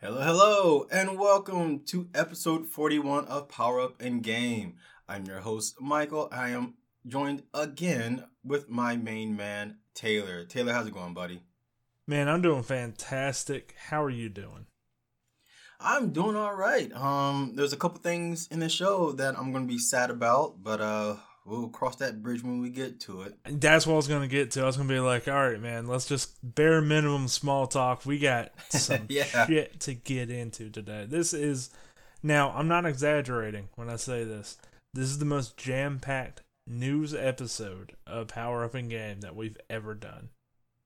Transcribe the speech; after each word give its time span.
Hello, 0.00 0.20
hello, 0.20 0.86
and 0.92 1.18
welcome 1.18 1.80
to 1.86 2.08
episode 2.14 2.68
41 2.68 3.24
of 3.24 3.48
Power 3.48 3.80
Up 3.80 4.00
and 4.00 4.22
Game. 4.22 4.76
I'm 5.08 5.24
your 5.24 5.40
host, 5.40 5.80
Michael. 5.80 6.28
I 6.30 6.50
am 6.50 6.74
joined 7.04 7.42
again 7.52 8.22
with 8.44 8.70
my 8.70 8.94
main 8.94 9.34
man, 9.34 9.78
Taylor. 9.94 10.44
Taylor, 10.44 10.72
how's 10.72 10.86
it 10.86 10.94
going, 10.94 11.14
buddy? 11.14 11.42
Man, 12.06 12.28
I'm 12.28 12.42
doing 12.42 12.62
fantastic. 12.62 13.74
How 13.88 14.04
are 14.04 14.08
you 14.08 14.28
doing? 14.28 14.66
I'm 15.80 16.12
doing 16.12 16.36
all 16.36 16.54
right. 16.54 16.92
Um, 16.92 17.54
there's 17.56 17.72
a 17.72 17.76
couple 17.76 17.98
things 17.98 18.46
in 18.52 18.60
the 18.60 18.68
show 18.68 19.10
that 19.10 19.36
I'm 19.36 19.52
gonna 19.52 19.66
be 19.66 19.78
sad 19.78 20.10
about, 20.10 20.62
but 20.62 20.80
uh, 20.80 21.16
we'll 21.48 21.68
cross 21.68 21.96
that 21.96 22.22
bridge 22.22 22.42
when 22.42 22.60
we 22.60 22.70
get 22.70 23.00
to 23.00 23.22
it. 23.22 23.34
That's 23.44 23.86
what 23.86 23.94
I 23.94 23.96
was 23.96 24.08
gonna 24.08 24.28
get 24.28 24.50
to. 24.52 24.62
I 24.62 24.66
was 24.66 24.76
gonna 24.76 24.88
be 24.88 25.00
like, 25.00 25.26
all 25.28 25.34
right, 25.50 25.60
man, 25.60 25.86
let's 25.86 26.06
just 26.06 26.36
bare 26.42 26.80
minimum 26.80 27.28
small 27.28 27.66
talk. 27.66 28.04
We 28.06 28.18
got 28.18 28.52
some 28.70 29.06
Yeah. 29.08 29.46
shit 29.46 29.80
to 29.80 29.94
get 29.94 30.30
into 30.30 30.70
today. 30.70 31.06
This 31.08 31.32
is 31.32 31.70
now 32.22 32.50
I'm 32.50 32.68
not 32.68 32.86
exaggerating 32.86 33.68
when 33.76 33.88
I 33.88 33.96
say 33.96 34.24
this. 34.24 34.58
This 34.94 35.06
is 35.08 35.18
the 35.18 35.24
most 35.24 35.56
jam 35.56 35.98
packed 36.00 36.42
news 36.66 37.14
episode 37.14 37.94
of 38.06 38.28
Power 38.28 38.64
Up 38.64 38.74
and 38.74 38.90
Game 38.90 39.20
that 39.20 39.34
we've 39.36 39.56
ever 39.70 39.94
done. 39.94 40.28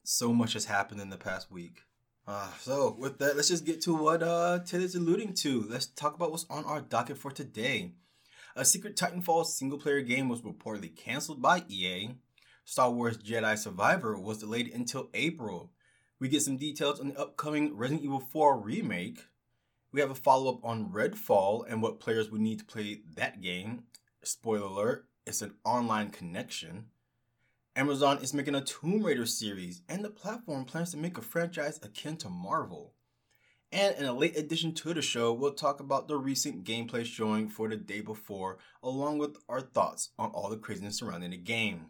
So 0.05 0.33
much 0.33 0.52
has 0.55 0.64
happened 0.66 1.00
in 1.00 1.10
the 1.10 1.16
past 1.16 1.50
week. 1.50 1.83
Uh, 2.27 2.48
so 2.60 2.94
with 2.98 3.19
that, 3.19 3.34
let's 3.34 3.48
just 3.48 3.64
get 3.64 3.80
to 3.83 3.94
what 3.97 4.22
uh 4.22 4.60
Taylor's 4.64 4.94
alluding 4.94 5.34
to. 5.34 5.66
Let's 5.69 5.86
talk 5.86 6.14
about 6.14 6.30
what's 6.30 6.47
on 6.48 6.64
our 6.64 6.80
docket 6.80 7.19
for 7.19 7.30
today. 7.33 7.94
A 8.55 8.66
Secret 8.66 8.97
Titanfall 8.97 9.47
single 9.47 9.79
player 9.79 10.02
game 10.02 10.29
was 10.29 10.42
reportedly 10.42 10.95
canceled 10.95 11.41
by 11.41 11.65
EA. 11.69 12.11
Star 12.66 12.91
Wars 12.91 13.16
Jedi 13.16 13.56
Survivor 13.56 14.19
was 14.19 14.38
delayed 14.38 14.70
until 14.75 15.09
April. 15.15 15.70
We 16.19 16.28
get 16.28 16.42
some 16.42 16.59
details 16.59 17.01
on 17.01 17.09
the 17.09 17.19
upcoming 17.19 17.75
Resident 17.75 18.05
Evil 18.05 18.20
4 18.20 18.61
remake. 18.61 19.25
We 19.91 20.02
have 20.02 20.11
a 20.11 20.15
follow 20.15 20.52
up 20.52 20.65
on 20.65 20.92
Redfall 20.92 21.65
and 21.66 21.80
what 21.80 21.98
players 21.98 22.31
would 22.31 22.42
need 22.42 22.59
to 22.59 22.64
play 22.67 23.00
that 23.17 23.41
game. 23.41 23.84
Spoiler 24.22 24.66
alert, 24.66 25.09
it's 25.27 25.41
an 25.41 25.55
online 25.64 26.11
connection. 26.11 26.87
Amazon 27.75 28.19
is 28.19 28.34
making 28.34 28.55
a 28.55 28.61
Tomb 28.61 29.03
Raider 29.03 29.25
series, 29.25 29.81
and 29.89 30.05
the 30.05 30.11
platform 30.11 30.66
plans 30.66 30.91
to 30.91 30.98
make 30.98 31.16
a 31.16 31.22
franchise 31.22 31.81
akin 31.83 32.19
to 32.19 32.28
Marvel. 32.28 32.92
And 33.73 33.97
in 33.97 34.05
a 34.05 34.12
late 34.12 34.37
addition 34.37 34.75
to 34.75 34.92
the 34.92 35.01
show, 35.01 35.33
we'll 35.33 35.55
talk 35.55 35.81
about 35.81 36.06
the 36.06 36.17
recent 36.17 36.65
gameplay 36.65 37.06
showing 37.06 37.48
for 37.48 37.69
the 37.69 37.77
day 37.77 38.03
before, 38.03 38.59
along 38.83 39.19
with 39.19 39.39
our 39.48 39.62
thoughts 39.62 40.11
on 40.19 40.31
all 40.31 40.51
the 40.51 40.59
craziness 40.59 40.98
surrounding 40.98 41.31
the 41.31 41.39
game. 41.39 41.87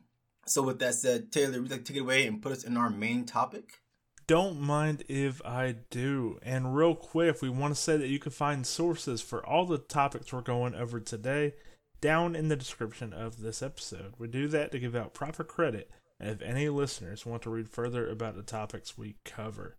So, 0.46 0.62
with 0.62 0.78
that 0.78 0.94
said, 0.94 1.32
Taylor, 1.32 1.60
would 1.60 1.70
you 1.70 1.76
like 1.76 1.84
to 1.84 1.92
take 1.92 1.96
it 1.96 2.04
away 2.04 2.26
and 2.26 2.40
put 2.40 2.52
us 2.52 2.64
in 2.64 2.76
our 2.76 2.90
main 2.90 3.24
topic? 3.24 3.80
Don't 4.28 4.60
mind 4.60 5.02
if 5.08 5.44
I 5.44 5.76
do. 5.90 6.38
And 6.42 6.76
real 6.76 6.94
quick, 6.94 7.42
we 7.42 7.48
want 7.48 7.74
to 7.74 7.80
say 7.80 7.96
that 7.96 8.08
you 8.08 8.20
can 8.20 8.32
find 8.32 8.64
sources 8.64 9.20
for 9.20 9.44
all 9.44 9.66
the 9.66 9.78
topics 9.78 10.32
we're 10.32 10.40
going 10.40 10.74
over 10.74 11.00
today 11.00 11.54
down 12.00 12.36
in 12.36 12.48
the 12.48 12.56
description 12.56 13.12
of 13.12 13.40
this 13.40 13.62
episode. 13.62 14.14
We 14.18 14.28
do 14.28 14.46
that 14.48 14.70
to 14.72 14.78
give 14.78 14.94
out 14.94 15.14
proper 15.14 15.44
credit 15.44 15.90
and 16.22 16.30
if 16.30 16.40
any 16.40 16.68
listeners 16.68 17.26
want 17.26 17.42
to 17.42 17.50
read 17.50 17.68
further 17.68 18.08
about 18.08 18.36
the 18.36 18.42
topics 18.42 18.96
we 18.96 19.16
cover. 19.24 19.76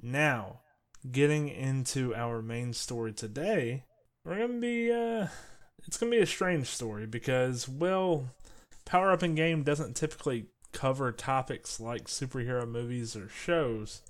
Now, 0.00 0.60
getting 1.10 1.48
into 1.48 2.14
our 2.14 2.42
main 2.42 2.72
story 2.72 3.12
today, 3.12 3.84
we're 4.24 4.38
to 4.52 4.60
be 4.60 4.90
uh 4.92 5.28
it's 5.86 5.98
to 6.10 6.16
be 6.16 6.22
a 6.22 6.26
strange 6.26 6.66
story 6.66 7.06
because 7.06 7.68
well, 7.68 8.30
Power 8.84 9.12
Up 9.12 9.22
and 9.22 9.36
Game 9.36 9.62
doesn't 9.62 9.96
typically 9.96 10.46
cover 10.72 11.12
topics 11.12 11.78
like 11.78 12.04
superhero 12.06 12.68
movies 12.68 13.16
or 13.16 13.28
shows. 13.28 14.02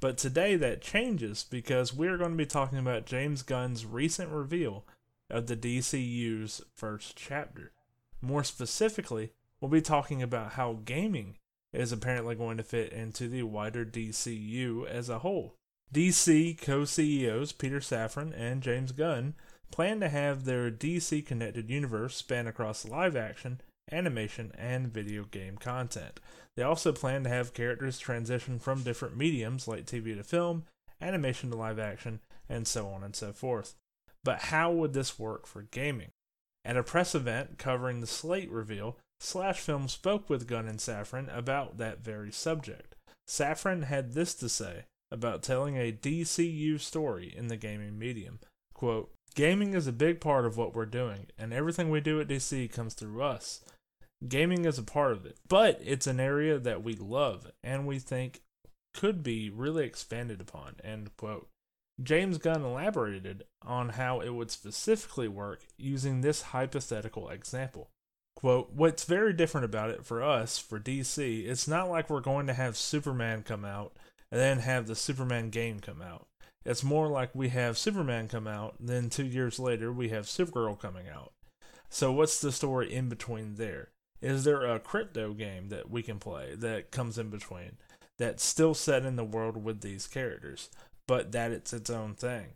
But 0.00 0.16
today 0.16 0.56
that 0.56 0.80
changes 0.80 1.44
because 1.48 1.92
we're 1.92 2.16
going 2.16 2.30
to 2.30 2.36
be 2.36 2.46
talking 2.46 2.78
about 2.78 3.06
James 3.06 3.42
Gunn's 3.42 3.84
recent 3.84 4.30
reveal 4.30 4.86
of 5.28 5.46
the 5.46 5.56
DCU's 5.56 6.62
first 6.74 7.16
chapter. 7.16 7.72
More 8.22 8.42
specifically, 8.42 9.32
we'll 9.60 9.70
be 9.70 9.82
talking 9.82 10.22
about 10.22 10.52
how 10.52 10.80
gaming 10.84 11.36
is 11.72 11.92
apparently 11.92 12.34
going 12.34 12.56
to 12.56 12.62
fit 12.62 12.92
into 12.92 13.28
the 13.28 13.42
wider 13.42 13.84
DCU 13.84 14.86
as 14.86 15.08
a 15.08 15.20
whole. 15.20 15.56
DC 15.92 16.60
co 16.60 16.84
CEOs 16.84 17.52
Peter 17.52 17.80
Safran 17.80 18.32
and 18.36 18.62
James 18.62 18.92
Gunn 18.92 19.34
plan 19.72 20.00
to 20.00 20.08
have 20.08 20.44
their 20.44 20.70
DC 20.70 21.24
connected 21.26 21.68
universe 21.68 22.16
span 22.16 22.46
across 22.46 22.84
live 22.84 23.16
action, 23.16 23.60
animation, 23.90 24.52
and 24.56 24.92
video 24.92 25.24
game 25.24 25.56
content. 25.56 26.20
They 26.56 26.62
also 26.62 26.92
plan 26.92 27.24
to 27.24 27.30
have 27.30 27.54
characters 27.54 27.98
transition 27.98 28.58
from 28.58 28.82
different 28.82 29.16
mediums 29.16 29.66
like 29.66 29.86
TV 29.86 30.16
to 30.16 30.22
film, 30.22 30.64
animation 31.00 31.50
to 31.50 31.56
live 31.56 31.78
action, 31.78 32.20
and 32.48 32.68
so 32.68 32.88
on 32.88 33.02
and 33.02 33.16
so 33.16 33.32
forth. 33.32 33.74
But 34.22 34.40
how 34.42 34.70
would 34.70 34.92
this 34.92 35.18
work 35.18 35.46
for 35.46 35.62
gaming? 35.62 36.10
At 36.64 36.76
a 36.76 36.82
press 36.82 37.14
event 37.14 37.58
covering 37.58 38.00
the 38.00 38.06
Slate 38.06 38.50
reveal, 38.50 38.98
Slash 39.18 39.60
Film 39.60 39.88
spoke 39.88 40.30
with 40.30 40.46
Gunn 40.46 40.68
and 40.68 40.78
Safran 40.78 41.34
about 41.36 41.78
that 41.78 42.00
very 42.00 42.30
subject. 42.30 42.94
Safran 43.28 43.84
had 43.84 44.12
this 44.12 44.34
to 44.34 44.48
say 44.48 44.84
about 45.10 45.42
telling 45.42 45.76
a 45.76 45.92
DCU 45.92 46.78
story 46.80 47.34
in 47.36 47.48
the 47.48 47.56
gaming 47.56 47.98
medium. 47.98 48.40
Quote, 48.74 49.12
Gaming 49.34 49.74
is 49.74 49.86
a 49.86 49.92
big 49.92 50.20
part 50.20 50.44
of 50.44 50.56
what 50.56 50.74
we're 50.74 50.86
doing, 50.86 51.26
and 51.38 51.52
everything 51.52 51.88
we 51.88 52.00
do 52.00 52.20
at 52.20 52.28
DC 52.28 52.72
comes 52.72 52.94
through 52.94 53.22
us. 53.22 53.60
Gaming 54.26 54.64
is 54.64 54.78
a 54.78 54.82
part 54.82 55.12
of 55.12 55.24
it, 55.24 55.38
but 55.48 55.80
it's 55.82 56.06
an 56.06 56.20
area 56.20 56.58
that 56.58 56.82
we 56.82 56.94
love 56.94 57.50
and 57.62 57.86
we 57.86 57.98
think 57.98 58.40
could 58.92 59.22
be 59.22 59.48
really 59.48 59.84
expanded 59.84 60.40
upon. 60.40 60.76
End 60.84 61.16
quote. 61.16 61.48
James 62.02 62.38
Gunn 62.38 62.62
elaborated 62.62 63.44
on 63.62 63.90
how 63.90 64.20
it 64.20 64.30
would 64.30 64.50
specifically 64.50 65.28
work 65.28 65.66
using 65.78 66.20
this 66.20 66.42
hypothetical 66.42 67.28
example. 67.28 67.88
Quote, 68.36 68.72
What's 68.72 69.04
very 69.04 69.32
different 69.32 69.64
about 69.64 69.90
it 69.90 70.04
for 70.04 70.22
us, 70.22 70.58
for 70.58 70.80
DC, 70.80 71.46
it's 71.46 71.68
not 71.68 71.90
like 71.90 72.10
we're 72.10 72.20
going 72.20 72.46
to 72.46 72.54
have 72.54 72.76
Superman 72.76 73.42
come 73.42 73.64
out 73.64 73.92
and 74.30 74.40
then 74.40 74.58
have 74.60 74.86
the 74.86 74.96
Superman 74.96 75.50
game 75.50 75.80
come 75.80 76.02
out. 76.02 76.26
It's 76.64 76.84
more 76.84 77.08
like 77.08 77.34
we 77.34 77.48
have 77.48 77.78
Superman 77.78 78.28
come 78.28 78.46
out, 78.46 78.76
then 78.78 79.08
two 79.08 79.24
years 79.24 79.58
later 79.58 79.92
we 79.92 80.10
have 80.10 80.26
Supergirl 80.26 80.78
coming 80.78 81.08
out. 81.08 81.32
So 81.88 82.12
what's 82.12 82.40
the 82.40 82.52
story 82.52 82.92
in 82.92 83.08
between 83.08 83.54
there? 83.54 83.88
Is 84.20 84.44
there 84.44 84.64
a 84.64 84.78
Krypto 84.78 85.36
game 85.36 85.70
that 85.70 85.90
we 85.90 86.02
can 86.02 86.18
play 86.18 86.54
that 86.56 86.90
comes 86.90 87.18
in 87.18 87.30
between 87.30 87.78
that's 88.18 88.44
still 88.44 88.74
set 88.74 89.04
in 89.06 89.16
the 89.16 89.24
world 89.24 89.64
with 89.64 89.80
these 89.80 90.06
characters, 90.06 90.68
but 91.08 91.32
that 91.32 91.50
it's 91.50 91.72
its 91.72 91.88
own 91.88 92.14
thing? 92.14 92.48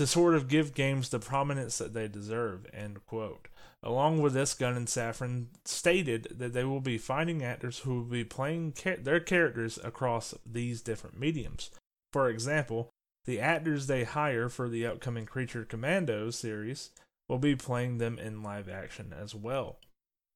To 0.00 0.06
sort 0.06 0.34
of 0.34 0.48
give 0.48 0.72
games 0.72 1.10
the 1.10 1.18
prominence 1.18 1.76
that 1.76 1.92
they 1.92 2.08
deserve, 2.08 2.64
end 2.72 3.04
quote. 3.04 3.48
Along 3.82 4.22
with 4.22 4.32
this, 4.32 4.54
Gunn 4.54 4.74
and 4.74 4.86
Safran 4.86 5.48
stated 5.66 6.36
that 6.38 6.54
they 6.54 6.64
will 6.64 6.80
be 6.80 6.96
finding 6.96 7.44
actors 7.44 7.80
who 7.80 7.96
will 7.96 8.04
be 8.04 8.24
playing 8.24 8.72
cha- 8.72 8.96
their 8.98 9.20
characters 9.20 9.78
across 9.84 10.32
these 10.46 10.80
different 10.80 11.20
mediums. 11.20 11.68
For 12.14 12.30
example, 12.30 12.88
the 13.26 13.40
actors 13.40 13.88
they 13.88 14.04
hire 14.04 14.48
for 14.48 14.70
the 14.70 14.86
upcoming 14.86 15.26
Creature 15.26 15.66
Commandos 15.66 16.34
series 16.34 16.92
will 17.28 17.36
be 17.36 17.54
playing 17.54 17.98
them 17.98 18.18
in 18.18 18.42
live 18.42 18.70
action 18.70 19.12
as 19.14 19.34
well. 19.34 19.80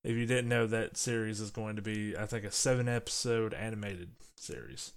If 0.04 0.14
you 0.14 0.26
didn't 0.26 0.50
know, 0.50 0.66
that 0.66 0.98
series 0.98 1.40
is 1.40 1.50
going 1.50 1.76
to 1.76 1.82
be, 1.82 2.14
I 2.14 2.26
think, 2.26 2.44
a 2.44 2.50
seven 2.50 2.86
episode 2.86 3.54
animated 3.54 4.10
series. 4.36 4.92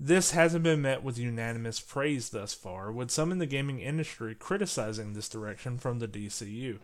This 0.00 0.30
hasn't 0.30 0.62
been 0.62 0.82
met 0.82 1.02
with 1.02 1.18
unanimous 1.18 1.80
praise 1.80 2.30
thus 2.30 2.54
far, 2.54 2.92
with 2.92 3.10
some 3.10 3.32
in 3.32 3.38
the 3.38 3.46
gaming 3.46 3.80
industry 3.80 4.34
criticizing 4.34 5.12
this 5.12 5.28
direction 5.28 5.76
from 5.76 5.98
the 5.98 6.06
DCU. 6.06 6.78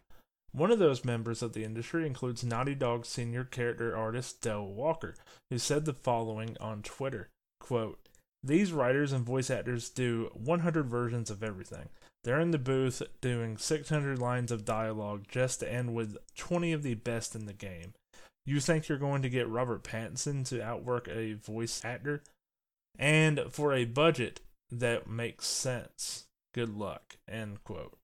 One 0.51 0.73
of 0.73 0.81
those 0.81 1.05
members 1.05 1.43
of 1.43 1.53
the 1.53 1.65
industry 1.65 2.07
includes 2.07 2.43
Naughty 2.43 2.75
Dog 2.75 3.07
senior 3.07 3.45
character 3.45 3.97
artist 3.97 4.41
Dell 4.41 4.67
Walker, 4.67 5.15
who 5.51 5.59
said 5.59 5.85
the 5.85 5.93
following 5.93 6.57
on 6.61 6.83
Twitter 6.83 7.29
quote, 7.61 7.99
These 8.43 8.73
writers 8.73 9.13
and 9.13 9.25
voice 9.25 9.49
actors 9.49 9.89
do 9.89 10.31
100 10.35 10.87
versions 10.87 11.31
of 11.31 11.43
everything. 11.43 11.89
They're 12.25 12.41
in 12.41 12.51
the 12.51 12.59
booth 12.59 13.03
doing 13.21 13.59
600 13.59 14.19
lines 14.19 14.51
of 14.51 14.65
dialogue 14.65 15.27
just 15.29 15.61
to 15.61 15.73
end 15.73 15.95
with 15.95 16.17
20 16.37 16.73
of 16.73 16.83
the 16.83 16.95
best 16.95 17.35
in 17.35 17.47
the 17.47 17.53
game. 17.53 17.95
You 18.47 18.61
think 18.61 18.89
you're 18.89 18.99
going 18.99 19.23
to 19.23 19.31
get 19.31 19.49
Robert 19.49 19.85
Pattinson 19.85 20.47
to 20.49 20.63
outwork 20.63 21.09
a 21.09 21.35
voice 21.35 21.85
actor? 21.85 22.23
And 22.99 23.45
for 23.51 23.73
a 23.73 23.85
budget 23.85 24.41
that 24.71 25.09
makes 25.09 25.47
sense. 25.47 26.27
Good 26.53 26.77
luck. 26.77 27.17
End 27.29 27.63
quote. 27.65 27.99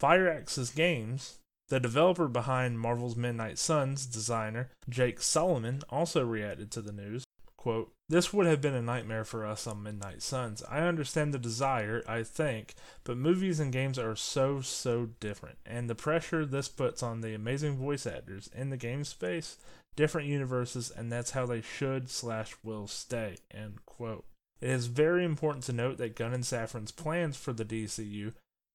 Firaxis 0.00 0.74
Games, 0.74 1.38
the 1.68 1.80
developer 1.80 2.28
behind 2.28 2.80
Marvel's 2.80 3.16
Midnight 3.16 3.58
Suns 3.58 4.06
designer 4.06 4.70
Jake 4.88 5.20
Solomon, 5.20 5.82
also 5.88 6.24
reacted 6.24 6.70
to 6.72 6.82
the 6.82 6.92
news. 6.92 7.24
Quote, 7.56 7.92
This 8.08 8.32
would 8.32 8.46
have 8.46 8.60
been 8.60 8.74
a 8.74 8.82
nightmare 8.82 9.24
for 9.24 9.46
us 9.46 9.68
on 9.68 9.84
Midnight 9.84 10.20
Suns. 10.20 10.64
I 10.68 10.80
understand 10.80 11.32
the 11.32 11.38
desire, 11.38 12.02
I 12.08 12.24
think, 12.24 12.74
but 13.04 13.16
movies 13.16 13.60
and 13.60 13.72
games 13.72 14.00
are 14.00 14.16
so, 14.16 14.60
so 14.60 15.10
different. 15.20 15.58
And 15.64 15.88
the 15.88 15.94
pressure 15.94 16.44
this 16.44 16.68
puts 16.68 17.04
on 17.04 17.20
the 17.20 17.34
amazing 17.34 17.76
voice 17.76 18.04
actors 18.04 18.50
in 18.52 18.70
the 18.70 18.76
game 18.76 19.04
space, 19.04 19.58
different 19.96 20.28
universes, 20.28 20.90
and 20.90 21.10
that's 21.10 21.32
how 21.32 21.46
they 21.46 21.60
should 21.60 22.10
slash 22.10 22.56
will 22.62 22.86
stay. 22.86 23.36
End 23.50 23.84
quote. 23.86 24.24
It 24.60 24.70
is 24.70 24.86
very 24.86 25.24
important 25.24 25.64
to 25.64 25.72
note 25.72 25.98
that 25.98 26.16
Gunn 26.16 26.32
and 26.32 26.44
Safran's 26.44 26.92
plans 26.92 27.36
for 27.36 27.52
the 27.52 27.64
DCU 27.64 28.32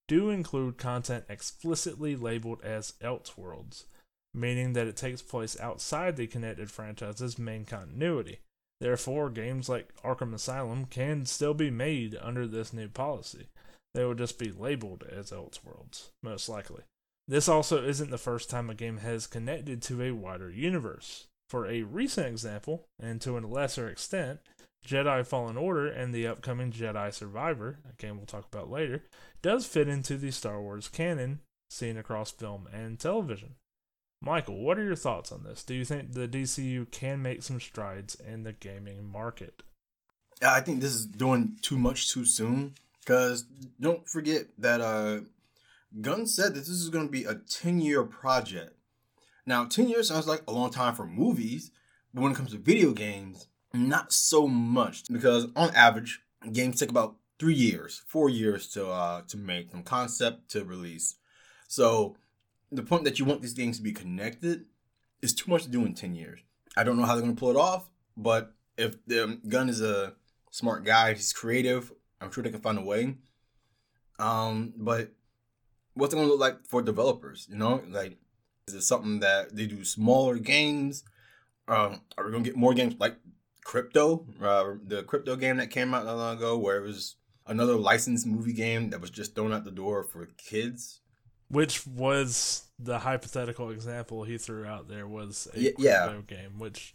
do 0.08 0.30
include 0.30 0.78
content 0.78 1.26
explicitly 1.30 2.16
labeled 2.16 2.62
as 2.64 2.94
Elseworlds, 3.02 3.86
meaning 4.34 4.74
that 4.74 4.88
it 4.88 4.96
takes 4.96 5.22
place 5.22 5.60
outside 5.60 6.16
the 6.16 6.28
connected 6.28 6.70
franchise's 6.72 7.38
main 7.38 7.66
continuity. 7.66 8.40
Therefore, 8.80 9.30
games 9.30 9.70
like 9.70 9.94
Arkham 10.04 10.34
Asylum 10.34 10.86
can 10.86 11.26
still 11.26 11.54
be 11.54 11.72
made 11.72 12.18
under 12.22 12.46
this 12.46 12.74
new 12.74 12.90
policy. 12.90 13.48
They 13.94 14.06
will 14.06 14.14
just 14.14 14.38
be 14.38 14.52
labeled 14.52 15.04
as 15.10 15.32
Elseworlds, 15.32 16.10
most 16.22 16.48
likely. 16.48 16.84
This 17.28 17.50
also 17.50 17.84
isn't 17.84 18.10
the 18.10 18.18
first 18.18 18.50
time 18.50 18.70
a 18.70 18.76
game 18.76 18.98
has 18.98 19.28
connected 19.28 19.82
to 19.84 20.02
a 20.02 20.12
wider 20.12 20.50
universe. 20.50 21.28
For 21.50 21.68
a 21.68 21.84
recent 21.84 22.28
example, 22.28 22.86
and 23.00 23.22
to 23.22 23.38
a 23.38 23.40
lesser 23.40 23.90
extent, 23.90 24.40
Jedi 24.86 25.26
Fallen 25.26 25.58
Order 25.58 25.88
and 25.88 26.14
the 26.14 26.28
upcoming 26.28 26.72
Jedi 26.72 27.14
Survivor, 27.14 27.80
a 27.90 27.94
game 28.02 28.18
we'll 28.18 28.26
talk 28.26 28.48
about 28.52 28.72
later, 28.72 29.04
does 29.42 29.66
fit 29.66 29.88
into 29.88 30.18
the 30.18 30.32
Star 30.32 30.62
Wars 30.62 30.88
canon 30.88 31.40
seen 31.70 31.98
across 31.98 32.32
film 32.32 32.68
and 32.72 33.00
television. 33.00 33.56
Michael, 34.22 34.60
what 34.62 34.80
are 34.80 34.84
your 34.84 34.96
thoughts 34.96 35.32
on 35.32 35.44
this? 35.44 35.64
Do 35.64 35.74
you 35.74 35.86
think 35.86 36.14
the 36.14 36.28
DCU 36.28 36.90
can 36.92 37.22
make 37.22 37.44
some 37.44 37.60
strides 37.60 38.16
in 38.16 38.44
the 38.44 38.54
gaming 38.54 39.06
market? 39.06 39.62
I 40.42 40.62
think 40.62 40.82
this 40.82 40.94
is 40.94 41.06
doing 41.06 41.58
too 41.62 41.78
much 41.78 42.12
too 42.12 42.26
soon 42.26 42.76
because 43.02 43.46
don't 43.80 44.08
forget 44.08 44.46
that 44.60 44.82
uh, 44.82 45.20
Gunn 46.02 46.28
said 46.28 46.54
that 46.54 46.60
this 46.60 46.70
is 46.70 46.90
going 46.90 47.06
to 47.06 47.12
be 47.12 47.24
a 47.24 47.36
10 47.36 47.80
year 47.80 48.04
project. 48.04 48.74
Now, 49.46 49.66
10 49.66 49.88
years 49.88 50.10
sounds 50.10 50.28
like 50.28 50.44
a 50.48 50.52
long 50.52 50.70
time 50.70 50.94
for 50.94 51.06
movies, 51.06 51.72
but 52.14 52.22
when 52.22 52.32
it 52.32 52.36
comes 52.36 52.52
to 52.52 52.58
video 52.58 52.92
games, 52.92 53.48
not 53.74 54.12
so 54.12 54.48
much 54.48 55.04
because 55.12 55.48
on 55.56 55.74
average, 55.76 56.22
games 56.52 56.80
take 56.80 56.90
about 56.90 57.16
three 57.40 57.54
years, 57.54 58.02
four 58.08 58.30
years 58.30 58.68
to 58.70 58.88
uh, 58.88 59.22
to 59.28 59.38
make 59.38 59.72
from 59.72 59.84
concept 59.84 60.50
to 60.52 60.64
release. 60.64 61.16
So 61.68 62.16
the 62.72 62.84
point 62.84 63.04
that 63.06 63.20
you 63.20 63.26
want 63.26 63.42
these 63.42 63.54
games 63.54 63.78
to 63.78 63.84
be 63.84 63.92
connected 63.92 64.66
is 65.22 65.34
too 65.34 65.50
much 65.50 65.64
to 65.64 65.70
do 65.70 65.86
in 65.86 65.94
10 65.94 66.16
years. 66.16 66.40
I 66.76 66.84
don't 66.84 66.98
know 66.98 67.06
how 67.06 67.14
they're 67.14 67.24
going 67.24 67.36
to 67.36 67.40
pull 67.40 67.52
it 67.52 67.58
off, 67.58 67.90
but 68.16 68.54
if 68.78 69.04
the 69.06 69.40
Gunn 69.48 69.70
is 69.70 69.82
a 69.82 70.14
smart 70.52 70.86
guy, 70.86 71.14
he's 71.14 71.34
creative, 71.34 71.92
I'm 72.22 72.32
sure 72.32 72.44
they 72.44 72.52
can 72.52 72.62
find 72.62 72.78
a 72.78 72.84
way. 72.84 73.16
Um, 74.20 74.74
but 74.76 75.12
what's 75.98 76.14
it 76.14 76.18
to 76.18 76.24
look 76.24 76.40
like 76.40 76.66
for 76.68 76.82
developers? 76.82 77.48
You 77.50 77.58
know, 77.58 77.82
like, 77.90 78.18
is 78.68 78.74
it 78.76 78.82
something 78.82 79.20
that 79.22 79.56
they 79.56 79.66
do 79.66 79.84
smaller 79.84 80.38
games? 80.38 81.04
Um, 81.68 82.02
are 82.18 82.26
we 82.26 82.32
going 82.32 82.44
to 82.44 82.50
get 82.50 82.58
more 82.58 82.74
games 82.74 82.96
like 83.00 83.16
Krypto, 83.66 84.26
uh, 84.42 84.78
the 84.86 85.04
Krypto 85.04 85.40
game 85.40 85.58
that 85.58 85.70
came 85.72 85.94
out 85.94 86.06
not 86.06 86.16
long 86.18 86.38
ago, 86.38 86.58
where 86.58 86.78
it 86.78 86.84
was 86.84 87.16
another 87.46 87.76
licensed 87.76 88.26
movie 88.26 88.54
game 88.54 88.90
that 88.92 89.02
was 89.02 89.10
just 89.10 89.36
thrown 89.36 89.52
out 89.54 89.66
the 89.66 89.72
door 89.72 90.04
for 90.04 90.26
kids? 90.38 91.02
which 91.50 91.88
was 91.88 92.66
the 92.78 93.00
hypothetical 93.00 93.70
example 93.70 94.26
he 94.26 94.38
threw 94.38 94.66
out 94.66 94.90
there 94.90 95.08
was 95.08 95.48
a 95.56 95.58
Y- 95.58 95.72
Krypto 95.78 95.80
yeah. 95.80 96.18
game 96.28 96.60
which 96.60 96.94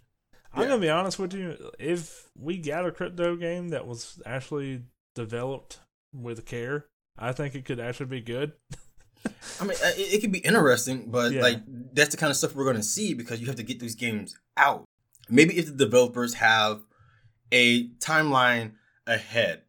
i'm 0.53 0.61
Yeah. 0.65 0.69
gonna 0.69 0.81
be 0.83 0.91
honest 0.91 1.19
with 1.19 1.33
you 1.33 1.57
if 1.79 2.29
we 2.39 2.59
got 2.59 2.87
a 2.87 2.91
Krypto 2.91 3.41
game 3.41 3.71
that 3.71 3.87
was 3.87 4.21
actually 4.27 4.83
developed 5.15 5.81
with 6.13 6.45
care 6.45 6.85
i 7.19 7.33
think 7.33 7.55
it 7.55 7.65
could 7.65 7.81
actually 7.81 8.05
be 8.11 8.21
good 8.21 8.53
I 9.61 9.65
mean, 9.65 9.77
it, 9.81 10.15
it 10.15 10.21
could 10.21 10.33
be 10.33 10.39
interesting, 10.41 11.11
but 11.11 11.33
Yeah. 11.33 11.43
like 11.43 11.61
that's 11.95 12.11
the 12.11 12.17
kind 12.17 12.31
of 12.31 12.37
stuff 12.37 12.55
we're 12.55 12.65
going 12.65 12.77
to 12.77 12.83
see 12.83 13.15
because 13.15 13.41
you 13.41 13.47
have 13.47 13.57
to 13.57 13.63
get 13.63 13.79
these 13.81 13.95
games 13.95 14.39
out. 14.57 14.85
Maybe 15.29 15.57
if 15.57 15.67
the 15.67 15.73
developers 15.73 16.35
have 16.35 16.83
a 17.53 17.89
timeline 17.99 18.73
ahead, 19.07 19.63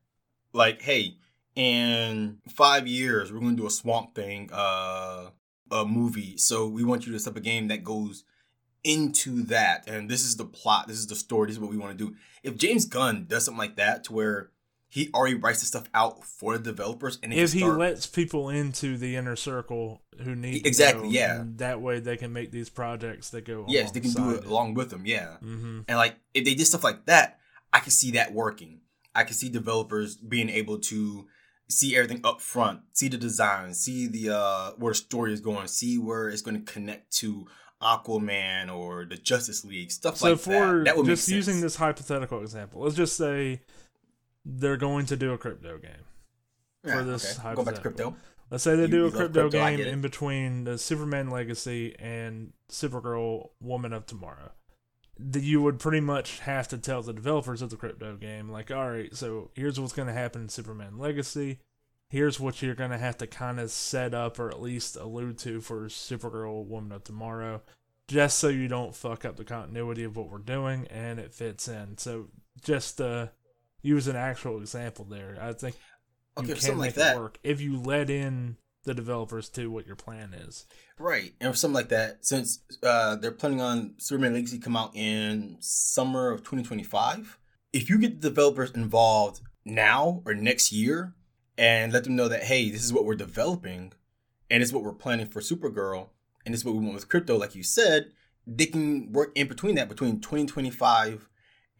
like, 0.53 0.81
hey, 0.81 1.17
in 1.55 2.39
five 2.49 2.87
years 2.87 3.31
we're 3.31 3.39
going 3.39 3.55
to 3.55 3.61
do 3.61 3.67
a 3.67 3.71
Swamp 3.71 4.15
Thing, 4.15 4.49
uh, 4.51 5.29
a 5.71 5.85
movie. 5.85 6.37
So 6.37 6.67
we 6.67 6.83
want 6.83 7.05
you 7.05 7.11
to 7.13 7.19
set 7.19 7.31
up 7.31 7.37
a 7.37 7.41
game 7.41 7.67
that 7.67 7.83
goes 7.83 8.23
into 8.83 9.43
that, 9.43 9.87
and 9.87 10.09
this 10.09 10.23
is 10.23 10.35
the 10.35 10.45
plot, 10.45 10.87
this 10.87 10.97
is 10.97 11.07
the 11.07 11.15
story, 11.15 11.47
this 11.47 11.55
is 11.55 11.59
what 11.59 11.69
we 11.71 11.77
want 11.77 11.97
to 11.97 12.05
do. 12.07 12.15
If 12.43 12.57
James 12.57 12.85
Gunn 12.85 13.25
does 13.29 13.45
something 13.45 13.57
like 13.59 13.77
that, 13.77 14.03
to 14.05 14.13
where 14.13 14.49
he 14.93 15.09
already 15.11 15.33
writes 15.33 15.61
the 15.61 15.65
stuff 15.65 15.89
out 15.95 16.23
for 16.23 16.55
the 16.55 16.63
developers, 16.63 17.17
and 17.23 17.33
if 17.33 17.51
he 17.51 17.65
lets 17.65 18.05
people 18.05 18.49
into 18.49 18.95
the 18.95 19.15
inner 19.15 19.35
circle 19.35 20.03
who 20.21 20.35
need 20.35 20.61
to 20.61 20.67
Exactly, 20.67 21.05
go, 21.05 21.09
yeah. 21.09 21.43
that 21.55 21.81
way 21.81 21.99
they 21.99 22.15
can 22.15 22.31
make 22.31 22.51
these 22.51 22.69
projects 22.69 23.31
that 23.31 23.43
go 23.43 23.65
Yes, 23.67 23.89
they 23.89 24.01
can 24.01 24.11
do 24.11 24.35
it 24.35 24.45
along 24.45 24.75
with 24.75 24.91
them. 24.91 25.07
Yeah, 25.07 25.37
mm-hmm. 25.43 25.79
and 25.87 25.97
like 25.97 26.17
if 26.35 26.45
they 26.45 26.53
did 26.53 26.67
stuff 26.67 26.83
like 26.83 27.07
that, 27.07 27.39
I 27.73 27.79
can 27.79 27.89
see 27.89 28.11
that 28.11 28.33
working. 28.33 28.81
I 29.15 29.23
can 29.23 29.33
see 29.33 29.49
developers 29.49 30.15
being 30.15 30.49
able 30.49 30.77
to 30.81 31.25
see 31.71 31.95
everything 31.95 32.21
up 32.23 32.39
front, 32.39 32.81
see 32.91 33.07
the 33.07 33.17
design, 33.17 33.73
see 33.73 34.05
the 34.05 34.37
uh 34.37 34.71
where 34.77 34.91
the 34.91 34.97
story 34.97 35.33
is 35.33 35.41
going, 35.41 35.69
see 35.69 35.97
where 35.97 36.29
it's 36.29 36.43
going 36.43 36.63
to 36.63 36.71
connect 36.71 37.11
to 37.13 37.47
Aquaman 37.81 38.71
or 38.71 39.05
the 39.05 39.17
Justice 39.17 39.65
League, 39.65 39.89
stuff 39.89 40.17
so 40.17 40.29
like 40.29 40.39
for 40.39 40.51
that. 40.51 40.85
That 40.85 40.97
would 40.97 41.07
just 41.07 41.27
using 41.27 41.61
this 41.61 41.77
hypothetical 41.77 42.41
example 42.41 42.83
let's 42.83 42.95
just 42.95 43.17
say 43.17 43.61
they're 44.45 44.77
going 44.77 45.05
to 45.07 45.15
do 45.15 45.33
a 45.33 45.37
Krypto 45.37 45.81
game 45.81 45.91
Yeah, 46.83 46.97
for 46.97 47.03
this 47.03 47.39
okay. 47.39 47.55
Go 47.55 47.63
back 47.63 47.75
to 47.75 47.81
Krypto. 47.81 48.15
Let's 48.51 48.63
say 48.63 48.75
they 48.75 48.83
You- 48.83 48.87
do 48.87 49.05
a 49.07 49.11
Krypto, 49.11 49.49
Krypto, 49.49 49.51
game 49.51 49.79
in 49.79 50.01
between 50.01 50.63
the 50.65 50.77
Superman 50.77 51.29
Legacy 51.29 51.95
and 51.97 52.53
Supergirl 52.69 53.49
Woman 53.61 53.93
of 53.93 54.05
Tomorrow. 54.05 54.51
That 55.19 55.43
you 55.43 55.61
would 55.61 55.79
pretty 55.79 55.99
much 56.01 56.39
have 56.39 56.67
to 56.69 56.77
tell 56.77 57.01
the 57.03 57.13
developers 57.13 57.61
of 57.61 57.69
the 57.69 57.75
Krypto 57.77 58.19
game, 58.19 58.49
like, 58.49 58.71
all 58.71 58.89
right, 58.89 59.15
so 59.15 59.51
here's 59.53 59.79
what's 59.79 59.93
going 59.93 60.07
to 60.07 60.13
happen 60.13 60.41
in 60.41 60.49
Superman 60.49 60.97
Legacy. 60.97 61.59
Here's 62.09 62.39
what 62.39 62.61
you're 62.61 62.75
going 62.75 62.91
to 62.91 62.97
have 62.97 63.17
to 63.19 63.27
kind 63.27 63.59
of 63.59 63.71
set 63.71 64.13
up 64.13 64.39
or 64.39 64.49
at 64.49 64.61
least 64.61 64.95
allude 64.97 65.37
to 65.39 65.61
for 65.61 65.85
Supergirl 65.85 66.65
Woman 66.65 66.91
of 66.91 67.03
Tomorrow, 67.03 67.61
just 68.07 68.37
so 68.39 68.49
you 68.49 68.67
don't 68.67 68.95
fuck 68.95 69.23
up 69.23 69.35
the 69.35 69.43
continuity 69.45 70.03
of 70.03 70.15
what 70.17 70.29
we're 70.29 70.37
doing 70.39 70.85
and 70.87 71.19
it 71.19 71.33
fits 71.33 71.67
in. 71.67 71.97
So 71.97 72.27
just 72.61 72.99
uh, 73.01 73.27
use 73.83 74.07
an 74.07 74.15
actual 74.15 74.59
example 74.59 75.05
there. 75.05 75.37
I 75.39 75.53
think 75.53 75.75
you 76.39 76.47
can 76.47 76.55
something 76.55 76.79
make 76.79 76.87
like 76.87 76.93
that. 76.95 77.15
it 77.15 77.19
work 77.19 77.39
if 77.43 77.61
you 77.61 77.79
let 77.79 78.09
in 78.09 78.57
the 78.85 78.93
developers 78.93 79.49
to 79.49 79.69
what 79.69 79.85
your 79.85 79.95
plan 79.95 80.33
is. 80.33 80.65
Right, 80.97 81.33
and 81.39 81.55
something 81.55 81.75
like 81.75 81.89
that, 81.89 82.25
since 82.25 82.59
uh, 82.81 83.15
they're 83.15 83.31
planning 83.31 83.61
on 83.61 83.95
Superman 83.97 84.33
Legacy 84.33 84.59
come 84.59 84.75
out 84.75 84.95
in 84.95 85.57
summer 85.59 86.31
of 86.31 86.39
2025, 86.39 87.37
if 87.71 87.89
you 87.89 87.97
get 87.97 88.21
the 88.21 88.29
developers 88.29 88.71
involved 88.71 89.41
now 89.65 90.21
or 90.25 90.33
next 90.33 90.71
year 90.71 91.13
and 91.57 91.93
let 91.93 92.03
them 92.03 92.15
know 92.15 92.27
that 92.27 92.43
hey, 92.43 92.69
this 92.71 92.83
is 92.83 92.91
what 92.91 93.05
we're 93.05 93.15
developing, 93.15 93.93
and 94.49 94.63
it's 94.63 94.73
what 94.73 94.83
we're 94.83 94.93
planning 94.93 95.27
for 95.27 95.39
Supergirl, 95.39 96.09
and 96.45 96.53
it's 96.53 96.65
what 96.65 96.75
we 96.75 96.81
want 96.81 96.95
with 96.95 97.09
Krypto, 97.09 97.39
like 97.39 97.55
you 97.55 97.63
said, 97.63 98.11
they 98.45 98.65
can 98.65 99.11
work 99.11 99.31
in 99.35 99.47
between 99.47 99.75
that 99.75 99.87
between 99.87 100.19
2025 100.19 101.29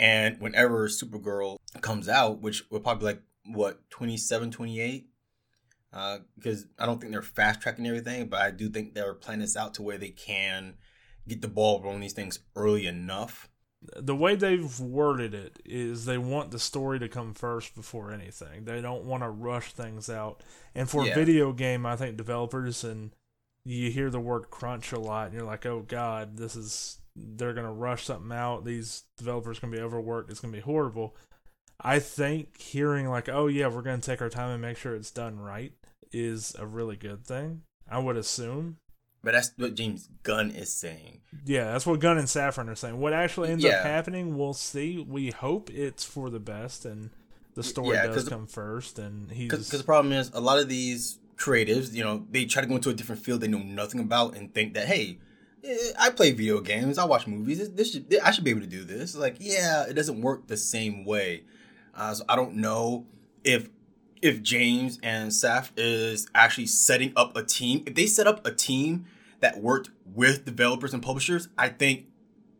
and 0.03 0.39
whenever 0.41 0.87
Supergirl 0.89 1.55
comes 1.79 2.09
out, 2.09 2.41
which 2.41 2.69
will 2.69 2.81
probably 2.81 2.99
be 2.99 3.05
like 3.13 3.21
what 3.55 3.89
27, 3.89 4.51
28 4.51 5.07
uh, 5.93 6.17
because 6.35 6.65
I 6.77 6.85
don't 6.85 6.99
think 6.99 7.13
they're 7.13 7.21
fast 7.21 7.61
tracking 7.61 7.87
everything, 7.87 8.27
but 8.27 8.41
I 8.41 8.51
do 8.51 8.67
think 8.67 8.93
they're 8.93 9.13
planning 9.13 9.41
this 9.41 9.55
out 9.55 9.75
to 9.75 9.81
where 9.81 9.97
they 9.97 10.09
can 10.09 10.73
get 11.27 11.41
the 11.41 11.47
ball 11.47 11.81
rolling 11.81 12.01
these 12.01 12.13
things 12.13 12.39
early 12.55 12.85
enough. 12.85 13.47
The 13.97 14.15
way 14.15 14.35
they've 14.35 14.79
worded 14.79 15.33
it 15.33 15.59
is 15.65 16.05
they 16.05 16.17
want 16.17 16.51
the 16.51 16.59
story 16.59 16.99
to 16.99 17.07
come 17.07 17.33
first 17.33 17.75
before 17.75 18.11
anything. 18.11 18.65
They 18.65 18.81
don't 18.81 19.03
want 19.03 19.23
to 19.23 19.29
rush 19.29 19.73
things 19.73 20.09
out. 20.09 20.41
And 20.73 20.89
for 20.89 21.05
Yeah. 21.05 21.11
a 21.11 21.15
video 21.15 21.53
game, 21.53 21.85
I 21.85 21.95
think 21.95 22.17
developers 22.17 22.83
and 22.83 23.11
you 23.65 23.91
hear 23.91 24.09
the 24.09 24.19
word 24.19 24.49
crunch 24.49 24.91
a 24.91 24.99
lot 24.99 25.27
and 25.27 25.33
you're 25.35 25.45
like, 25.45 25.65
"Oh 25.65 25.81
god, 25.81 26.37
this 26.37 26.55
is 26.55 26.99
they're 27.15 27.53
going 27.53 27.65
to 27.67 27.71
rush 27.71 28.05
something 28.05 28.31
out. 28.31 28.65
These 28.65 29.03
developers 29.17 29.59
going 29.59 29.71
to 29.71 29.77
be 29.77 29.83
overworked. 29.83 30.29
It's 30.29 30.39
going 30.39 30.53
to 30.53 30.57
be 30.57 30.63
horrible." 30.63 31.15
I 31.79 31.99
think 31.99 32.59
hearing 32.59 33.09
like, 33.09 33.27
"Oh 33.29 33.47
yeah, 33.47 33.67
we're 33.67 33.81
going 33.81 33.99
to 33.99 34.05
take 34.05 34.21
our 34.21 34.29
time 34.29 34.51
and 34.51 34.61
make 34.61 34.77
sure 34.77 34.95
it's 34.95 35.11
done 35.11 35.39
right." 35.39 35.73
is 36.15 36.55
a 36.59 36.65
really 36.65 36.95
good 36.95 37.25
thing. 37.25 37.63
I 37.89 37.97
would 37.99 38.17
assume. 38.17 38.77
But 39.23 39.31
that's 39.31 39.51
what 39.57 39.73
James 39.75 40.09
Gunn 40.21 40.51
is 40.51 40.71
saying. 40.71 41.21
Yeah, 41.45 41.71
that's 41.71 41.85
what 41.85 41.99
Gunn 41.99 42.17
and 42.17 42.27
Safran 42.27 42.67
are 42.67 42.75
saying. 42.75 42.99
What 42.99 43.13
actually 43.13 43.49
ends 43.49 43.63
Yeah. 43.63 43.77
up 43.79 43.85
happening, 43.85 44.37
we'll 44.37 44.53
see. 44.53 44.99
We 44.99 45.31
hope 45.31 45.71
it's 45.71 46.03
for 46.03 46.29
the 46.29 46.39
best 46.39 46.85
and 46.85 47.09
the 47.55 47.63
story 47.63 47.95
Yeah, 47.95 48.07
does 48.07 48.27
come 48.27 48.47
first. 48.47 48.99
And 48.99 49.31
he's 49.31 49.49
Because 49.49 49.69
the 49.69 49.83
problem 49.83 50.11
is, 50.13 50.29
a 50.33 50.41
lot 50.41 50.59
of 50.59 50.67
these 50.67 51.19
creatives, 51.37 51.93
you 51.93 52.03
know, 52.03 52.25
they 52.29 52.45
try 52.45 52.61
to 52.61 52.67
go 52.67 52.75
into 52.75 52.89
a 52.89 52.93
different 52.93 53.23
field 53.23 53.41
they 53.41 53.47
know 53.47 53.59
nothing 53.59 53.99
about 53.99 54.35
and 54.35 54.53
think 54.53 54.73
that, 54.73 54.87
hey, 54.87 55.19
I 55.99 56.09
play 56.09 56.31
video 56.31 56.59
games, 56.59 56.97
I 56.97 57.05
watch 57.05 57.27
movies. 57.27 57.59
This, 57.59 57.69
this 57.69 57.91
should, 57.91 58.19
I 58.19 58.31
should 58.31 58.43
be 58.43 58.51
able 58.51 58.61
to 58.61 58.67
do 58.67 58.83
this. 58.83 59.15
Like, 59.15 59.37
yeah, 59.39 59.83
it 59.83 59.93
doesn't 59.93 60.21
work 60.21 60.47
the 60.47 60.57
same 60.57 61.05
way. 61.05 61.43
Uh, 61.95 62.13
so 62.13 62.25
I 62.27 62.35
don't 62.35 62.55
know 62.55 63.05
if 63.43 63.69
if 64.21 64.41
James 64.41 64.99
and 65.03 65.31
Saf 65.31 65.71
is 65.75 66.27
actually 66.33 66.67
setting 66.67 67.11
up 67.15 67.35
a 67.35 67.43
team. 67.43 67.83
If 67.85 67.95
they 67.95 68.07
set 68.07 68.25
up 68.25 68.45
a 68.47 68.51
team 68.51 69.05
that 69.41 69.61
worked 69.61 69.89
with 70.05 70.45
developers 70.45 70.93
and 70.93 71.03
publishers, 71.03 71.49
I 71.57 71.67
think 71.67 72.05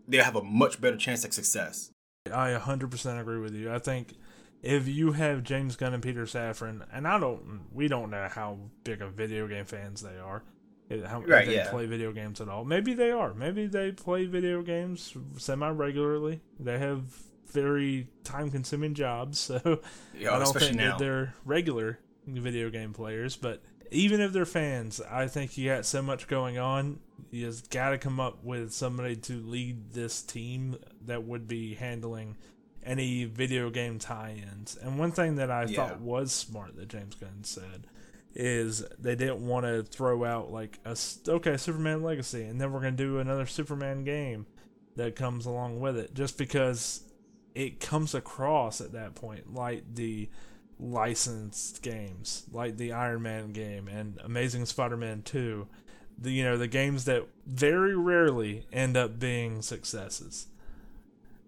they'll 0.06 0.26
have 0.26 0.36
a 0.36 0.44
much 0.44 0.82
better 0.82 0.98
chance 0.98 1.24
at 1.24 1.34
success. 1.34 1.90
I 2.28 2.52
100% 2.52 3.20
agree 3.20 3.40
with 3.40 3.56
you. 3.56 3.74
I 3.74 3.80
think 3.80 4.14
if 4.62 4.90
you 4.90 5.14
have 5.14 5.44
James 5.44 5.78
Gunn 5.78 5.94
and 5.94 6.04
Peter 6.04 6.26
Safran, 6.26 6.86
and 6.92 7.08
I 7.08 7.18
don't, 7.18 7.62
we 7.72 7.88
don't 7.88 8.10
know 8.12 8.28
how 8.30 8.58
big 8.84 9.02
of 9.02 9.14
video 9.14 9.48
game 9.48 9.66
fans 9.66 10.02
they 10.02 10.18
are. 10.18 10.44
How 10.90 11.22
Right, 11.22 11.48
they 11.48 11.56
yeah. 11.56 11.70
play 11.70 11.86
video 11.86 12.12
games 12.12 12.40
at 12.42 12.50
all? 12.50 12.66
Maybe 12.66 12.94
they 12.94 13.10
are. 13.12 13.34
Maybe 13.34 13.66
they 13.68 13.92
play 13.92 14.26
video 14.26 14.62
games 14.62 15.16
semi 15.38 15.70
regularly. 15.70 16.42
They 16.60 16.78
have 16.78 17.04
very 17.52 18.08
time 18.24 18.52
consuming 18.52 18.94
jobs, 18.94 19.40
so 19.40 19.82
Yeah, 20.14 20.36
I 20.36 20.40
don't 20.40 20.54
think 20.56 20.76
now. 20.76 20.98
they're 20.98 21.36
regular 21.46 22.00
video 22.28 22.70
game 22.70 22.94
players, 22.94 23.36
but 23.36 23.62
even 23.92 24.22
if 24.22 24.34
they're 24.34 24.46
fans, 24.46 25.00
I 25.02 25.28
think 25.28 25.58
you 25.58 25.70
got 25.70 25.86
so 25.86 26.02
much 26.02 26.28
going 26.28 26.58
on. 26.58 27.00
You 27.32 27.46
just 27.48 27.70
got 27.70 27.90
to 27.92 27.98
come 27.98 28.20
up 28.20 28.44
with 28.44 28.72
somebody 28.74 29.16
to 29.18 29.34
lead 29.42 29.92
this 29.92 30.22
team 30.22 30.78
that 31.06 31.24
would 31.24 31.48
be 31.48 31.76
handling 31.76 32.38
any 32.84 33.26
video 33.26 33.70
game 33.70 33.98
tie-ins. 34.00 34.76
And 34.82 35.00
one 35.00 35.12
thing 35.12 35.36
that 35.36 35.50
I 35.52 35.66
Yeah. 35.66 35.76
thought 35.76 36.02
was 36.02 36.32
smart 36.32 36.76
that 36.76 36.88
James 36.90 37.16
Gunn 37.16 37.44
said 37.44 37.88
is 38.36 38.84
they 39.00 39.16
didn't 39.16 39.46
want 39.46 39.66
to 39.66 39.84
throw 39.84 40.24
out 40.24 40.52
like 40.52 40.80
a 40.86 40.98
okay 41.28 41.58
Superman 41.58 42.04
Legacy, 42.04 42.44
and 42.44 42.60
then 42.60 42.72
we're 42.72 42.80
gonna 42.80 42.92
do 42.92 43.20
another 43.20 43.46
Superman 43.46 44.04
game 44.04 44.46
that 44.96 45.16
comes 45.16 45.46
along 45.46 45.80
with 45.80 45.98
it, 45.98 46.14
just 46.14 46.38
because 46.38 47.02
it 47.56 47.80
comes 47.80 48.16
across 48.16 48.82
at 48.82 48.94
that 48.94 49.16
point 49.16 49.54
like 49.54 49.84
the 49.96 50.30
licensed 50.80 51.82
games, 51.82 52.46
like 52.52 52.78
the 52.78 52.92
Iron 52.92 53.22
Man 53.22 53.52
game 53.52 53.88
and 53.88 54.20
Amazing 54.24 54.66
Spider-Man 54.66 55.22
2. 55.24 55.68
The 56.18 56.32
you 56.32 56.44
know, 56.44 56.58
the 56.58 56.68
games 56.68 57.06
that 57.06 57.28
very 57.46 57.96
rarely 57.96 58.66
end 58.72 58.98
up 58.98 59.20
being 59.20 59.62
successes. 59.62 60.48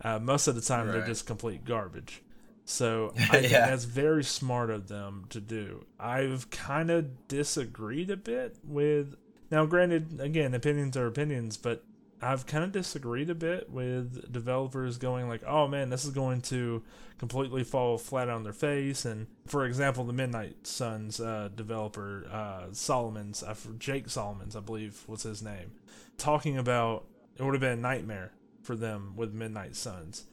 Uh, 0.02 0.20
most 0.20 0.48
of 0.48 0.56
the 0.56 0.62
time 0.62 0.88
they're 0.88 1.06
just 1.06 1.26
complete 1.26 1.66
garbage. 1.66 2.22
So 2.66 3.14
I 3.18 3.26
think 3.42 3.52
Yeah. 3.52 3.68
that's 3.68 3.86
very 3.86 4.24
smart 4.24 4.70
of 4.70 4.88
them 4.88 5.26
to 5.30 5.40
do. 5.40 5.86
I've 6.00 6.50
kind 6.50 6.90
of 6.92 7.28
disagreed 7.28 8.10
a 8.10 8.18
bit 8.18 8.58
with 8.64 9.16
now 9.52 9.66
granted 9.66 10.20
again 10.20 10.54
opinions 10.54 10.98
are 10.98 11.06
opinions, 11.08 11.58
but 11.58 11.84
I've 12.22 12.48
kind 12.48 12.64
of 12.64 12.72
disagreed 12.72 13.30
a 13.30 13.36
bit 13.36 13.70
with 13.70 14.32
developers 14.32 14.98
going 14.98 15.28
like, 15.28 15.44
"Oh 15.46 15.68
man, 15.68 15.90
this 15.90 16.06
is 16.06 16.12
going 16.12 16.42
to 16.44 16.82
completely 17.20 17.64
fall 17.64 17.98
flat 18.00 18.30
on 18.30 18.44
their 18.44 18.54
face." 18.54 19.06
And 19.06 19.28
for 19.46 19.66
example, 19.66 20.06
the 20.06 20.14
Midnight 20.14 20.66
Suns 20.66 21.20
uh, 21.20 21.50
developer 21.54 22.26
uh, 22.32 22.68
Solomon's, 22.72 23.44
uh, 23.44 23.54
Jake 23.78 24.10
Solomon's, 24.10 24.56
I 24.56 24.62
believe 24.62 25.04
was 25.08 25.24
his 25.24 25.44
name, 25.44 25.74
talking 26.18 26.58
about 26.58 27.06
it 27.38 27.44
would 27.44 27.54
have 27.54 27.62
been 27.62 27.78
a 27.80 27.82
nightmare 27.82 28.32
for 28.64 28.76
them 28.76 29.14
with 29.16 29.34
Midnight 29.34 29.76
Suns. 29.76 30.26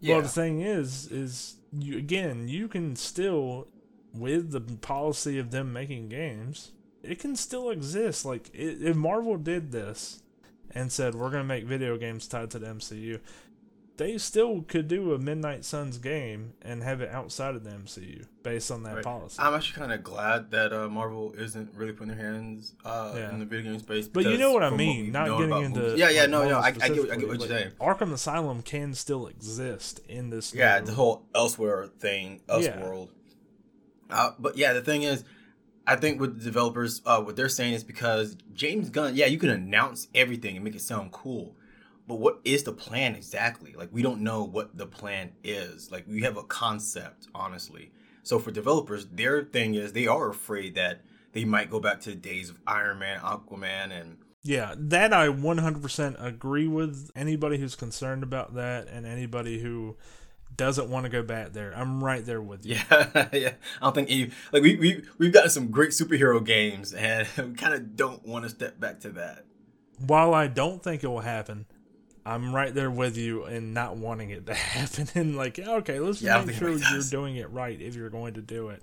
yeah. 0.00 0.14
Well, 0.14 0.22
the 0.22 0.28
thing 0.30 0.62
is, 0.62 1.06
is 1.12 1.55
you 1.72 1.98
again, 1.98 2.48
you 2.48 2.68
can 2.68 2.96
still, 2.96 3.68
with 4.12 4.50
the 4.50 4.60
policy 4.60 5.38
of 5.38 5.50
them 5.50 5.72
making 5.72 6.08
games, 6.08 6.72
it 7.02 7.18
can 7.18 7.36
still 7.36 7.70
exist. 7.70 8.24
Like 8.24 8.50
if 8.52 8.96
Marvel 8.96 9.36
did 9.36 9.72
this 9.72 10.22
and 10.70 10.90
said 10.90 11.14
we're 11.14 11.30
going 11.30 11.42
to 11.42 11.44
make 11.44 11.64
video 11.64 11.96
games 11.96 12.26
tied 12.26 12.50
to 12.50 12.58
the 12.58 12.66
MCU, 12.66 13.20
they 13.96 14.18
still 14.18 14.62
could 14.68 14.88
do 14.88 15.12
a 15.14 15.18
Midnight 15.18 15.64
Suns 15.64 15.98
game 15.98 16.52
and 16.62 16.82
have 16.82 17.00
it 17.00 17.10
outside 17.10 17.54
of 17.54 17.64
the 17.64 17.70
MCU 17.70 18.26
based 18.42 18.70
on 18.70 18.82
that 18.82 18.96
Right. 18.96 19.04
policy. 19.04 19.36
I'm 19.40 19.54
actually 19.54 19.78
kind 19.80 19.92
of 19.92 20.02
glad 20.02 20.50
that 20.50 20.72
uh, 20.72 20.88
Marvel 20.88 21.32
isn't 21.36 21.74
really 21.74 21.92
putting 21.92 22.14
their 22.14 22.24
hands 22.32 22.74
uh, 22.84 23.14
Yeah. 23.16 23.30
in 23.30 23.38
the 23.38 23.46
video 23.46 23.72
game 23.72 23.80
space. 23.80 24.06
But 24.08 24.24
you 24.26 24.36
know 24.38 24.52
what 24.52 24.62
I 24.62 24.70
mean. 24.70 25.12
Not 25.12 25.38
getting 25.38 25.56
into 25.64 25.80
movies- 25.80 25.98
yeah, 25.98 26.10
yeah, 26.10 26.26
no, 26.26 26.46
no, 26.48 26.58
I, 26.58 26.66
I 26.66 26.70
get, 26.72 26.82
I 26.82 26.88
get 27.16 27.28
what 27.28 27.38
you're 27.40 27.48
saying. 27.48 27.72
Arkham 27.80 28.12
Asylum 28.12 28.62
can 28.62 28.92
still 28.94 29.26
exist 29.26 30.00
in 30.08 30.30
this. 30.30 30.52
Yeah, 30.54 30.80
the 30.80 30.92
whole 30.92 31.26
elsewhere 31.34 31.86
thing, 31.98 32.42
Elseworld. 32.48 33.08
Uh, 34.10 34.32
but 34.38 34.56
yeah, 34.56 34.72
the 34.72 34.82
thing 34.82 35.02
is, 35.02 35.24
I 35.86 35.96
think 35.96 36.20
with 36.20 36.38
the 36.38 36.44
developers, 36.44 37.00
uh, 37.06 37.20
what 37.22 37.36
they're 37.36 37.48
saying 37.48 37.74
is 37.74 37.82
because 37.84 38.36
James 38.52 38.90
Gunn, 38.90 39.14
yeah, 39.16 39.26
you 39.26 39.38
can 39.38 39.50
announce 39.50 40.08
everything 40.14 40.56
and 40.56 40.64
make 40.64 40.74
it 40.74 40.80
sound 40.82 41.12
cool, 41.12 41.55
but 42.06 42.16
what 42.16 42.40
is 42.44 42.62
the 42.62 42.72
plan 42.72 43.14
exactly? 43.14 43.74
Like, 43.76 43.88
we 43.92 44.02
don't 44.02 44.20
know 44.20 44.44
what 44.44 44.76
the 44.76 44.86
plan 44.86 45.32
is. 45.42 45.90
Like, 45.90 46.06
we 46.06 46.22
have 46.22 46.36
a 46.36 46.42
concept, 46.44 47.26
honestly. 47.34 47.90
So 48.22 48.38
for 48.38 48.50
developers, 48.50 49.06
their 49.06 49.42
thing 49.42 49.74
is 49.74 49.92
they 49.92 50.06
are 50.06 50.30
afraid 50.30 50.74
that 50.74 51.02
they 51.32 51.44
might 51.44 51.70
go 51.70 51.80
back 51.80 52.00
to 52.02 52.10
the 52.10 52.16
days 52.16 52.50
of 52.50 52.58
Iron 52.66 52.98
Man, 52.98 53.20
Aquaman, 53.20 53.92
and 53.92 54.18
Yeah, 54.42 54.74
that 54.76 55.12
I 55.12 55.28
100% 55.28 56.24
agree 56.24 56.66
with 56.66 57.10
anybody 57.14 57.58
who's 57.58 57.76
concerned 57.76 58.22
about 58.22 58.54
that 58.54 58.88
and 58.88 59.06
anybody 59.06 59.60
who 59.60 59.96
doesn't 60.56 60.88
want 60.88 61.04
to 61.04 61.10
go 61.10 61.22
back 61.22 61.52
there. 61.52 61.72
I'm 61.76 62.02
right 62.02 62.24
there 62.24 62.40
with 62.40 62.64
you. 62.64 62.76
Yeah, 62.90 63.28
yeah. 63.32 63.52
I 63.80 63.84
don't 63.84 63.94
think 63.94 64.10
any 64.10 64.30
like 64.52 64.62
we 64.62 64.76
we 64.76 65.02
we've 65.18 65.32
gotten 65.32 65.50
some 65.50 65.70
great 65.70 65.90
superhero 65.90 66.44
games, 66.44 66.92
and 66.94 67.28
we 67.38 67.54
kind 67.54 67.74
of 67.74 67.96
don't 67.96 68.26
want 68.26 68.44
to 68.44 68.48
step 68.48 68.80
back 68.80 69.00
to 69.00 69.10
that. 69.10 69.44
While 69.98 70.34
I 70.34 70.46
don't 70.46 70.82
think 70.82 71.04
it 71.04 71.08
will 71.08 71.20
happen, 71.20 71.66
I'm 72.26 72.54
right 72.54 72.74
there 72.74 72.90
with 72.90 73.16
you 73.16 73.46
in 73.46 73.72
not 73.72 73.96
wanting 73.96 74.30
it 74.30 74.46
to 74.46 74.54
happen. 74.54 75.08
And 75.14 75.36
like, 75.36 75.58
okay, 75.58 76.00
let's 76.00 76.20
Yeah, 76.20 76.44
make 76.44 76.56
sure 76.56 76.70
you're 76.70 77.02
doing 77.08 77.36
it 77.36 77.50
right 77.50 77.80
if 77.80 77.94
you're 77.94 78.10
going 78.10 78.34
to 78.34 78.42
do 78.42 78.68
it. 78.68 78.82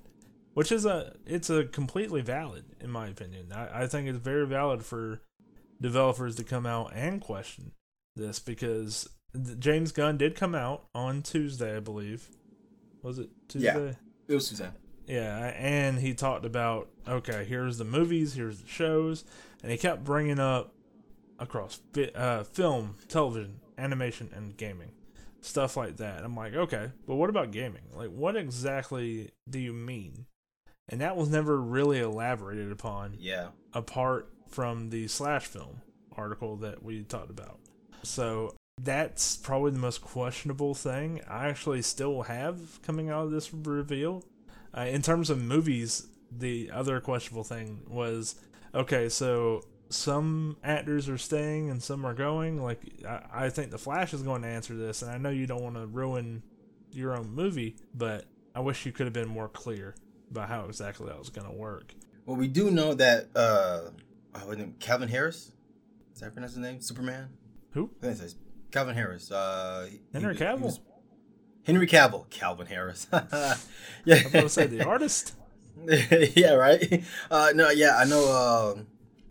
Which 0.53 0.71
is 0.71 0.85
a 0.85 1.15
it's 1.25 1.50
a 1.50 1.65
completely 1.65 2.21
valid 2.21 2.63
in 2.79 2.89
my 2.89 3.07
opinion. 3.07 3.51
I, 3.53 3.83
I 3.83 3.88
think 3.88 4.07
it's 4.07 4.19
very 4.19 4.47
valid 4.47 4.85
for 4.85 5.21
developers 5.81 6.35
to 6.38 6.43
come 6.43 6.65
out 6.65 6.91
and 6.95 7.19
question 7.19 7.71
this 8.15 8.39
because 8.39 9.09
James 9.59 9.91
Gunn 9.91 10.17
did 10.17 10.35
come 10.35 10.53
out 10.55 10.85
on 10.93 11.21
Tuesday, 11.23 11.75
I 11.75 11.79
believe. 11.79 12.29
Was 13.01 13.19
it 13.19 13.29
Tuesday? 13.50 13.67
Yeah. 13.67 13.73
Tuesday? 13.73 13.97
It 14.27 14.33
was 14.35 14.47
Suzanne. 14.47 14.73
Yeah, 15.07 15.47
and 15.57 16.00
he 16.00 16.13
talked 16.13 16.45
about 16.45 16.88
okay, 17.07 17.43
here's 17.43 17.77
the 17.77 17.83
movies, 17.83 18.35
here's 18.35 18.62
the 18.62 18.67
shows, 18.69 19.25
and 19.62 19.71
he 19.71 19.77
kept 19.77 20.03
bringing 20.05 20.39
up 20.39 20.73
across 21.40 21.80
fi- 21.94 22.12
uh, 22.13 22.44
film, 22.44 22.96
television, 23.08 23.60
animation, 23.78 24.30
and 24.36 24.56
gaming, 24.58 24.92
stuff 25.42 25.78
like 25.78 25.98
that. 25.98 26.24
I'm 26.24 26.36
like, 26.36 26.54
okay, 26.54 26.92
but 27.08 27.16
what 27.16 27.30
about 27.30 27.52
gaming? 27.52 27.84
Like, 27.94 28.10
what 28.10 28.36
exactly 28.36 29.32
do 29.50 29.60
you 29.60 29.74
mean? 29.74 30.25
And 30.90 31.02
that 31.02 31.16
was 31.16 31.30
never 31.30 31.60
really 31.60 32.00
elaborated 32.00 32.72
upon 32.72 33.16
Yeah, 33.20 33.50
apart 33.74 34.30
from 34.50 34.90
the 34.90 35.08
slash 35.08 35.48
film 35.48 35.82
article 36.16 36.58
that 36.58 36.84
we 36.84 37.04
talked 37.04 37.32
about. 37.32 37.60
So 38.04 38.56
that's 38.82 39.38
probably 39.38 39.72
the 39.72 39.80
most 39.80 40.02
questionable 40.02 40.74
thing 40.74 41.22
I 41.28 41.48
actually 41.48 41.82
still 41.84 42.24
have 42.24 42.82
coming 42.82 43.10
out 43.10 43.25
of 43.25 43.32
this 43.32 43.54
reveal. 43.54 44.24
Uh, 44.75 44.82
in 44.82 45.02
terms 45.02 45.30
of 45.30 45.40
movies, 45.42 46.08
the 46.32 46.70
other 46.72 47.00
questionable 47.00 47.44
thing 47.44 47.82
was 47.88 48.36
okay, 48.74 49.08
so 49.10 49.63
some 49.93 50.57
actors 50.63 51.07
are 51.09 51.17
staying 51.17 51.69
and 51.69 51.81
some 51.81 52.05
are 52.05 52.13
going. 52.13 52.62
Like, 52.62 52.81
I, 53.07 53.45
I 53.45 53.50
think 53.50 53.71
The 53.71 53.77
Flash 53.77 54.13
is 54.13 54.21
going 54.23 54.41
to 54.41 54.47
answer 54.47 54.75
this, 54.75 55.01
and 55.01 55.12
I 55.12 55.17
know 55.17 55.29
you 55.29 55.45
don't 55.47 55.62
want 55.62 55.75
to 55.75 55.85
ruin 55.85 56.43
your 56.91 57.15
own 57.17 57.29
movie, 57.33 57.75
but 57.95 58.25
I 58.55 58.59
wish 58.59 58.85
you 58.85 58.91
could 58.91 59.05
have 59.05 59.13
been 59.13 59.27
more 59.29 59.47
clear 59.50 59.95
about 60.31 60.50
how 60.50 60.65
exactly 60.65 61.07
that 61.07 61.17
was 61.17 61.29
going 61.29 61.47
to 61.47 61.53
work. 61.53 61.93
well, 62.25 62.38
we 62.38 62.47
do 62.47 62.69
know 62.71 62.93
that 62.95 63.27
uh, 63.35 63.89
name? 64.55 64.75
Calvin 64.79 65.09
Harris. 65.09 65.51
Is 66.13 66.21
that 66.21 66.33
pronounce 66.33 66.53
his 66.53 66.62
name? 66.62 66.79
Superman. 66.81 67.29
Who? 67.71 67.89
I 68.01 68.07
think 68.07 68.19
it 68.19 68.35
Calvin 68.71 68.95
Harris. 68.95 69.31
Uh, 69.31 69.89
Henry 70.13 70.33
he- 70.33 70.39
he 70.39 70.45
Cavill. 70.45 70.59
was- 70.62 70.79
Henry 71.63 71.88
Cavill. 71.88 72.29
Calvin 72.29 72.67
Harris. 72.67 73.07
yeah. 73.12 73.19
I 73.41 73.55
was 74.05 74.23
going 74.23 74.43
to 74.45 74.50
say 74.50 74.67
the 74.67 74.83
artist. 74.85 75.33
yeah, 76.35 76.53
right. 76.53 77.03
Uh, 77.31 77.51
no, 77.55 77.69
yeah, 77.69 77.97
I 77.97 78.05
know. 78.05 78.25
Uh, 78.77 78.81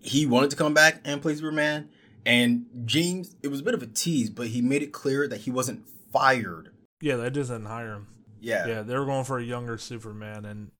he 0.02 0.26
wanted 0.26 0.50
to 0.50 0.56
come 0.56 0.74
back 0.74 1.00
and 1.04 1.22
play 1.22 1.34
Superman, 1.34 1.88
and 2.26 2.66
James. 2.84 3.34
It 3.42 3.48
was 3.48 3.60
a 3.60 3.62
bit 3.62 3.74
of 3.74 3.82
a 3.82 3.86
tease, 3.86 4.30
but 4.30 4.48
he 4.48 4.60
made 4.60 4.82
it 4.82 4.92
clear 4.92 5.26
that 5.28 5.42
he 5.42 5.50
wasn't 5.50 5.86
fired. 6.12 6.70
Yeah, 7.00 7.16
they 7.16 7.30
just 7.30 7.50
didn't 7.50 7.66
hire 7.66 7.94
him. 7.94 8.08
Yeah, 8.40 8.66
Yeah, 8.66 8.82
they 8.82 8.96
were 8.96 9.04
going 9.04 9.24
for 9.24 9.38
a 9.38 9.44
younger 9.44 9.78
Superman, 9.78 10.44
and 10.44 10.70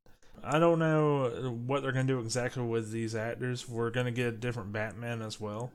I 0.42 0.58
don't 0.58 0.78
know 0.78 1.28
what 1.66 1.82
they're 1.82 1.92
going 1.92 2.06
to 2.06 2.12
do 2.12 2.20
exactly 2.20 2.62
with 2.62 2.90
these 2.90 3.14
actors. 3.14 3.68
We're 3.68 3.90
going 3.90 4.06
to 4.06 4.12
get 4.12 4.26
a 4.26 4.32
different 4.32 4.72
Batman 4.72 5.22
as 5.22 5.40
well. 5.40 5.70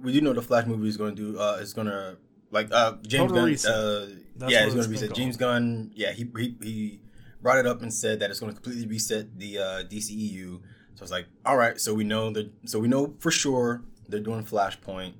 we 0.00 0.12
do 0.12 0.20
know 0.20 0.32
the 0.32 0.42
Flash 0.42 0.66
movie 0.66 0.88
is 0.88 0.96
going 0.96 1.16
to 1.16 1.32
do. 1.32 1.38
Uh, 1.38 1.58
is 1.60 1.72
going 1.72 1.88
to 1.88 2.16
like 2.50 2.72
uh 2.72 2.94
James 3.06 3.32
Gunn. 3.32 3.50
Uh, 3.66 4.06
yeah, 4.48 4.64
it's 4.64 4.74
gonna 4.74 4.88
be 4.88 4.96
said. 4.96 5.14
James. 5.14 5.36
Gunn. 5.36 5.90
Yeah, 5.94 6.12
he 6.12 6.30
he 6.36 6.56
he 6.62 7.00
brought 7.42 7.58
it 7.58 7.66
up 7.66 7.82
and 7.82 7.92
said 7.92 8.20
that 8.20 8.30
it's 8.30 8.40
going 8.40 8.52
to 8.54 8.60
completely 8.60 8.86
reset 8.86 9.38
the 9.38 9.58
uh, 9.58 9.82
DCEU. 9.84 10.60
So 10.94 11.02
it's 11.02 11.12
like, 11.12 11.26
all 11.44 11.56
right, 11.56 11.80
so 11.80 11.92
we 11.94 12.04
know 12.04 12.30
that. 12.30 12.50
So 12.66 12.78
we 12.78 12.88
know 12.88 13.14
for 13.18 13.30
sure 13.30 13.82
they're 14.08 14.20
doing 14.20 14.44
Flashpoint. 14.44 15.14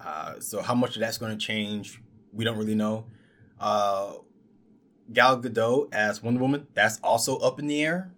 Uh, 0.00 0.38
so 0.40 0.60
how 0.62 0.74
much 0.74 0.96
of 0.96 1.00
that's 1.00 1.18
going 1.18 1.36
to 1.36 1.44
change, 1.44 2.00
we 2.32 2.44
don't 2.44 2.58
really 2.58 2.74
know. 2.74 3.06
Uh, 3.58 4.12
Gal 5.12 5.40
Gadot 5.40 5.92
as 5.94 6.22
Wonder 6.22 6.40
Woman, 6.40 6.66
that's 6.74 6.98
also 7.02 7.38
up 7.38 7.58
in 7.58 7.66
the 7.66 7.82
air. 7.84 8.10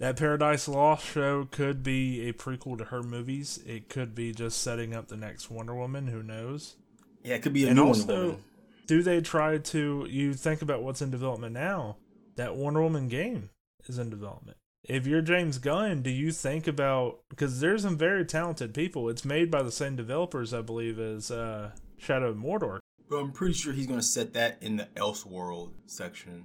That 0.00 0.16
Paradise 0.16 0.66
Lost 0.66 1.06
show 1.06 1.44
could 1.50 1.82
be 1.82 2.28
a 2.28 2.32
prequel 2.32 2.76
to 2.78 2.84
her 2.86 3.02
movies. 3.02 3.60
It 3.64 3.88
could 3.88 4.14
be 4.14 4.32
just 4.32 4.60
setting 4.60 4.92
up 4.94 5.06
the 5.08 5.16
next 5.16 5.50
Wonder 5.50 5.74
Woman. 5.74 6.08
Who 6.08 6.22
knows? 6.22 6.76
Yeah, 7.22 7.36
it 7.36 7.42
could 7.42 7.52
be 7.52 7.64
a 7.64 7.68
And 7.68 7.76
new 7.76 7.86
also- 7.86 8.06
Wonder 8.06 8.22
Woman. 8.26 8.44
Do 8.86 9.02
they 9.02 9.20
try 9.22 9.56
to? 9.58 10.06
You 10.10 10.34
think 10.34 10.60
about 10.60 10.82
what's 10.82 11.00
in 11.00 11.10
development 11.10 11.54
now. 11.54 11.96
that 12.36 12.56
Wonder 12.56 12.82
Woman 12.82 13.06
game 13.08 13.48
is 13.86 13.96
in 13.98 14.10
development. 14.10 14.56
If 14.84 15.06
you're 15.06 15.22
James 15.22 15.56
Gunn, 15.56 16.02
do 16.02 16.10
you 16.10 16.30
think 16.30 16.66
about 16.66 17.20
because 17.30 17.60
there's 17.60 17.82
some 17.82 17.96
very 17.96 18.24
talented 18.24 18.74
people. 18.74 19.08
It's 19.08 19.24
made 19.24 19.50
by 19.50 19.62
the 19.62 19.72
same 19.72 19.96
developers, 19.96 20.52
I 20.52 20.60
believe, 20.60 20.98
as 20.98 21.30
uh, 21.30 21.70
Shadow 21.96 22.28
of 22.28 22.36
Mordor. 22.36 22.80
But 23.08 23.16
I'm 23.16 23.32
pretty 23.32 23.54
sure 23.54 23.72
he's 23.72 23.86
gonna 23.86 24.02
set 24.02 24.34
that 24.34 24.58
in 24.60 24.76
the 24.76 24.88
Elseworld 24.94 25.70
section. 25.86 26.44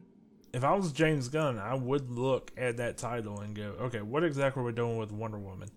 If 0.53 0.63
I 0.63 0.73
was 0.73 0.93
James 0.93 1.27
Gunn, 1.27 1.59
I 1.59 1.75
would 1.75 2.09
look 2.09 2.51
at 2.57 2.77
that 2.77 2.97
title 2.97 3.41
and 3.41 3.53
go, 3.53 3.75
okay, 3.81 4.01
what 4.01 4.23
exactly 4.23 4.63
are 4.63 4.65
we 4.65 4.71
doing 4.71 4.97
with 4.97 5.11
Wonder 5.11 5.37
Woman? 5.37 5.69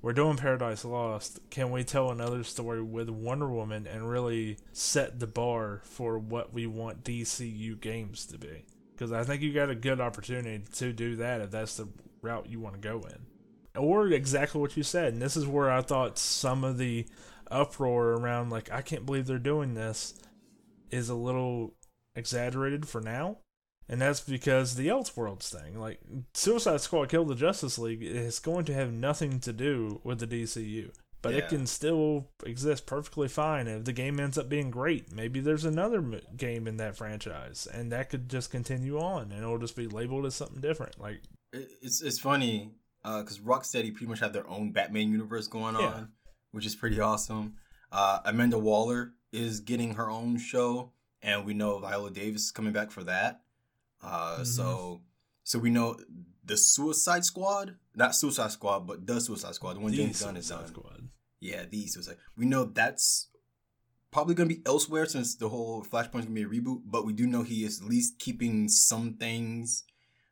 We're 0.00 0.14
doing 0.14 0.36
Paradise 0.36 0.84
Lost. 0.84 1.40
Can 1.50 1.70
we 1.70 1.84
tell 1.84 2.10
another 2.10 2.44
story 2.44 2.82
with 2.82 3.10
Wonder 3.10 3.48
Woman 3.48 3.86
and 3.86 4.08
really 4.08 4.56
set 4.72 5.20
the 5.20 5.26
bar 5.26 5.82
for 5.84 6.18
what 6.18 6.54
we 6.54 6.66
want 6.66 7.04
DCU 7.04 7.78
games 7.78 8.24
to 8.26 8.38
be? 8.38 8.64
Because 8.94 9.12
I 9.12 9.24
think 9.24 9.42
you 9.42 9.52
got 9.52 9.68
a 9.68 9.74
good 9.74 10.00
opportunity 10.00 10.64
to 10.76 10.92
do 10.92 11.16
that 11.16 11.42
if 11.42 11.50
that's 11.50 11.76
the 11.76 11.88
route 12.26 12.48
you 12.48 12.60
want 12.60 12.74
to 12.74 12.80
go 12.80 13.06
in. 13.08 13.26
Or 13.80 14.06
exactly 14.08 14.60
what 14.60 14.76
you 14.76 14.82
said. 14.82 15.12
And 15.12 15.22
this 15.22 15.36
is 15.36 15.46
where 15.46 15.70
I 15.70 15.82
thought 15.82 16.18
some 16.18 16.64
of 16.64 16.78
the 16.78 17.06
uproar 17.50 18.12
around, 18.12 18.50
like, 18.50 18.70
I 18.72 18.82
can't 18.82 19.06
believe 19.06 19.26
they're 19.26 19.38
doing 19.38 19.74
this, 19.74 20.14
is 20.90 21.08
a 21.08 21.14
little 21.14 21.74
exaggerated 22.14 22.88
for 22.88 23.00
now. 23.00 23.38
And 23.88 24.00
that's 24.00 24.20
because 24.20 24.74
the 24.74 24.88
Elseworlds 24.88 25.48
thing. 25.48 25.78
Like, 25.78 26.00
Suicide 26.34 26.80
Squad 26.80 27.08
Kill 27.08 27.24
the 27.24 27.34
Justice 27.34 27.78
League 27.78 28.02
is 28.02 28.38
going 28.38 28.64
to 28.64 28.74
have 28.74 28.92
nothing 28.92 29.38
to 29.40 29.52
do 29.52 30.00
with 30.02 30.18
the 30.18 30.26
DCU. 30.26 30.90
But 31.26 31.34
yeah. 31.34 31.40
it 31.40 31.48
can 31.48 31.66
still 31.66 32.28
exist 32.44 32.86
perfectly 32.86 33.26
fine 33.26 33.66
if 33.66 33.84
the 33.84 33.92
game 33.92 34.20
ends 34.20 34.38
up 34.38 34.48
being 34.48 34.70
great. 34.70 35.12
Maybe 35.12 35.40
there's 35.40 35.64
another 35.64 36.20
game 36.36 36.68
in 36.68 36.76
that 36.76 36.96
franchise, 36.96 37.66
and 37.66 37.90
that 37.90 38.10
could 38.10 38.28
just 38.28 38.52
continue 38.52 38.98
on, 38.98 39.32
and 39.32 39.42
it'll 39.42 39.58
just 39.58 39.74
be 39.74 39.88
labeled 39.88 40.26
as 40.26 40.36
something 40.36 40.60
different. 40.60 41.00
Like 41.00 41.22
it's 41.82 42.02
it's 42.02 42.18
funny 42.18 42.72
because 43.02 43.38
uh, 43.38 43.42
Rocksteady 43.42 43.92
pretty 43.92 44.06
much 44.06 44.20
have 44.20 44.32
their 44.32 44.48
own 44.48 44.72
Batman 44.72 45.10
universe 45.10 45.46
going 45.46 45.76
on, 45.76 45.82
yeah. 45.82 46.04
which 46.52 46.66
is 46.66 46.74
pretty 46.74 47.00
awesome. 47.00 47.54
Uh, 47.92 48.18
Amanda 48.24 48.58
Waller 48.58 49.12
is 49.32 49.60
getting 49.60 49.94
her 49.94 50.10
own 50.10 50.38
show, 50.38 50.92
and 51.22 51.44
we 51.44 51.54
know 51.54 51.78
Viola 51.78 52.10
Davis 52.10 52.46
is 52.46 52.50
coming 52.50 52.72
back 52.72 52.90
for 52.90 53.04
that. 53.04 53.42
Uh, 54.02 54.34
mm-hmm. 54.34 54.44
So, 54.44 55.02
so 55.44 55.58
we 55.58 55.70
know 55.70 55.96
the 56.44 56.56
Suicide 56.56 57.24
Squad, 57.24 57.76
not 57.94 58.14
Suicide 58.14 58.52
Squad, 58.52 58.86
but 58.86 59.06
the 59.06 59.20
Suicide 59.20 59.54
Squad, 59.54 59.74
the 59.74 59.80
one 59.80 59.92
the 59.92 59.98
James 59.98 60.22
Gunn 60.22 60.36
is 60.36 60.48
done. 60.48 60.66
Squad. 60.66 61.08
Yeah, 61.40 61.64
the 61.70 61.86
Suicide. 61.86 62.16
We 62.36 62.46
know 62.46 62.64
that's 62.64 63.28
probably 64.10 64.34
going 64.34 64.48
to 64.48 64.54
be 64.54 64.62
elsewhere 64.64 65.06
since 65.06 65.36
the 65.36 65.48
whole 65.48 65.82
Flashpoint's 65.84 66.26
going 66.26 66.34
to 66.34 66.48
be 66.48 66.58
a 66.58 66.60
reboot. 66.60 66.82
But 66.84 67.04
we 67.04 67.12
do 67.12 67.26
know 67.26 67.42
he 67.42 67.64
is 67.64 67.80
at 67.82 67.88
least 67.88 68.18
keeping 68.18 68.68
some 68.68 69.14
things. 69.14 69.84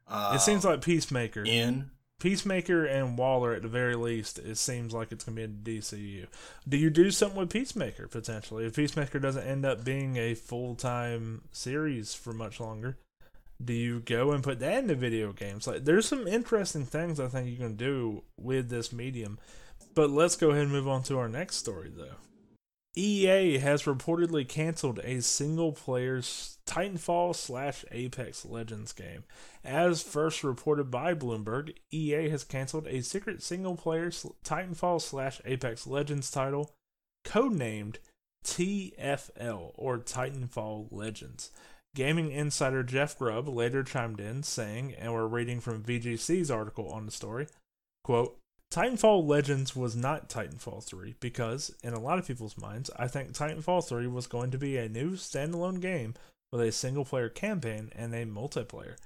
Uh, 0.06 0.32
it 0.34 0.40
seems 0.40 0.64
like 0.64 0.82
Peacemaker 0.82 1.44
in 1.44 1.90
Peacemaker 2.20 2.84
and 2.84 3.18
Waller 3.18 3.52
at 3.52 3.62
the 3.62 3.68
very 3.68 3.96
least. 3.96 4.38
It 4.38 4.56
seems 4.56 4.92
like 4.92 5.12
it's 5.12 5.24
going 5.24 5.36
to 5.36 5.48
be 5.48 5.74
in 5.74 5.80
DCU. 5.80 6.26
Do 6.68 6.76
you 6.76 6.90
do 6.90 7.10
something 7.10 7.38
with 7.38 7.50
Peacemaker 7.50 8.08
potentially 8.08 8.66
if 8.66 8.76
Peacemaker 8.76 9.18
doesn't 9.18 9.46
end 9.46 9.64
up 9.64 9.84
being 9.84 10.16
a 10.16 10.34
full 10.34 10.74
time 10.74 11.42
series 11.52 12.14
for 12.14 12.32
much 12.32 12.60
longer? 12.60 12.98
do 13.62 13.72
you 13.72 14.00
go 14.00 14.32
and 14.32 14.42
put 14.42 14.58
that 14.60 14.78
into 14.78 14.94
video 14.94 15.32
games? 15.32 15.66
Like, 15.66 15.84
there's 15.84 16.06
some 16.06 16.26
interesting 16.26 16.84
things 16.84 17.20
I 17.20 17.28
think 17.28 17.48
you 17.48 17.56
can 17.56 17.76
do 17.76 18.22
with 18.36 18.68
this 18.68 18.92
medium. 18.92 19.38
But 19.94 20.10
let's 20.10 20.36
go 20.36 20.50
ahead 20.50 20.62
and 20.62 20.72
move 20.72 20.88
on 20.88 21.02
to 21.04 21.18
our 21.18 21.28
next 21.28 21.56
story, 21.56 21.90
though. 21.94 22.16
EA 22.96 23.58
has 23.58 23.84
reportedly 23.84 24.46
canceled 24.46 25.00
a 25.02 25.20
single 25.20 25.72
player 25.72 26.20
Titanfall 26.20 27.34
slash 27.34 27.84
Apex 27.90 28.44
Legends 28.44 28.92
game. 28.92 29.24
As 29.64 30.02
first 30.02 30.44
reported 30.44 30.90
by 30.90 31.14
Bloomberg, 31.14 31.74
EA 31.90 32.28
has 32.28 32.44
canceled 32.44 32.86
a 32.86 33.02
secret 33.02 33.42
single 33.42 33.76
player 33.76 34.10
Titanfall 34.10 35.00
slash 35.00 35.40
Apex 35.44 35.86
Legends 35.86 36.30
title 36.30 36.70
codenamed 37.26 37.96
TFL 38.44 39.72
or 39.74 39.98
Titanfall 39.98 40.88
Legends. 40.90 41.50
Gaming 41.96 42.30
insider 42.30 42.82
Jeff 42.82 43.18
Grubb 43.18 43.48
later 43.48 43.82
chimed 43.82 44.20
in, 44.20 44.42
saying, 44.42 44.94
and 44.94 45.12
we're 45.12 45.26
reading 45.26 45.60
from 45.60 45.82
VGC's 45.82 46.50
article 46.50 46.88
on 46.88 47.06
the 47.06 47.12
story, 47.12 47.46
quote, 48.02 48.36
Titanfall 48.74 49.24
Legends 49.24 49.76
was 49.76 49.94
not 49.94 50.28
Titanfall 50.28 50.82
3 50.82 51.14
because, 51.20 51.72
in 51.84 51.94
a 51.94 52.00
lot 52.00 52.18
of 52.18 52.26
people's 52.26 52.58
minds, 52.58 52.90
I 52.96 53.06
think 53.06 53.30
Titanfall 53.30 53.86
3 53.86 54.08
was 54.08 54.26
going 54.26 54.50
to 54.50 54.58
be 54.58 54.76
a 54.76 54.88
new 54.88 55.12
standalone 55.12 55.80
game 55.80 56.14
with 56.50 56.60
a 56.60 56.72
single 56.72 57.04
player 57.04 57.28
campaign 57.28 57.92
and 57.94 58.12
a 58.12 58.26
multiplayer. 58.26 58.96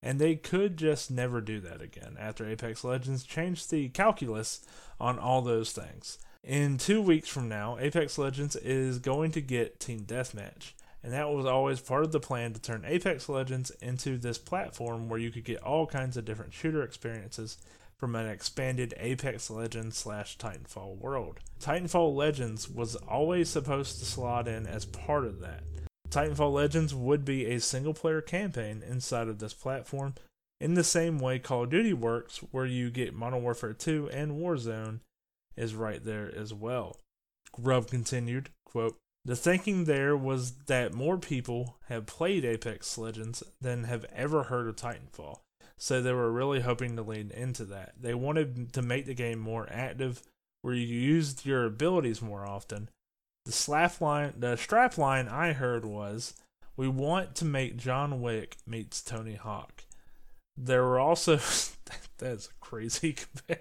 And 0.00 0.20
they 0.20 0.36
could 0.36 0.76
just 0.76 1.10
never 1.10 1.40
do 1.40 1.58
that 1.58 1.82
again 1.82 2.16
after 2.20 2.48
Apex 2.48 2.84
Legends 2.84 3.24
changed 3.24 3.68
the 3.68 3.88
calculus 3.88 4.64
on 5.00 5.18
all 5.18 5.42
those 5.42 5.72
things. 5.72 6.18
In 6.44 6.78
two 6.78 7.02
weeks 7.02 7.28
from 7.28 7.48
now, 7.48 7.78
Apex 7.80 8.18
Legends 8.18 8.54
is 8.54 9.00
going 9.00 9.32
to 9.32 9.40
get 9.40 9.80
Team 9.80 10.02
Deathmatch 10.02 10.74
and 11.06 11.14
that 11.14 11.30
was 11.30 11.46
always 11.46 11.78
part 11.78 12.02
of 12.02 12.10
the 12.10 12.18
plan 12.18 12.52
to 12.52 12.60
turn 12.60 12.84
Apex 12.84 13.28
Legends 13.28 13.70
into 13.80 14.18
this 14.18 14.38
platform 14.38 15.08
where 15.08 15.20
you 15.20 15.30
could 15.30 15.44
get 15.44 15.62
all 15.62 15.86
kinds 15.86 16.16
of 16.16 16.24
different 16.24 16.52
shooter 16.52 16.82
experiences 16.82 17.58
from 17.98 18.14
an 18.14 18.26
expanded 18.26 18.94
Apex 18.98 19.50
Legends 19.50 19.96
slash 19.96 20.36
Titanfall 20.36 20.98
world. 20.98 21.40
Titanfall 21.60 22.14
Legends 22.14 22.68
was 22.68 22.96
always 22.96 23.48
supposed 23.48 23.98
to 23.98 24.04
slot 24.04 24.46
in 24.46 24.66
as 24.66 24.84
part 24.84 25.24
of 25.24 25.40
that. 25.40 25.62
Titanfall 26.10 26.52
Legends 26.52 26.94
would 26.94 27.24
be 27.24 27.46
a 27.46 27.60
single 27.60 27.94
player 27.94 28.20
campaign 28.20 28.82
inside 28.86 29.28
of 29.28 29.38
this 29.38 29.54
platform, 29.54 30.14
in 30.60 30.74
the 30.74 30.84
same 30.84 31.18
way 31.18 31.38
Call 31.38 31.64
of 31.64 31.70
Duty 31.70 31.92
works, 31.92 32.38
where 32.50 32.66
you 32.66 32.90
get 32.90 33.14
Modern 33.14 33.42
Warfare 33.42 33.72
2 33.72 34.10
and 34.10 34.32
Warzone 34.32 35.00
is 35.56 35.74
right 35.74 36.02
there 36.02 36.32
as 36.34 36.54
well. 36.54 36.96
Grubb 37.52 37.88
continued, 37.88 38.50
quote, 38.64 38.96
the 39.24 39.36
thinking 39.36 39.84
there 39.84 40.16
was 40.16 40.52
that 40.66 40.94
more 40.94 41.18
people 41.18 41.78
have 41.88 42.06
played 42.06 42.44
Apex 42.44 42.96
Legends 42.96 43.42
than 43.60 43.84
have 43.84 44.04
ever 44.14 44.44
heard 44.44 44.68
of 44.68 44.76
Titanfall, 44.76 45.40
so 45.78 46.00
they 46.00 46.12
were 46.12 46.32
really 46.32 46.60
hoping 46.60 46.96
to 46.96 47.02
lean 47.02 47.30
into 47.30 47.64
that. 47.66 47.94
They 48.00 48.14
wanted 48.14 48.72
to 48.72 48.82
make 48.82 49.06
the 49.06 49.14
game 49.14 49.38
more 49.38 49.68
active, 49.70 50.22
where 50.62 50.74
you 50.74 50.86
used 50.86 51.44
your 51.44 51.64
abilities 51.64 52.22
more 52.22 52.46
often. 52.46 52.88
The 53.44 53.52
slap 53.52 54.00
line, 54.00 54.34
the 54.38 54.56
strap 54.56 54.98
line 54.98 55.28
I 55.28 55.52
heard 55.52 55.84
was, 55.84 56.34
"We 56.76 56.88
want 56.88 57.34
to 57.36 57.44
make 57.44 57.76
John 57.76 58.20
Wick 58.20 58.56
meets 58.66 59.02
Tony 59.02 59.34
Hawk." 59.34 59.84
There 60.56 60.82
were 60.82 60.98
also 60.98 61.38
that's 62.18 62.48
crazy. 62.60 63.16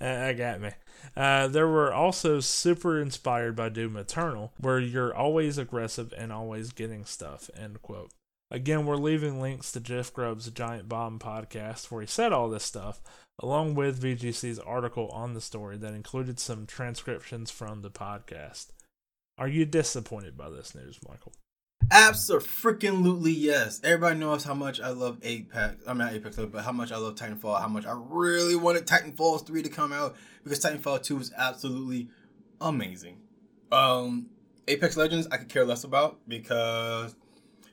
I 0.00 0.32
got 0.32 0.60
me. 0.60 0.70
Uh, 1.16 1.48
there 1.48 1.68
were 1.68 1.92
also 1.92 2.40
super 2.40 3.00
inspired 3.00 3.56
by 3.56 3.68
Doom 3.68 3.96
Eternal, 3.96 4.52
where 4.58 4.78
you're 4.78 5.14
always 5.14 5.58
aggressive 5.58 6.12
and 6.16 6.32
always 6.32 6.72
getting 6.72 7.04
stuff. 7.04 7.50
End 7.56 7.80
quote. 7.82 8.10
Again, 8.52 8.84
we're 8.84 8.96
leaving 8.96 9.40
links 9.40 9.72
to 9.72 9.80
Jeff 9.80 10.12
Grubb's 10.12 10.50
Giant 10.50 10.86
Bomb 10.86 11.18
podcast 11.18 11.90
where 11.90 12.02
he 12.02 12.06
said 12.06 12.34
all 12.34 12.50
this 12.50 12.62
stuff, 12.62 13.00
along 13.38 13.76
with 13.76 14.02
VGC's 14.02 14.58
article 14.58 15.08
on 15.08 15.32
the 15.32 15.40
story 15.40 15.78
that 15.78 15.94
included 15.94 16.38
some 16.38 16.66
transcriptions 16.66 17.50
from 17.50 17.80
the 17.80 17.90
podcast. 17.90 18.66
Are 19.38 19.48
you 19.48 19.64
disappointed 19.64 20.36
by 20.36 20.50
this 20.50 20.74
news, 20.74 21.00
Michael? 21.08 21.32
Absolutely 21.90 23.32
yes. 23.32 23.80
Everybody 23.82 24.18
knows 24.18 24.44
how 24.44 24.52
much 24.52 24.82
I 24.82 24.90
love 24.90 25.18
Apex. 25.22 25.82
I'm 25.86 25.96
not 25.96 26.12
Apex, 26.12 26.36
but 26.36 26.62
how 26.62 26.72
much 26.72 26.92
I 26.92 26.98
love 26.98 27.14
Titanfall. 27.14 27.58
How 27.58 27.68
much 27.68 27.86
I 27.86 27.98
really 28.06 28.54
wanted 28.54 28.86
Titanfall 28.86 29.46
3 29.46 29.62
to 29.62 29.70
come 29.70 29.94
out 29.94 30.14
because 30.44 30.60
Titanfall 30.60 31.02
2 31.02 31.20
is 31.20 31.32
absolutely 31.38 32.10
amazing. 32.60 33.16
Um, 33.72 34.28
Apex 34.68 34.98
Legends, 34.98 35.26
I 35.32 35.38
could 35.38 35.48
care 35.48 35.64
less 35.64 35.84
about 35.84 36.18
because 36.28 37.16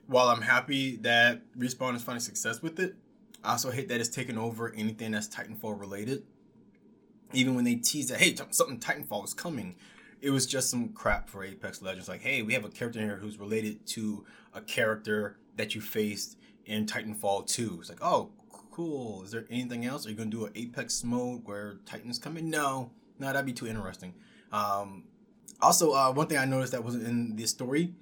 while 0.09 0.29
I'm 0.29 0.41
happy 0.41 0.95
that 0.97 1.41
Respawn 1.55 1.95
is 1.95 2.01
finding 2.01 2.19
success 2.19 2.63
with 2.63 2.79
it, 2.79 2.95
I 3.43 3.51
also 3.51 3.69
hate 3.69 3.89
that 3.89 3.99
it's 3.99 4.09
taken 4.09 4.39
over 4.39 4.73
anything 4.73 5.11
that's 5.11 5.27
Titanfall 5.27 5.79
related. 5.79 6.23
Even 7.31 7.53
when 7.53 7.63
they 7.63 7.75
tease 7.75 8.09
that, 8.09 8.19
hey, 8.19 8.35
something 8.49 8.79
Titanfall 8.79 9.23
is 9.23 9.35
coming, 9.35 9.75
it 10.19 10.31
was 10.31 10.47
just 10.47 10.71
some 10.71 10.89
crap 10.89 11.29
for 11.29 11.43
Apex 11.43 11.83
Legends. 11.83 12.09
Like, 12.09 12.21
hey, 12.21 12.41
we 12.41 12.53
have 12.53 12.65
a 12.65 12.69
character 12.69 12.99
here 12.99 13.17
who's 13.17 13.37
related 13.37 13.85
to 13.89 14.25
a 14.55 14.61
character 14.61 15.37
that 15.57 15.75
you 15.75 15.81
faced 15.81 16.39
in 16.65 16.87
Titanfall 16.87 17.45
2. 17.45 17.77
It's 17.79 17.89
like, 17.89 18.01
oh, 18.01 18.31
cool. 18.71 19.21
Is 19.21 19.29
there 19.29 19.45
anything 19.51 19.85
else? 19.85 20.07
Are 20.07 20.09
you 20.09 20.15
gonna 20.15 20.31
do 20.31 20.45
an 20.45 20.53
Apex 20.55 21.03
mode 21.03 21.41
where 21.45 21.77
Titans 21.85 22.17
come 22.17 22.35
in? 22.35 22.49
No, 22.49 22.89
no, 23.19 23.27
that'd 23.27 23.45
be 23.45 23.53
too 23.53 23.67
interesting. 23.67 24.15
Um, 24.51 25.03
also, 25.61 25.91
uh, 25.91 26.11
one 26.11 26.25
thing 26.25 26.39
I 26.39 26.45
noticed 26.45 26.71
that 26.71 26.83
wasn't 26.83 27.05
in 27.05 27.35
the 27.35 27.45
story, 27.45 27.93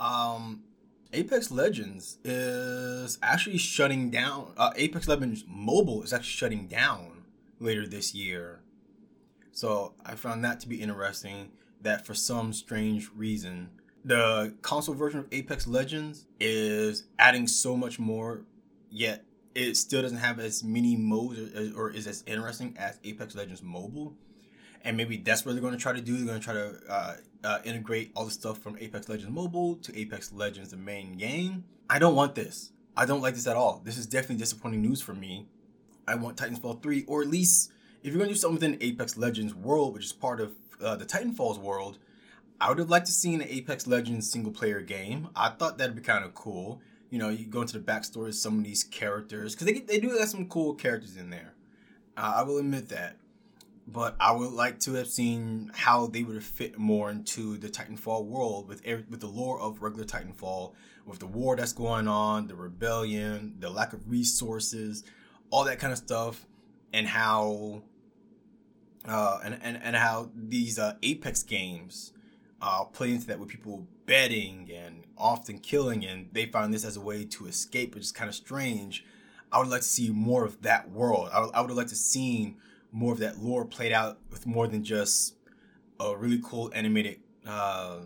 um, 0.00 0.64
Apex 1.12 1.50
Legends 1.50 2.18
is 2.24 3.18
actually 3.22 3.58
shutting 3.58 4.10
down. 4.10 4.52
Uh, 4.56 4.70
Apex 4.76 5.08
Legends 5.08 5.44
Mobile 5.48 6.02
is 6.02 6.12
actually 6.12 6.30
shutting 6.30 6.66
down 6.66 7.24
later 7.60 7.86
this 7.86 8.14
year. 8.14 8.60
So 9.52 9.94
I 10.04 10.14
found 10.14 10.44
that 10.44 10.60
to 10.60 10.68
be 10.68 10.80
interesting. 10.80 11.50
That 11.80 12.04
for 12.04 12.12
some 12.14 12.52
strange 12.52 13.08
reason, 13.14 13.70
The 14.04 14.54
console 14.62 14.94
version 14.94 15.20
of 15.20 15.26
Apex 15.32 15.66
Legends 15.66 16.26
is 16.40 17.04
adding 17.18 17.46
so 17.46 17.76
much 17.76 17.98
more, 17.98 18.42
yet 18.90 19.24
it 19.54 19.76
still 19.76 20.02
doesn't 20.02 20.18
have 20.18 20.38
as 20.38 20.62
many 20.62 20.96
modes 20.96 21.38
or, 21.54 21.78
or 21.78 21.90
is 21.90 22.06
as 22.06 22.22
interesting 22.26 22.74
as 22.78 22.98
Apex 23.04 23.34
Legends 23.34 23.62
Mobile. 23.62 24.14
And 24.84 24.96
maybe 24.96 25.16
that's 25.16 25.44
what 25.44 25.52
they're 25.52 25.60
going 25.60 25.74
to 25.74 25.78
try 25.78 25.92
to 25.92 26.00
do. 26.00 26.16
They're 26.16 26.26
going 26.26 26.40
to 26.40 26.44
try 26.44 26.54
to 26.54 26.78
uh, 26.88 27.16
uh, 27.44 27.58
integrate 27.64 28.12
all 28.14 28.24
the 28.24 28.30
stuff 28.30 28.58
from 28.58 28.76
Apex 28.80 29.08
Legends 29.08 29.32
Mobile 29.32 29.76
to 29.76 29.98
Apex 29.98 30.32
Legends, 30.32 30.70
the 30.70 30.76
main 30.76 31.16
game. 31.16 31.64
I 31.90 31.98
don't 31.98 32.14
want 32.14 32.34
this. 32.34 32.72
I 32.96 33.06
don't 33.06 33.20
like 33.20 33.34
this 33.34 33.46
at 33.46 33.56
all. 33.56 33.80
This 33.84 33.96
is 33.96 34.06
definitely 34.06 34.36
disappointing 34.36 34.82
news 34.82 35.00
for 35.00 35.14
me. 35.14 35.46
I 36.06 36.14
want 36.14 36.36
Titanfall 36.36 36.82
3, 36.82 37.04
or 37.06 37.22
at 37.22 37.28
least 37.28 37.70
if 38.02 38.12
you're 38.12 38.18
going 38.18 38.28
to 38.28 38.34
do 38.34 38.38
something 38.38 38.54
within 38.54 38.78
Apex 38.80 39.16
Legends 39.16 39.54
world, 39.54 39.94
which 39.94 40.04
is 40.04 40.12
part 40.12 40.40
of 40.40 40.52
uh, 40.82 40.96
the 40.96 41.04
Titanfall's 41.04 41.58
world, 41.58 41.98
I 42.60 42.68
would 42.68 42.78
have 42.78 42.90
liked 42.90 43.06
to 43.06 43.12
see 43.12 43.34
an 43.34 43.42
Apex 43.42 43.86
Legends 43.86 44.30
single 44.30 44.52
player 44.52 44.80
game. 44.80 45.28
I 45.36 45.50
thought 45.50 45.78
that'd 45.78 45.94
be 45.94 46.02
kind 46.02 46.24
of 46.24 46.34
cool. 46.34 46.80
You 47.10 47.18
know, 47.18 47.28
you 47.28 47.46
go 47.46 47.60
into 47.60 47.78
the 47.78 47.84
backstory 47.84 48.28
of 48.28 48.34
some 48.34 48.58
of 48.58 48.64
these 48.64 48.82
characters 48.84 49.54
because 49.54 49.66
they 49.66 49.80
they 49.80 50.00
do 50.00 50.16
have 50.18 50.28
some 50.28 50.46
cool 50.46 50.74
characters 50.74 51.16
in 51.16 51.30
there. 51.30 51.54
Uh, 52.16 52.34
I 52.36 52.42
will 52.42 52.58
admit 52.58 52.88
that, 52.88 53.16
but 53.90 54.16
I 54.20 54.32
would 54.32 54.52
like 54.52 54.80
to 54.80 54.94
have 54.94 55.06
seen 55.06 55.70
how 55.74 56.06
they 56.08 56.22
would 56.22 56.34
have 56.34 56.44
fit 56.44 56.78
more 56.78 57.10
into 57.10 57.56
the 57.56 57.68
Titanfall 57.68 58.26
world 58.26 58.68
with 58.68 58.82
with 58.84 59.20
the 59.20 59.26
lore 59.26 59.58
of 59.60 59.82
regular 59.82 60.04
Titanfall, 60.04 60.74
with 61.06 61.20
the 61.20 61.26
war 61.26 61.56
that's 61.56 61.72
going 61.72 62.06
on, 62.06 62.48
the 62.48 62.54
rebellion, 62.54 63.54
the 63.58 63.70
lack 63.70 63.94
of 63.94 64.10
resources, 64.10 65.04
all 65.50 65.64
that 65.64 65.78
kind 65.78 65.92
of 65.92 65.98
stuff, 65.98 66.44
and 66.92 67.06
how 67.06 67.82
uh, 69.06 69.40
and, 69.42 69.58
and 69.62 69.80
and 69.82 69.96
how 69.96 70.30
these 70.34 70.78
uh, 70.78 70.96
Apex 71.02 71.42
games 71.42 72.12
uh, 72.60 72.84
play 72.84 73.12
into 73.12 73.26
that 73.28 73.38
with 73.38 73.48
people 73.48 73.86
betting 74.04 74.70
and 74.70 75.04
often 75.16 75.58
killing, 75.58 76.04
and 76.04 76.28
they 76.32 76.44
find 76.44 76.74
this 76.74 76.84
as 76.84 76.98
a 76.98 77.00
way 77.00 77.24
to 77.24 77.46
escape, 77.46 77.94
which 77.94 78.04
is 78.04 78.12
kind 78.12 78.28
of 78.28 78.34
strange. 78.34 79.04
I 79.50 79.58
would 79.60 79.68
like 79.68 79.80
to 79.80 79.88
see 79.88 80.10
more 80.10 80.44
of 80.44 80.60
that 80.60 80.90
world. 80.90 81.30
I 81.32 81.40
would, 81.40 81.54
I 81.54 81.60
would 81.62 81.70
like 81.70 81.86
to 81.86 81.96
see 81.96 82.54
more 82.92 83.12
of 83.12 83.18
that 83.18 83.38
lore 83.38 83.64
played 83.64 83.92
out 83.92 84.18
with 84.30 84.46
more 84.46 84.66
than 84.66 84.82
just 84.82 85.34
a 86.00 86.16
really 86.16 86.40
cool 86.42 86.70
animated 86.74 87.20
uh, 87.46 87.98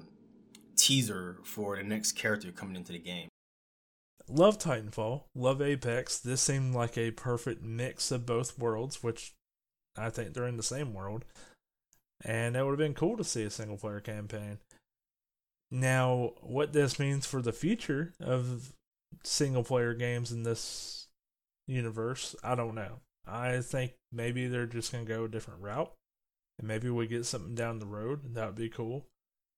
teaser 0.77 1.39
for 1.45 1.77
the 1.77 1.83
next 1.83 2.13
character 2.13 2.51
coming 2.53 2.77
into 2.77 2.93
the 2.93 2.99
game. 2.99 3.29
Love 4.29 4.59
Titanfall, 4.59 5.25
love 5.35 5.61
Apex. 5.61 6.19
This 6.19 6.41
seemed 6.41 6.75
like 6.75 6.97
a 6.97 7.11
perfect 7.11 7.63
mix 7.63 8.11
of 8.11 8.25
both 8.25 8.59
worlds, 8.59 9.03
which 9.03 9.35
I 9.97 10.11
think 10.11 10.33
they're 10.33 10.47
in 10.47 10.57
the 10.57 10.63
same 10.63 10.95
world. 10.95 11.25
And 12.25 12.57
it 12.57 12.63
would 12.63 12.71
have 12.71 12.79
been 12.79 12.95
cool 12.95 13.17
to 13.17 13.25
see 13.25 13.43
a 13.43 13.51
single 13.51 13.77
player 13.77 14.01
campaign. 14.01 14.59
Now, 15.71 16.35
what 16.41 16.73
this 16.73 16.99
means 16.99 17.27
for 17.27 17.43
the 17.43 17.53
future 17.53 18.13
of 18.21 18.73
single 19.25 19.65
player 19.65 19.95
games 19.95 20.31
in 20.31 20.45
this 20.45 21.09
universe, 21.67 22.37
I 22.45 22.55
don't 22.55 22.75
know. 22.75 23.01
I 23.27 23.61
think 23.61 23.93
maybe 24.11 24.47
they're 24.47 24.67
just 24.67 24.91
to 24.93 25.05
go 25.05 25.25
a 25.25 25.29
different 25.29 25.61
route. 25.61 25.93
And 26.59 26.69
maybe 26.69 26.91
we 26.91 27.07
get 27.07 27.27
something 27.27 27.55
down 27.55 27.79
the 27.79 27.87
road. 27.87 28.35
That 28.35 28.47
would 28.47 28.55
be 28.57 28.69
cool. 28.69 29.07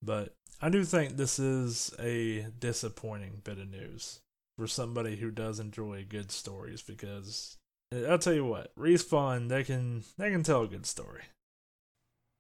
But 0.03 0.35
I 0.61 0.69
do 0.69 0.85
think 0.85 1.17
this 1.17 1.39
is 1.39 1.95
a 1.99 2.47
disappointing 2.59 3.41
bit 3.43 3.59
of 3.59 3.71
news 3.71 4.21
for 4.59 4.67
somebody 4.67 5.17
who 5.17 5.31
does 5.31 5.59
enjoy 5.59 6.07
good 6.09 6.31
stories 6.31 6.83
because 6.83 7.57
eh, 7.93 8.07
I'll 8.09 8.19
tell 8.19 8.35
you 8.35 8.45
what, 8.45 8.75
Respawn 8.77 9.49
they 9.49 9.65
can 9.65 10.05
they 10.17 10.31
can 10.31 10.43
tell 10.43 10.63
a 10.63 10.69
good 10.69 10.87
story. 10.87 11.23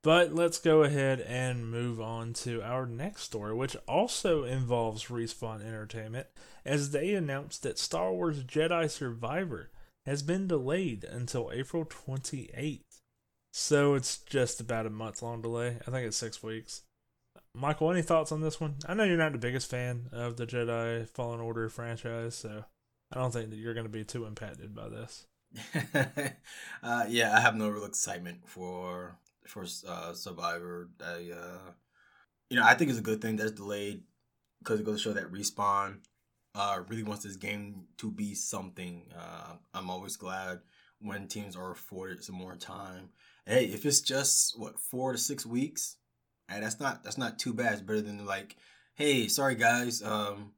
But 0.02 0.34
let's 0.34 0.58
go 0.58 0.82
ahead 0.82 1.20
and 1.22 1.70
move 1.70 1.98
on 1.98 2.34
to 2.34 2.62
our 2.62 2.84
next 2.84 3.22
story, 3.22 3.54
which 3.54 3.74
also 3.88 4.44
involves 4.44 5.06
Respawn 5.06 5.66
Entertainment, 5.66 6.26
as 6.62 6.90
they 6.90 7.14
announced 7.14 7.62
that 7.62 7.78
Star 7.78 8.12
Wars 8.12 8.44
Jedi 8.44 8.90
Survivor 8.90 9.70
has 10.06 10.22
been 10.22 10.46
delayed 10.46 11.04
until 11.04 11.50
April 11.52 11.84
28th. 11.84 13.00
So 13.52 13.94
it's 13.94 14.18
just 14.18 14.60
about 14.60 14.86
a 14.86 14.90
month 14.90 15.22
long 15.22 15.40
delay. 15.40 15.78
I 15.86 15.90
think 15.90 16.06
it's 16.06 16.16
six 16.16 16.42
weeks. 16.42 16.82
Michael, 17.54 17.92
any 17.92 18.02
thoughts 18.02 18.32
on 18.32 18.40
this 18.40 18.60
one? 18.60 18.76
I 18.86 18.94
know 18.94 19.04
you're 19.04 19.16
not 19.16 19.32
the 19.32 19.38
biggest 19.38 19.70
fan 19.70 20.08
of 20.12 20.36
the 20.36 20.46
Jedi 20.46 21.08
Fallen 21.10 21.40
Order 21.40 21.68
franchise, 21.68 22.34
so 22.34 22.64
I 23.12 23.18
don't 23.18 23.32
think 23.32 23.50
that 23.50 23.56
you're 23.56 23.74
going 23.74 23.86
to 23.86 23.92
be 23.92 24.04
too 24.04 24.26
impacted 24.26 24.74
by 24.74 24.88
this. 24.88 25.26
uh, 26.82 27.04
yeah, 27.08 27.36
I 27.36 27.40
have 27.40 27.54
no 27.54 27.68
real 27.68 27.84
excitement 27.84 28.40
for 28.44 29.16
for 29.46 29.64
uh, 29.86 30.12
Survivor. 30.14 30.88
I, 31.00 31.30
uh, 31.32 31.70
you 32.50 32.56
know, 32.56 32.64
I 32.64 32.74
think 32.74 32.90
it's 32.90 32.98
a 32.98 33.02
good 33.02 33.20
thing 33.20 33.36
that's 33.36 33.52
delayed 33.52 34.02
because 34.58 34.80
it 34.80 34.86
goes 34.86 34.96
to 34.96 35.02
show 35.02 35.12
that 35.12 35.30
Respawn 35.30 35.98
uh, 36.54 36.80
really 36.88 37.02
wants 37.02 37.24
this 37.24 37.36
game 37.36 37.84
to 37.98 38.10
be 38.10 38.34
something. 38.34 39.02
Uh, 39.16 39.54
I'm 39.72 39.90
always 39.90 40.16
glad 40.16 40.60
when 41.00 41.26
teams 41.26 41.56
are 41.56 41.72
afforded 41.72 42.22
some 42.22 42.36
more 42.36 42.56
time. 42.56 43.10
Hey, 43.46 43.64
if 43.66 43.84
it's 43.84 44.00
just 44.00 44.58
what 44.58 44.78
four 44.78 45.12
to 45.12 45.18
six 45.18 45.44
weeks, 45.44 45.96
and 46.48 46.62
that's 46.62 46.80
not 46.80 47.02
that's 47.02 47.18
not 47.18 47.38
too 47.38 47.52
bad. 47.52 47.74
It's 47.74 47.82
better 47.82 48.00
than 48.00 48.24
like, 48.24 48.56
hey, 48.94 49.28
sorry 49.28 49.54
guys, 49.54 50.02
um, 50.02 50.52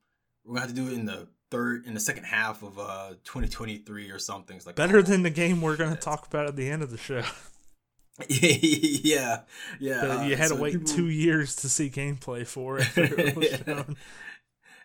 we're 0.45 0.55
gonna 0.55 0.67
have 0.67 0.71
to 0.71 0.77
do 0.77 0.89
it 0.89 0.93
in 0.93 1.07
the 1.07 1.29
third 1.51 1.87
in 1.87 1.95
the 1.95 2.01
second 2.01 2.25
half 2.25 2.63
of 2.63 2.79
uh 2.79 3.11
2023 3.25 4.11
or 4.11 4.19
something. 4.19 4.57
It's 4.57 4.67
like 4.67 4.77
better 4.77 4.99
oh, 4.99 5.03
than 5.03 5.23
the 5.23 5.31
game 5.31 5.61
we're 5.61 5.77
gonna 5.77 5.97
talk 6.01 6.27
about 6.27 6.47
at 6.47 6.57
the 6.57 6.71
end 6.71 6.83
of 6.83 6.91
the 6.91 6.99
show. 6.99 7.23
yeah, 8.29 9.41
yeah. 9.79 10.01
But 10.07 10.29
you 10.29 10.37
had 10.37 10.49
so 10.49 10.57
to 10.57 10.63
wait 10.63 10.73
people... 10.73 10.89
two 10.89 11.09
years 11.09 11.57
to 11.57 11.69
see 11.69 11.91
gameplay 11.91 12.47
for 12.47 12.79
it. 12.81 13.87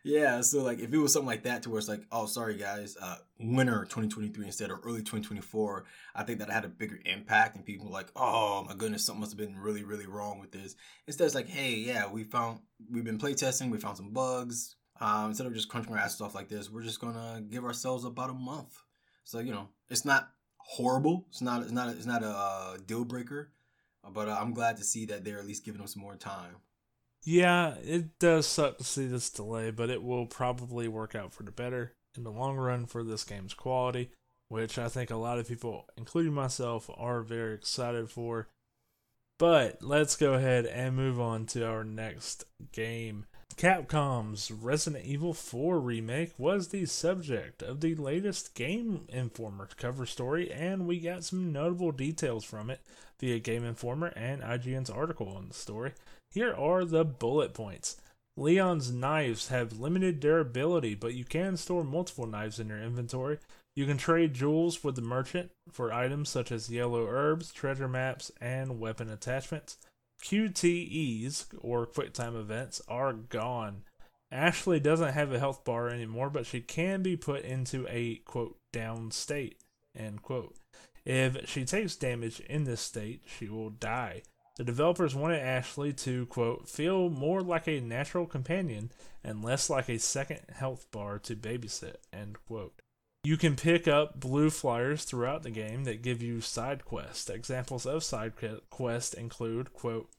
Yeah, 0.04 0.42
so 0.42 0.64
like 0.64 0.80
if 0.80 0.92
it 0.92 0.98
was 0.98 1.14
something 1.14 1.28
like 1.28 1.44
that 1.44 1.64
to 1.64 1.70
where 1.70 1.80
it's 1.80 1.88
like, 1.88 2.04
oh, 2.12 2.26
sorry 2.26 2.58
guys, 2.58 2.98
uh, 3.00 3.18
winter 3.40 3.82
2023 3.84 4.46
instead 4.46 4.72
of 4.72 4.80
early 4.84 5.00
2024, 5.00 5.86
I 6.16 6.24
think 6.24 6.40
that 6.40 6.50
had 6.50 6.66
a 6.66 6.70
bigger 6.70 7.00
impact 7.06 7.56
and 7.56 7.66
people 7.66 7.90
like, 7.90 8.08
oh 8.16 8.66
my 8.68 8.74
goodness, 8.76 9.06
something 9.06 9.20
must 9.20 9.34
have 9.34 9.38
been 9.38 9.58
really, 9.58 9.84
really 9.84 10.08
wrong 10.08 10.40
with 10.40 10.52
this. 10.52 10.76
Instead, 11.08 11.26
it's 11.26 11.36
like, 11.36 11.50
hey, 11.50 11.74
yeah, 11.74 12.10
we 12.12 12.24
found 12.24 12.60
we've 12.90 13.04
been 13.04 13.20
playtesting, 13.20 13.70
we 13.70 13.78
found 13.78 13.98
some 13.98 14.12
bugs. 14.12 14.76
Um, 15.00 15.30
instead 15.30 15.48
of 15.48 15.54
just 15.54 15.70
crunching 15.70 15.94
our 15.94 16.00
ass 16.00 16.22
off 16.22 16.36
like 16.36 16.50
this, 16.50 16.70
we're 16.70 16.84
just 16.84 17.00
gonna 17.00 17.42
give 17.42 17.64
ourselves 17.64 18.04
about 18.04 18.30
a 18.30 18.34
month. 18.34 18.82
So 19.24 19.40
you 19.40 19.52
know, 19.52 19.70
it's 19.90 20.06
not 20.06 20.30
horrible. 20.58 21.26
It's 21.30 21.42
not. 21.42 21.64
It's 21.64 21.72
not. 21.72 21.90
It's 21.90 22.06
not 22.06 22.24
a 22.24 22.30
uh, 22.30 22.78
deal 22.86 23.04
breaker. 23.04 23.52
But 24.14 24.30
uh, 24.30 24.38
I'm 24.40 24.54
glad 24.54 24.78
to 24.78 24.84
see 24.84 25.06
that 25.06 25.24
they're 25.24 25.40
at 25.40 25.46
least 25.46 25.64
giving 25.64 25.82
us 25.82 25.96
more 25.96 26.16
time. 26.16 26.56
Yeah, 27.24 27.76
it 27.84 28.18
does 28.20 28.48
suck 28.48 28.78
to 28.78 28.84
see 28.84 29.06
this 29.06 29.30
delay, 29.30 29.70
but 29.72 29.90
it 29.90 30.02
will 30.02 30.26
probably 30.26 30.88
work 30.88 31.14
out 31.14 31.34
for 31.34 31.44
the 31.44 31.52
better 31.52 31.94
in 32.18 32.24
the 32.24 32.32
long 32.32 32.58
run 32.58 32.86
for 32.86 33.04
this 33.04 33.24
game's 33.24 33.54
quality, 33.54 34.10
which 34.50 34.80
I 34.80 34.88
think 34.90 35.12
a 35.12 35.16
lot 35.16 35.38
of 35.38 35.48
people, 35.48 35.86
including 35.96 36.34
myself, 36.34 36.90
are 36.98 37.22
very 37.22 37.54
excited 37.54 38.10
for. 38.10 38.48
But 39.38 39.82
let's 39.82 40.16
go 40.16 40.34
ahead 40.34 40.66
and 40.66 40.96
move 40.96 41.20
on 41.20 41.46
to 41.48 41.66
our 41.66 41.84
next 41.84 42.46
game. 42.72 43.26
Capcom's 43.56 44.50
Resident 44.50 45.06
Evil 45.06 45.34
4 45.34 45.80
remake 45.80 46.34
was 46.38 46.70
the 46.70 46.86
subject 46.86 47.62
of 47.62 47.82
the 47.82 47.94
latest 47.96 48.56
Game 48.56 49.06
Informer 49.10 49.68
cover 49.78 50.06
story, 50.06 50.52
and 50.52 50.88
we 50.88 51.00
got 51.00 51.24
some 51.24 51.52
notable 51.52 51.92
details 51.92 52.44
from 52.44 52.70
it 52.70 52.82
via 53.20 53.40
Game 53.40 53.64
Informer 53.64 54.08
and 54.16 54.42
IGN's 54.42 54.90
article 54.90 55.30
on 55.30 55.48
the 55.48 55.54
story. 55.54 55.94
Here 56.32 56.54
are 56.54 56.86
the 56.86 57.04
bullet 57.04 57.54
points. 57.54 57.98
Leon's 58.38 58.92
knives 58.92 59.50
have 59.50 59.80
limited 59.80 60.20
durability, 60.20 60.96
but 60.96 61.14
you 61.14 61.26
can 61.26 61.58
store 61.58 61.84
multiple 61.84 62.26
knives 62.26 62.60
in 62.60 62.70
your 62.70 62.82
inventory. 62.82 63.40
You 63.76 63.86
can 63.86 63.98
trade 63.98 64.34
jewels 64.34 64.84
with 64.84 64.96
the 64.96 65.02
merchant 65.02 65.52
for 65.70 65.94
items 65.94 66.30
such 66.30 66.52
as 66.52 66.70
yellow 66.70 67.06
herbs, 67.08 67.52
treasure 67.52 67.88
maps, 67.88 68.32
and 68.40 68.80
weapon 68.80 69.10
attachments. 69.10 69.78
QTEs, 70.24 71.48
or 71.60 71.86
quick 71.86 72.14
time 72.14 72.36
events, 72.36 72.82
are 72.88 73.14
gone. 73.14 73.84
Ashley 74.32 74.80
doesn't 74.80 75.14
have 75.14 75.34
a 75.34 75.40
health 75.40 75.66
bar 75.66 75.90
anymore, 75.90 76.30
but 76.30 76.46
she 76.46 76.62
can 76.62 77.02
be 77.02 77.18
put 77.18 77.44
into 77.44 77.86
a 77.90 78.16
quote 78.26 78.58
down 78.72 79.12
state. 79.12 79.58
End 79.96 80.22
quote. 80.22 80.56
If 81.06 81.50
she 81.50 81.66
takes 81.66 81.96
damage 81.96 82.40
in 82.42 82.64
this 82.64 82.82
state, 82.82 83.24
she 83.26 83.50
will 83.50 83.72
die. 83.72 84.22
The 84.58 84.64
developers 84.66 85.16
wanted 85.16 85.40
Ashley 85.40 85.94
to, 85.94 86.26
quote, 86.26 86.68
feel 86.68 87.10
more 87.10 87.42
like 87.42 87.68
a 87.68 87.80
natural 87.80 88.26
companion 88.26 88.92
and 89.24 89.44
less 89.44 89.70
like 89.70 89.88
a 89.88 89.98
second 89.98 90.42
health 90.54 90.88
bar 90.92 91.20
to 91.20 91.36
babysit, 91.36 91.96
end 92.12 92.38
quote. 92.46 92.74
You 93.24 93.38
can 93.38 93.56
pick 93.56 93.88
up 93.88 94.20
blue 94.20 94.50
flyers 94.50 95.04
throughout 95.04 95.44
the 95.44 95.52
game 95.52 95.84
that 95.84 96.02
give 96.02 96.22
you 96.22 96.42
side 96.42 96.86
quests. 96.86 97.30
Examples 97.30 97.86
of 97.86 98.04
side 98.04 98.34
quests 98.70 99.14
include, 99.14 99.74
quote, 99.74 100.10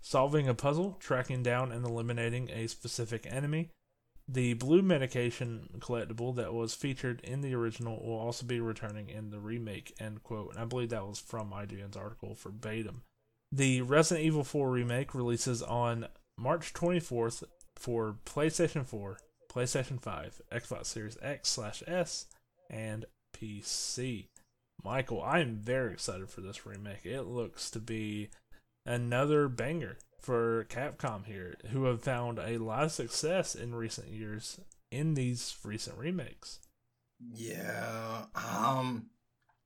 solving 0.00 0.48
a 0.48 0.54
puzzle, 0.54 0.96
tracking 1.00 1.42
down 1.42 1.72
and 1.72 1.84
eliminating 1.84 2.48
a 2.50 2.68
specific 2.68 3.26
enemy. 3.28 3.70
The 4.28 4.54
blue 4.54 4.82
medication 4.82 5.68
collectible 5.80 6.34
that 6.36 6.54
was 6.54 6.74
featured 6.74 7.20
in 7.22 7.42
the 7.42 7.54
original 7.54 8.02
will 8.02 8.18
also 8.18 8.46
be 8.46 8.60
returning 8.60 9.10
in 9.10 9.30
the 9.30 9.40
remake, 9.40 9.92
end 9.98 10.22
quote. 10.22 10.52
And 10.52 10.58
I 10.58 10.64
believe 10.64 10.90
that 10.90 11.06
was 11.06 11.18
from 11.18 11.50
IGN's 11.50 11.96
article 11.96 12.34
verbatim. 12.34 13.02
The 13.54 13.82
Resident 13.82 14.26
Evil 14.26 14.42
4 14.42 14.68
remake 14.68 15.14
releases 15.14 15.62
on 15.62 16.08
March 16.36 16.72
24th 16.72 17.44
for 17.76 18.16
PlayStation 18.26 18.84
4, 18.84 19.18
PlayStation 19.48 20.02
5, 20.02 20.42
Xbox 20.50 20.86
Series 20.86 21.16
X 21.22 21.50
slash 21.50 21.80
S, 21.86 22.26
and 22.68 23.04
PC. 23.32 24.26
Michael, 24.82 25.22
I 25.22 25.38
am 25.38 25.54
very 25.54 25.92
excited 25.92 26.30
for 26.30 26.40
this 26.40 26.66
remake. 26.66 27.06
It 27.06 27.28
looks 27.28 27.70
to 27.70 27.78
be 27.78 28.30
another 28.84 29.46
banger 29.46 29.98
for 30.18 30.66
Capcom 30.68 31.24
here, 31.24 31.54
who 31.70 31.84
have 31.84 32.02
found 32.02 32.40
a 32.40 32.58
lot 32.58 32.82
of 32.82 32.90
success 32.90 33.54
in 33.54 33.72
recent 33.72 34.08
years 34.08 34.58
in 34.90 35.14
these 35.14 35.56
recent 35.62 35.96
remakes. 35.96 36.58
Yeah, 37.20 38.24
um, 38.34 39.10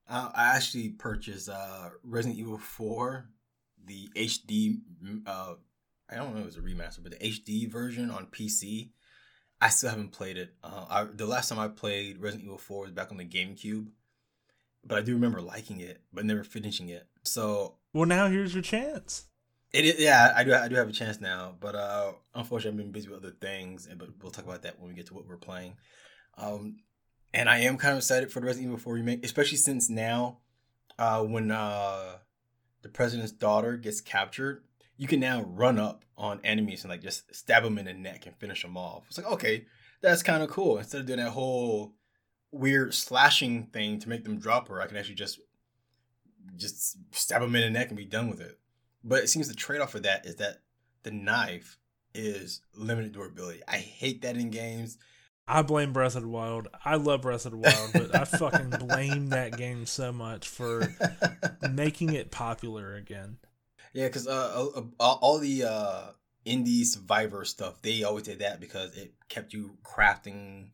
I, 0.06 0.30
I 0.34 0.56
actually 0.56 0.90
purchased 0.90 1.48
uh 1.48 1.88
Resident 2.04 2.38
Evil 2.38 2.58
Four, 2.58 3.30
the 3.88 4.08
HD. 4.16 4.80
Uh, 5.26 5.54
I 6.10 6.16
don't 6.16 6.34
know 6.34 6.40
if 6.40 6.42
it 6.42 6.46
was 6.46 6.56
a 6.56 6.60
remaster, 6.60 7.02
but 7.02 7.18
the 7.18 7.28
HD 7.28 7.70
version 7.70 8.10
on 8.10 8.26
PC. 8.26 8.90
I 9.60 9.70
still 9.70 9.90
haven't 9.90 10.12
played 10.12 10.36
it. 10.36 10.54
Uh, 10.62 10.84
I, 10.88 11.04
the 11.04 11.26
last 11.26 11.48
time 11.48 11.58
I 11.58 11.66
played 11.66 12.20
Resident 12.20 12.44
Evil 12.44 12.58
Four 12.58 12.82
was 12.82 12.92
back 12.92 13.10
on 13.10 13.16
the 13.16 13.24
GameCube, 13.24 13.88
but 14.84 14.98
I 14.98 15.02
do 15.02 15.14
remember 15.14 15.40
liking 15.40 15.80
it, 15.80 16.00
but 16.12 16.24
never 16.24 16.44
finishing 16.44 16.90
it. 16.90 17.08
So, 17.24 17.74
well, 17.92 18.06
now 18.06 18.28
here's 18.28 18.54
your 18.54 18.62
chance. 18.62 19.24
It 19.72 19.84
is, 19.84 19.98
yeah, 19.98 20.32
I 20.34 20.44
do. 20.44 20.54
I 20.54 20.68
do 20.68 20.76
have 20.76 20.88
a 20.88 20.92
chance 20.92 21.20
now, 21.20 21.54
but 21.60 21.74
uh, 21.74 22.12
unfortunately, 22.34 22.78
I've 22.78 22.84
been 22.84 22.92
busy 22.92 23.08
with 23.08 23.18
other 23.18 23.34
things. 23.38 23.88
But 23.98 24.10
we'll 24.22 24.30
talk 24.30 24.44
about 24.44 24.62
that 24.62 24.78
when 24.78 24.88
we 24.88 24.94
get 24.94 25.06
to 25.08 25.14
what 25.14 25.26
we're 25.26 25.36
playing. 25.36 25.76
Um, 26.38 26.76
and 27.34 27.48
I 27.48 27.58
am 27.58 27.76
kind 27.76 27.92
of 27.92 27.98
excited 27.98 28.32
for 28.32 28.40
the 28.40 28.46
Resident 28.46 28.68
Evil 28.68 28.78
4 28.78 28.94
remake, 28.94 29.24
especially 29.24 29.58
since 29.58 29.90
now, 29.90 30.38
uh, 30.98 31.22
when 31.22 31.50
uh, 31.50 32.18
the 32.82 32.88
president's 32.88 33.32
daughter 33.32 33.76
gets 33.76 34.00
captured, 34.00 34.62
you 34.96 35.06
can 35.06 35.20
now 35.20 35.42
run 35.42 35.78
up 35.78 36.04
on 36.16 36.40
enemies 36.44 36.82
and 36.82 36.90
like 36.90 37.02
just 37.02 37.34
stab 37.34 37.62
them 37.62 37.78
in 37.78 37.86
the 37.86 37.94
neck 37.94 38.26
and 38.26 38.36
finish 38.36 38.62
them 38.62 38.76
off. 38.76 39.04
It's 39.08 39.18
like 39.18 39.26
okay, 39.26 39.66
that's 40.00 40.22
kind 40.22 40.42
of 40.42 40.50
cool. 40.50 40.78
Instead 40.78 41.00
of 41.02 41.06
doing 41.06 41.20
that 41.20 41.30
whole 41.30 41.94
weird 42.50 42.94
slashing 42.94 43.64
thing 43.66 43.98
to 43.98 44.08
make 44.08 44.24
them 44.24 44.38
drop 44.38 44.68
her, 44.68 44.80
I 44.80 44.86
can 44.86 44.96
actually 44.96 45.14
just 45.14 45.40
just 46.56 46.96
stab 47.12 47.42
them 47.42 47.54
in 47.54 47.62
the 47.62 47.70
neck 47.70 47.88
and 47.88 47.96
be 47.96 48.04
done 48.04 48.28
with 48.28 48.40
it. 48.40 48.58
But 49.04 49.22
it 49.22 49.28
seems 49.28 49.48
the 49.48 49.54
trade 49.54 49.80
off 49.80 49.92
for 49.92 50.00
that 50.00 50.26
is 50.26 50.36
that 50.36 50.58
the 51.02 51.10
knife 51.10 51.78
is 52.14 52.62
limited 52.74 53.12
durability. 53.12 53.60
I 53.68 53.76
hate 53.76 54.22
that 54.22 54.36
in 54.36 54.50
games. 54.50 54.98
I 55.48 55.62
blame 55.62 55.94
Breath 55.94 56.14
of 56.14 56.22
the 56.22 56.28
Wild. 56.28 56.68
I 56.84 56.96
love 56.96 57.22
Breath 57.22 57.46
of 57.46 57.52
the 57.52 57.58
Wild, 57.58 57.90
but 57.94 58.14
I 58.14 58.24
fucking 58.24 58.70
blame 58.86 59.28
that 59.28 59.56
game 59.56 59.86
so 59.86 60.12
much 60.12 60.46
for 60.46 60.94
making 61.70 62.12
it 62.12 62.30
popular 62.30 62.94
again. 62.94 63.38
Yeah, 63.94 64.08
because 64.08 64.28
uh, 64.28 64.68
uh, 64.76 64.82
all 65.00 65.38
the 65.38 65.64
uh, 65.64 66.02
indie 66.44 66.84
survivor 66.84 67.46
stuff, 67.46 67.80
they 67.80 68.02
always 68.02 68.24
did 68.24 68.40
that 68.40 68.60
because 68.60 68.94
it 68.96 69.14
kept 69.30 69.54
you 69.54 69.78
crafting 69.82 70.68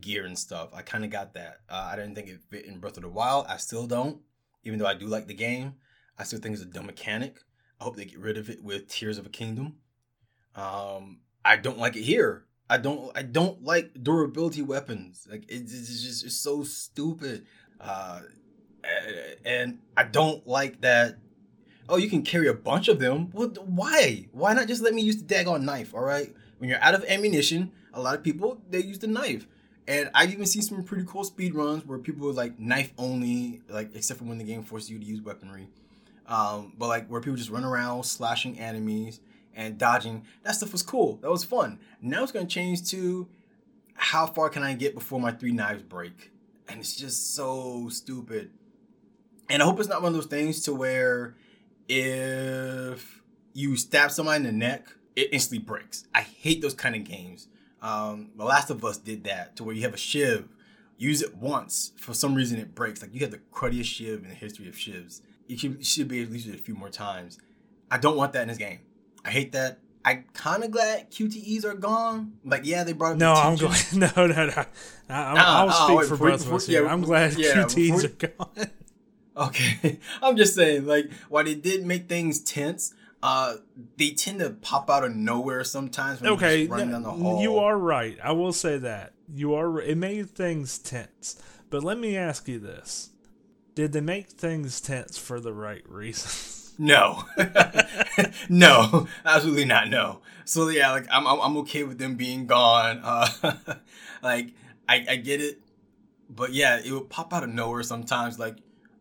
gear 0.00 0.26
and 0.26 0.36
stuff. 0.36 0.70
I 0.74 0.82
kind 0.82 1.04
of 1.04 1.10
got 1.10 1.34
that. 1.34 1.60
Uh, 1.68 1.90
I 1.92 1.96
didn't 1.96 2.16
think 2.16 2.28
it 2.28 2.40
fit 2.50 2.64
in 2.66 2.80
Breath 2.80 2.96
of 2.96 3.04
the 3.04 3.08
Wild. 3.08 3.46
I 3.48 3.58
still 3.58 3.86
don't, 3.86 4.18
even 4.64 4.80
though 4.80 4.86
I 4.86 4.94
do 4.94 5.06
like 5.06 5.28
the 5.28 5.34
game. 5.34 5.74
I 6.18 6.24
still 6.24 6.40
think 6.40 6.54
it's 6.54 6.64
a 6.64 6.66
dumb 6.66 6.86
mechanic. 6.86 7.36
I 7.80 7.84
hope 7.84 7.96
they 7.96 8.04
get 8.04 8.18
rid 8.18 8.36
of 8.36 8.50
it 8.50 8.62
with 8.62 8.88
Tears 8.88 9.18
of 9.18 9.26
a 9.26 9.30
Kingdom. 9.30 9.76
Um, 10.54 11.20
I 11.44 11.56
don't 11.56 11.78
like 11.78 11.96
it 11.96 12.02
here. 12.02 12.44
I 12.70 12.76
don't. 12.76 13.10
I 13.16 13.22
don't 13.22 13.64
like 13.64 13.90
durability 14.00 14.62
weapons. 14.62 15.26
Like 15.28 15.44
it's, 15.48 15.74
it's 15.74 16.02
just 16.02 16.24
it's 16.24 16.36
so 16.36 16.62
stupid. 16.62 17.44
Uh, 17.80 18.20
and 19.44 19.80
I 19.96 20.04
don't 20.04 20.46
like 20.46 20.80
that. 20.82 21.16
Oh, 21.88 21.96
you 21.96 22.08
can 22.08 22.22
carry 22.22 22.46
a 22.46 22.54
bunch 22.54 22.86
of 22.86 23.00
them. 23.00 23.30
Well, 23.32 23.48
why? 23.64 24.28
Why 24.30 24.54
not 24.54 24.68
just 24.68 24.82
let 24.82 24.94
me 24.94 25.02
use 25.02 25.20
the 25.20 25.34
daggone 25.34 25.62
knife? 25.62 25.92
All 25.92 26.04
right. 26.04 26.32
When 26.58 26.70
you're 26.70 26.80
out 26.80 26.94
of 26.94 27.04
ammunition, 27.08 27.72
a 27.92 28.00
lot 28.00 28.14
of 28.14 28.22
people 28.22 28.62
they 28.70 28.78
use 28.78 29.00
the 29.00 29.08
knife. 29.08 29.48
And 29.88 30.08
I've 30.14 30.32
even 30.32 30.46
seen 30.46 30.62
some 30.62 30.84
pretty 30.84 31.04
cool 31.08 31.24
speed 31.24 31.56
runs 31.56 31.84
where 31.84 31.98
people 31.98 32.28
are 32.28 32.32
like 32.32 32.60
knife 32.60 32.92
only, 32.96 33.62
like 33.68 33.96
except 33.96 34.20
for 34.20 34.26
when 34.26 34.38
the 34.38 34.44
game 34.44 34.62
forces 34.62 34.90
you 34.90 35.00
to 35.00 35.04
use 35.04 35.20
weaponry. 35.20 35.66
Um, 36.28 36.74
but 36.78 36.86
like 36.86 37.08
where 37.08 37.20
people 37.20 37.36
just 37.36 37.50
run 37.50 37.64
around 37.64 38.04
slashing 38.04 38.60
enemies 38.60 39.18
and 39.54 39.78
dodging, 39.78 40.24
that 40.42 40.54
stuff 40.54 40.72
was 40.72 40.82
cool. 40.82 41.16
That 41.22 41.30
was 41.30 41.44
fun. 41.44 41.78
Now 42.00 42.22
it's 42.22 42.32
gonna 42.32 42.46
change 42.46 42.88
to 42.90 43.28
how 43.94 44.26
far 44.26 44.48
can 44.48 44.62
I 44.62 44.74
get 44.74 44.94
before 44.94 45.20
my 45.20 45.32
three 45.32 45.52
knives 45.52 45.82
break? 45.82 46.30
And 46.68 46.80
it's 46.80 46.96
just 46.96 47.34
so 47.34 47.88
stupid. 47.88 48.50
And 49.48 49.62
I 49.62 49.66
hope 49.66 49.80
it's 49.80 49.88
not 49.88 50.02
one 50.02 50.10
of 50.10 50.14
those 50.14 50.26
things 50.26 50.62
to 50.62 50.74
where 50.74 51.36
if 51.88 53.22
you 53.52 53.76
stab 53.76 54.10
somebody 54.12 54.36
in 54.36 54.42
the 54.44 54.52
neck, 54.52 54.86
it 55.16 55.28
instantly 55.32 55.64
breaks. 55.64 56.04
I 56.14 56.20
hate 56.20 56.62
those 56.62 56.74
kind 56.74 56.94
of 56.94 57.04
games. 57.04 57.48
Um, 57.82 58.30
the 58.36 58.44
Last 58.44 58.70
of 58.70 58.84
Us 58.84 58.96
did 58.96 59.24
that 59.24 59.56
to 59.56 59.64
where 59.64 59.74
you 59.74 59.82
have 59.82 59.94
a 59.94 59.98
shiv, 59.98 60.48
use 60.96 61.20
it 61.20 61.36
once, 61.36 61.92
for 61.96 62.14
some 62.14 62.34
reason 62.34 62.60
it 62.60 62.74
breaks. 62.74 63.02
Like 63.02 63.12
you 63.12 63.20
have 63.20 63.32
the 63.32 63.40
cruddiest 63.50 63.90
shiv 63.90 64.22
in 64.22 64.28
the 64.28 64.34
history 64.34 64.68
of 64.68 64.76
shivs 64.76 65.22
you 65.50 65.58
should, 65.58 65.84
should 65.84 66.08
be 66.08 66.20
able 66.20 66.30
to 66.30 66.36
use 66.36 66.46
it 66.46 66.54
a 66.54 66.62
few 66.62 66.74
more 66.74 66.88
times. 66.88 67.38
I 67.90 67.98
don't 67.98 68.16
want 68.16 68.32
that 68.34 68.42
in 68.42 68.48
this 68.48 68.56
game. 68.56 68.78
I 69.24 69.30
hate 69.30 69.52
that. 69.52 69.78
I 70.04 70.24
kind 70.32 70.64
of 70.64 70.70
glad 70.70 71.10
QTEs 71.10 71.64
are 71.64 71.74
gone. 71.74 72.38
Like, 72.44 72.64
yeah, 72.64 72.84
they 72.84 72.92
brought. 72.92 73.18
No, 73.18 73.32
I'm 73.32 73.56
glad. 73.56 73.84
No, 73.92 74.10
no, 74.16 74.46
no. 74.46 74.64
I, 75.10 75.64
will 75.64 75.72
speak 75.72 76.08
for 76.08 76.16
both 76.16 76.46
of 76.46 76.52
us 76.54 76.66
here. 76.66 76.84
Yeah, 76.84 76.92
I'm 76.92 77.02
glad 77.02 77.34
yeah, 77.34 77.54
QTEs 77.54 78.02
before, 78.02 78.28
are 78.28 78.44
gone. 78.56 78.70
Okay, 79.36 80.00
I'm 80.22 80.36
just 80.36 80.54
saying, 80.54 80.86
like, 80.86 81.10
while 81.30 81.44
they 81.44 81.54
did 81.54 81.86
make 81.86 82.08
things 82.08 82.40
tense, 82.40 82.92
uh, 83.22 83.56
they 83.96 84.10
tend 84.10 84.40
to 84.40 84.50
pop 84.50 84.90
out 84.90 85.04
of 85.04 85.14
nowhere 85.14 85.64
sometimes. 85.64 86.22
okay, 86.22 86.62
you 86.62 87.56
are 87.58 87.78
right. 87.78 88.18
I 88.22 88.32
will 88.32 88.52
say 88.52 88.76
that 88.78 89.12
you 89.32 89.54
are. 89.54 89.80
It 89.80 89.96
made 89.96 90.30
things 90.30 90.78
tense, 90.78 91.40
but 91.70 91.82
let 91.84 91.98
me 91.98 92.16
ask 92.16 92.48
you 92.48 92.58
this: 92.58 93.10
did 93.74 93.92
they 93.92 94.00
make 94.00 94.30
things 94.30 94.80
tense 94.80 95.16
for 95.16 95.40
the 95.40 95.52
right 95.54 95.88
reasons? 95.88 96.59
No, 96.80 97.24
no, 98.48 99.06
absolutely 99.26 99.66
not. 99.66 99.90
No. 99.90 100.20
So 100.46 100.70
yeah, 100.70 100.92
like 100.92 101.06
I'm, 101.10 101.26
I'm, 101.26 101.58
okay 101.58 101.84
with 101.84 101.98
them 101.98 102.14
being 102.16 102.46
gone. 102.46 103.02
Uh, 103.04 103.28
like 104.22 104.54
I, 104.88 105.04
I 105.10 105.16
get 105.16 105.42
it, 105.42 105.60
but 106.30 106.54
yeah, 106.54 106.80
it 106.82 106.90
would 106.90 107.10
pop 107.10 107.34
out 107.34 107.44
of 107.44 107.50
nowhere 107.50 107.82
sometimes. 107.82 108.38
Like, 108.38 108.56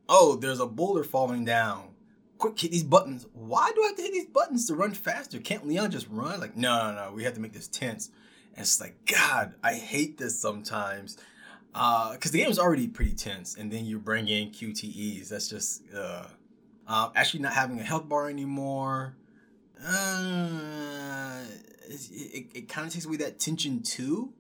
oh, 0.09 0.35
there's 0.35 0.59
a 0.59 0.65
boulder 0.65 1.05
falling 1.05 1.45
down. 1.45 1.91
Quick, 2.37 2.59
hit 2.59 2.71
these 2.71 2.83
buttons. 2.83 3.27
Why 3.31 3.71
do 3.73 3.81
I 3.81 3.87
have 3.87 3.95
to 3.95 4.01
hit 4.01 4.11
these 4.11 4.25
buttons 4.25 4.67
to 4.67 4.75
run 4.75 4.91
faster? 4.91 5.39
Can't 5.39 5.65
Leon 5.65 5.91
just 5.91 6.09
run? 6.09 6.41
Like, 6.41 6.57
no, 6.57 6.91
no, 6.91 6.95
no. 6.95 7.13
We 7.13 7.23
have 7.23 7.35
to 7.35 7.39
make 7.39 7.53
this 7.53 7.69
tense. 7.69 8.09
And 8.55 8.63
it's 8.63 8.81
like, 8.81 8.97
God, 9.05 9.53
I 9.63 9.75
hate 9.75 10.17
this 10.17 10.37
sometimes 10.37 11.17
Uh, 11.73 12.11
because 12.11 12.31
the 12.31 12.39
game 12.39 12.49
is 12.49 12.59
already 12.59 12.89
pretty 12.89 13.13
tense, 13.13 13.55
and 13.55 13.71
then 13.71 13.85
you 13.85 13.99
bring 13.99 14.27
in 14.27 14.49
QTEs. 14.49 15.29
That's 15.29 15.47
just 15.47 15.83
uh, 15.95 16.25
uh, 16.89 17.11
actually 17.15 17.41
not 17.41 17.53
having 17.53 17.79
a 17.79 17.83
health 17.83 18.09
bar 18.09 18.27
anymore. 18.27 19.15
Uh, 19.81 21.43
it, 21.87 22.09
it, 22.11 22.45
it 22.55 22.69
kind 22.69 22.87
of 22.87 22.91
takes 22.91 23.05
away 23.05 23.17
that 23.17 23.39
tension 23.39 23.81
too, 23.81 24.33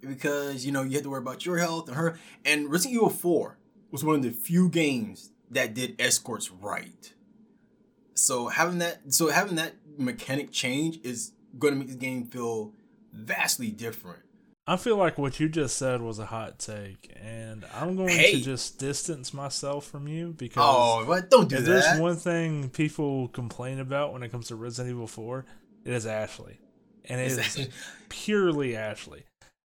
because 0.00 0.66
you 0.66 0.72
know 0.72 0.82
you 0.82 0.92
have 0.92 1.02
to 1.02 1.10
worry 1.10 1.20
about 1.20 1.46
your 1.46 1.58
health 1.58 1.86
and 1.86 1.96
her. 1.96 2.18
And 2.44 2.72
Resident 2.72 2.96
Evil 2.96 3.10
Four 3.10 3.58
was 3.90 4.02
one 4.02 4.16
of 4.16 4.22
the 4.22 4.30
few 4.30 4.68
games 4.68 5.30
that 5.50 5.74
did 5.74 5.94
escorts 6.00 6.50
right. 6.50 7.12
So 8.14 8.48
having 8.48 8.78
that, 8.78 9.12
so 9.12 9.28
having 9.28 9.56
that 9.56 9.74
mechanic 9.98 10.50
change 10.50 10.98
is 11.04 11.32
going 11.58 11.74
to 11.74 11.78
make 11.78 11.88
the 11.88 11.94
game 11.94 12.26
feel 12.26 12.72
vastly 13.12 13.70
different 13.70 14.23
I 14.66 14.76
feel 14.76 14.96
like 14.96 15.18
what 15.18 15.38
you 15.40 15.48
just 15.50 15.76
said 15.76 16.00
was 16.00 16.18
a 16.18 16.24
hot 16.24 16.58
take, 16.58 17.14
and 17.20 17.66
I'm 17.74 17.96
going 17.96 18.08
hey. 18.08 18.32
to 18.32 18.40
just 18.40 18.78
distance 18.78 19.34
myself 19.34 19.84
from 19.84 20.08
you 20.08 20.34
because 20.36 20.62
oh, 20.64 21.04
but 21.06 21.30
don't 21.30 21.50
do 21.50 21.56
if 21.56 21.64
that. 21.64 21.70
There's 21.70 22.00
one 22.00 22.16
thing 22.16 22.70
people 22.70 23.28
complain 23.28 23.78
about 23.78 24.14
when 24.14 24.22
it 24.22 24.30
comes 24.30 24.48
to 24.48 24.56
Resident 24.56 24.94
Evil 24.94 25.06
4. 25.06 25.44
It 25.84 25.92
is 25.92 26.06
Ashley, 26.06 26.58
and 27.04 27.20
it 27.20 27.26
is, 27.26 27.58
is 27.58 27.68
purely 28.08 28.74
Ashley. 28.74 29.24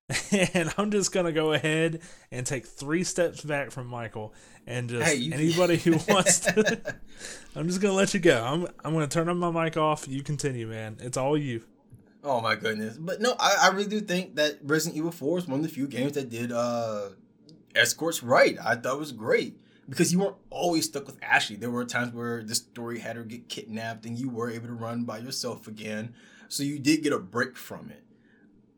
and 0.53 0.73
I'm 0.77 0.91
just 0.91 1.13
gonna 1.13 1.31
go 1.31 1.53
ahead 1.53 2.01
and 2.31 2.45
take 2.45 2.65
three 2.65 3.05
steps 3.05 3.41
back 3.41 3.71
from 3.71 3.87
Michael, 3.87 4.33
and 4.67 4.89
just 4.89 5.07
hey, 5.07 5.15
you... 5.15 5.33
anybody 5.33 5.77
who 5.77 5.91
wants 6.09 6.41
to, 6.41 6.95
I'm 7.55 7.67
just 7.67 7.79
gonna 7.79 7.93
let 7.93 8.13
you 8.13 8.19
go. 8.19 8.43
I'm 8.43 8.67
I'm 8.83 8.93
gonna 8.93 9.07
turn 9.07 9.29
on 9.29 9.37
my 9.37 9.51
mic 9.51 9.77
off. 9.77 10.09
You 10.09 10.23
continue, 10.23 10.67
man. 10.67 10.97
It's 10.99 11.15
all 11.15 11.37
you. 11.37 11.63
Oh 12.23 12.41
my 12.41 12.55
goodness. 12.55 12.97
But 12.97 13.21
no, 13.21 13.35
I, 13.39 13.55
I 13.63 13.67
really 13.69 13.89
do 13.89 14.01
think 14.01 14.35
that 14.35 14.59
Resident 14.63 14.97
Evil 14.97 15.11
4 15.11 15.37
is 15.39 15.47
one 15.47 15.59
of 15.59 15.63
the 15.63 15.71
few 15.71 15.87
games 15.87 16.13
that 16.13 16.29
did 16.29 16.51
uh 16.51 17.09
escorts 17.75 18.23
right. 18.23 18.57
I 18.63 18.75
thought 18.75 18.95
it 18.95 18.99
was 18.99 19.11
great. 19.11 19.59
Because 19.87 20.13
you 20.13 20.19
weren't 20.19 20.35
always 20.51 20.85
stuck 20.85 21.07
with 21.07 21.17
Ashley. 21.23 21.55
There 21.55 21.71
were 21.71 21.83
times 21.83 22.13
where 22.13 22.43
the 22.43 22.53
story 22.53 22.99
had 22.99 23.15
her 23.15 23.23
get 23.23 23.49
kidnapped 23.49 24.05
and 24.05 24.19
you 24.19 24.29
were 24.29 24.51
able 24.51 24.67
to 24.67 24.73
run 24.73 25.03
by 25.03 25.17
yourself 25.17 25.67
again. 25.67 26.13
So 26.47 26.61
you 26.61 26.77
did 26.77 27.01
get 27.01 27.11
a 27.11 27.17
break 27.17 27.57
from 27.57 27.89
it. 27.89 28.03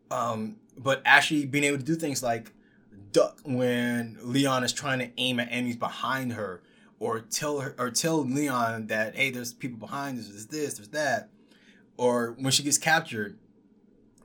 Um, 0.09 0.57
but 0.77 1.01
Ashley 1.05 1.45
being 1.45 1.65
able 1.65 1.79
to 1.79 1.83
do 1.83 1.95
things 1.95 2.23
like 2.23 2.53
duck 3.11 3.39
when 3.43 4.17
Leon 4.21 4.63
is 4.63 4.71
trying 4.71 4.99
to 4.99 5.09
aim 5.17 5.39
at 5.39 5.49
enemies 5.51 5.75
behind 5.75 6.33
her, 6.33 6.61
or 6.99 7.19
tell 7.19 7.59
her 7.59 7.75
or 7.77 7.89
tell 7.89 8.23
Leon 8.23 8.87
that 8.87 9.15
hey, 9.15 9.31
there's 9.31 9.53
people 9.53 9.77
behind 9.77 10.19
us, 10.19 10.27
there's 10.27 10.47
this, 10.47 10.75
there's 10.75 10.89
that 10.89 11.29
or 12.01 12.35
when 12.39 12.51
she 12.51 12.63
gets 12.63 12.79
captured, 12.79 13.37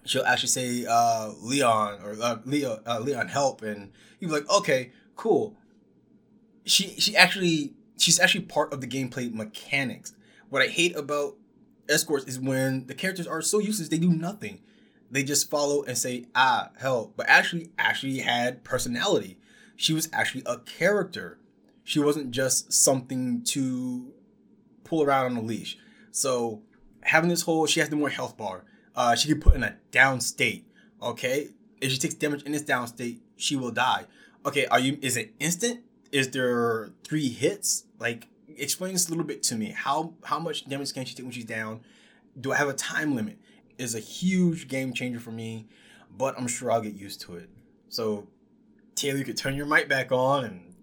she'll 0.07 0.25
actually 0.25 0.49
say 0.49 0.87
uh, 0.89 1.33
Leon 1.43 2.01
or 2.03 2.17
uh, 2.23 2.39
Leo 2.47 2.81
uh, 2.87 3.01
Leon 3.01 3.29
help, 3.29 3.61
and 3.61 3.93
you're 4.19 4.31
like, 4.31 4.49
okay, 4.49 4.93
cool. 5.15 5.55
She 6.65 6.99
she 6.99 7.15
actually 7.15 7.75
she's 7.99 8.19
actually 8.19 8.47
part 8.47 8.73
of 8.73 8.81
the 8.81 8.87
gameplay 8.87 9.31
mechanics. 9.31 10.15
What 10.49 10.63
I 10.63 10.69
hate 10.69 10.97
about 10.97 11.37
escorts 11.87 12.25
is 12.25 12.41
when 12.41 12.87
the 12.87 12.95
characters 12.95 13.27
are 13.27 13.43
so 13.43 13.59
useless 13.59 13.91
they 13.91 13.99
do 13.99 14.11
nothing. 14.11 14.63
They 15.11 15.23
just 15.23 15.51
follow 15.51 15.83
and 15.83 15.99
say 15.99 16.25
ah 16.35 16.71
help, 16.81 17.15
but 17.15 17.29
actually 17.29 17.73
actually 17.79 18.21
had 18.21 18.65
personality. 18.65 19.39
She 19.77 19.93
was 19.93 20.09
actually 20.15 20.45
a 20.47 20.61
character. 20.61 21.39
She 21.85 22.01
wasn't 22.01 22.31
just 22.31 22.73
something 22.73 23.45
to 23.49 24.15
pull 24.83 25.03
around 25.03 25.33
on 25.33 25.37
a 25.37 25.43
leash. 25.43 25.77
So 26.11 26.63
having 27.07 27.29
this 27.31 27.43
whole 27.43 27.67
she 27.67 27.81
has 27.81 27.89
the 27.89 27.97
more 27.97 28.09
health 28.11 28.37
bar 28.37 28.65
uh, 28.97 29.15
she 29.15 29.29
can 29.29 29.41
put 29.41 29.55
in 29.55 29.63
a 29.63 29.77
down 29.91 30.21
state. 30.21 30.67
Okay, 31.03 31.51
if 31.81 31.93
she 31.93 31.99
takes 31.99 32.15
damage 32.15 32.43
in 32.43 32.53
this 32.53 32.63
down 32.63 32.87
state, 32.89 33.21
she 33.37 33.55
will 33.55 33.71
die. 33.71 34.07
Okay, 34.45 34.67
are 34.67 34.81
you? 34.81 34.99
Is 35.03 35.17
it 35.17 35.35
instant? 35.39 35.81
Is 36.11 36.31
there 36.31 36.91
three 37.05 37.29
hits? 37.29 37.85
Like, 37.99 38.29
explain 38.57 38.95
this 38.95 39.07
a 39.07 39.11
little 39.11 39.25
bit 39.25 39.43
to 39.45 39.55
me. 39.55 39.75
How 39.77 40.15
how 40.25 40.39
much 40.39 40.67
damage 40.67 40.95
can 40.95 41.05
she 41.05 41.15
take 41.15 41.25
when 41.25 41.33
she's 41.33 41.45
down? 41.45 41.81
Do 42.41 42.53
I 42.53 42.57
have 42.57 42.69
a 42.69 42.75
time 42.75 43.15
limit? 43.15 43.39
Is 43.79 43.95
a 43.95 44.01
huge 44.01 44.69
game 44.69 44.95
changer 44.95 45.21
for 45.21 45.33
me, 45.33 45.67
but 46.17 46.35
I'm 46.39 46.49
sure 46.49 46.73
I'll 46.73 46.81
get 46.81 46.95
used 46.95 47.21
to 47.23 47.37
it. 47.37 47.51
So, 47.91 48.27
Taylor, 48.95 49.19
you 49.19 49.25
could 49.25 49.37
turn 49.37 49.55
your 49.55 49.67
mic 49.67 49.87
back 49.87 50.11
on 50.11 50.45
and 50.45 50.75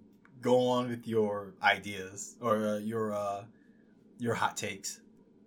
go 0.42 0.68
on 0.68 0.90
with 0.90 1.08
your 1.08 1.54
ideas 1.64 2.36
or 2.40 2.68
uh, 2.68 2.78
your 2.78 3.14
uh, 3.14 3.44
your 4.20 4.36
hot 4.36 4.56
takes. 4.56 5.00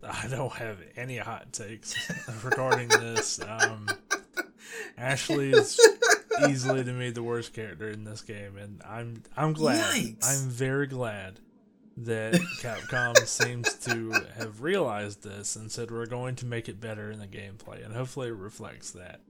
I 0.03 0.29
don't 0.29 0.53
have 0.53 0.79
any 0.97 1.19
hot 1.19 1.53
takes 1.53 1.95
regarding 2.45 2.89
this. 2.89 3.41
Um, 3.41 3.89
Ashley 4.99 5.51
is 5.51 5.79
easily 6.49 6.85
to 6.85 6.93
me 6.93 7.11
the 7.11 7.23
worst 7.23 7.53
character 7.53 7.89
in 7.89 8.05
this 8.05 8.23
game, 8.23 8.57
and 8.57 8.83
I'm 8.85 9.23
I'm 9.37 9.53
glad. 9.53 9.83
Yikes. 9.95 10.25
I'm 10.25 10.49
very 10.49 10.87
glad 10.87 11.41
that 11.99 12.35
Capcom 12.61 13.17
seems 13.27 13.75
to 13.75 14.13
have 14.37 14.63
realized 14.63 15.23
this 15.23 15.57
and 15.57 15.71
said 15.71 15.91
we're 15.91 16.07
going 16.07 16.37
to 16.37 16.47
make 16.47 16.69
it 16.69 16.81
better 16.81 17.11
in 17.11 17.19
the 17.19 17.27
gameplay, 17.27 17.85
and 17.85 17.95
hopefully 17.95 18.29
it 18.29 18.37
reflects 18.37 18.93
that. 18.93 19.21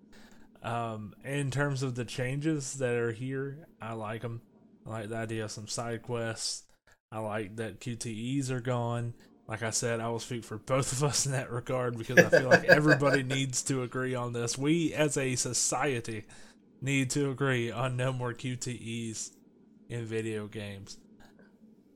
Um, 0.62 1.14
in 1.24 1.50
terms 1.50 1.82
of 1.82 1.94
the 1.94 2.04
changes 2.04 2.74
that 2.74 2.94
are 2.94 3.12
here, 3.12 3.66
I 3.80 3.92
like 3.92 4.22
them. 4.22 4.40
I 4.86 4.90
like 4.90 5.08
the 5.10 5.16
idea 5.16 5.44
of 5.44 5.50
some 5.50 5.68
side 5.68 6.02
quests. 6.02 6.64
I 7.12 7.18
like 7.20 7.56
that 7.56 7.80
QTEs 7.80 8.50
are 8.50 8.60
gone 8.60 9.14
like 9.48 9.62
I 9.62 9.70
said, 9.70 10.00
I 10.00 10.08
will 10.08 10.18
speak 10.18 10.44
for 10.44 10.58
both 10.58 10.92
of 10.92 11.04
us 11.04 11.26
in 11.26 11.32
that 11.32 11.50
regard 11.50 11.96
because 11.96 12.18
I 12.18 12.30
feel 12.30 12.48
like 12.48 12.64
everybody 12.68 13.22
needs 13.22 13.62
to 13.64 13.82
agree 13.82 14.14
on 14.14 14.32
this. 14.32 14.58
We 14.58 14.92
as 14.92 15.16
a 15.16 15.36
society 15.36 16.24
need 16.80 17.10
to 17.10 17.30
agree 17.30 17.70
on 17.70 17.96
no 17.96 18.12
more 18.12 18.32
QTEs 18.32 19.30
in 19.88 20.04
video 20.04 20.46
games. 20.46 20.98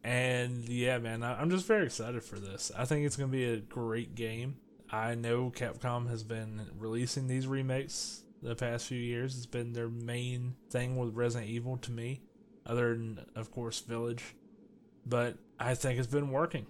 And 0.02 0.68
yeah, 0.68 0.98
man, 0.98 1.22
I'm 1.22 1.50
just 1.50 1.66
very 1.66 1.86
excited 1.86 2.22
for 2.22 2.38
this. 2.38 2.70
I 2.76 2.84
think 2.84 3.04
it's 3.04 3.16
going 3.16 3.30
to 3.30 3.36
be 3.36 3.44
a 3.44 3.58
great 3.58 4.14
game. 4.14 4.56
I 4.90 5.14
know 5.14 5.50
Capcom 5.50 6.08
has 6.08 6.22
been 6.22 6.62
releasing 6.78 7.26
these 7.26 7.46
remakes 7.46 8.22
the 8.42 8.54
past 8.54 8.86
few 8.86 8.98
years. 8.98 9.36
It's 9.36 9.46
been 9.46 9.72
their 9.72 9.88
main 9.88 10.54
thing 10.70 10.96
with 10.96 11.14
Resident 11.14 11.50
Evil 11.50 11.76
to 11.78 11.92
me, 11.92 12.22
other 12.64 12.94
than, 12.94 13.24
of 13.36 13.50
course, 13.50 13.80
Village. 13.80 14.34
But 15.04 15.36
I 15.58 15.74
think 15.74 15.98
it's 15.98 16.08
been 16.08 16.30
working. 16.30 16.66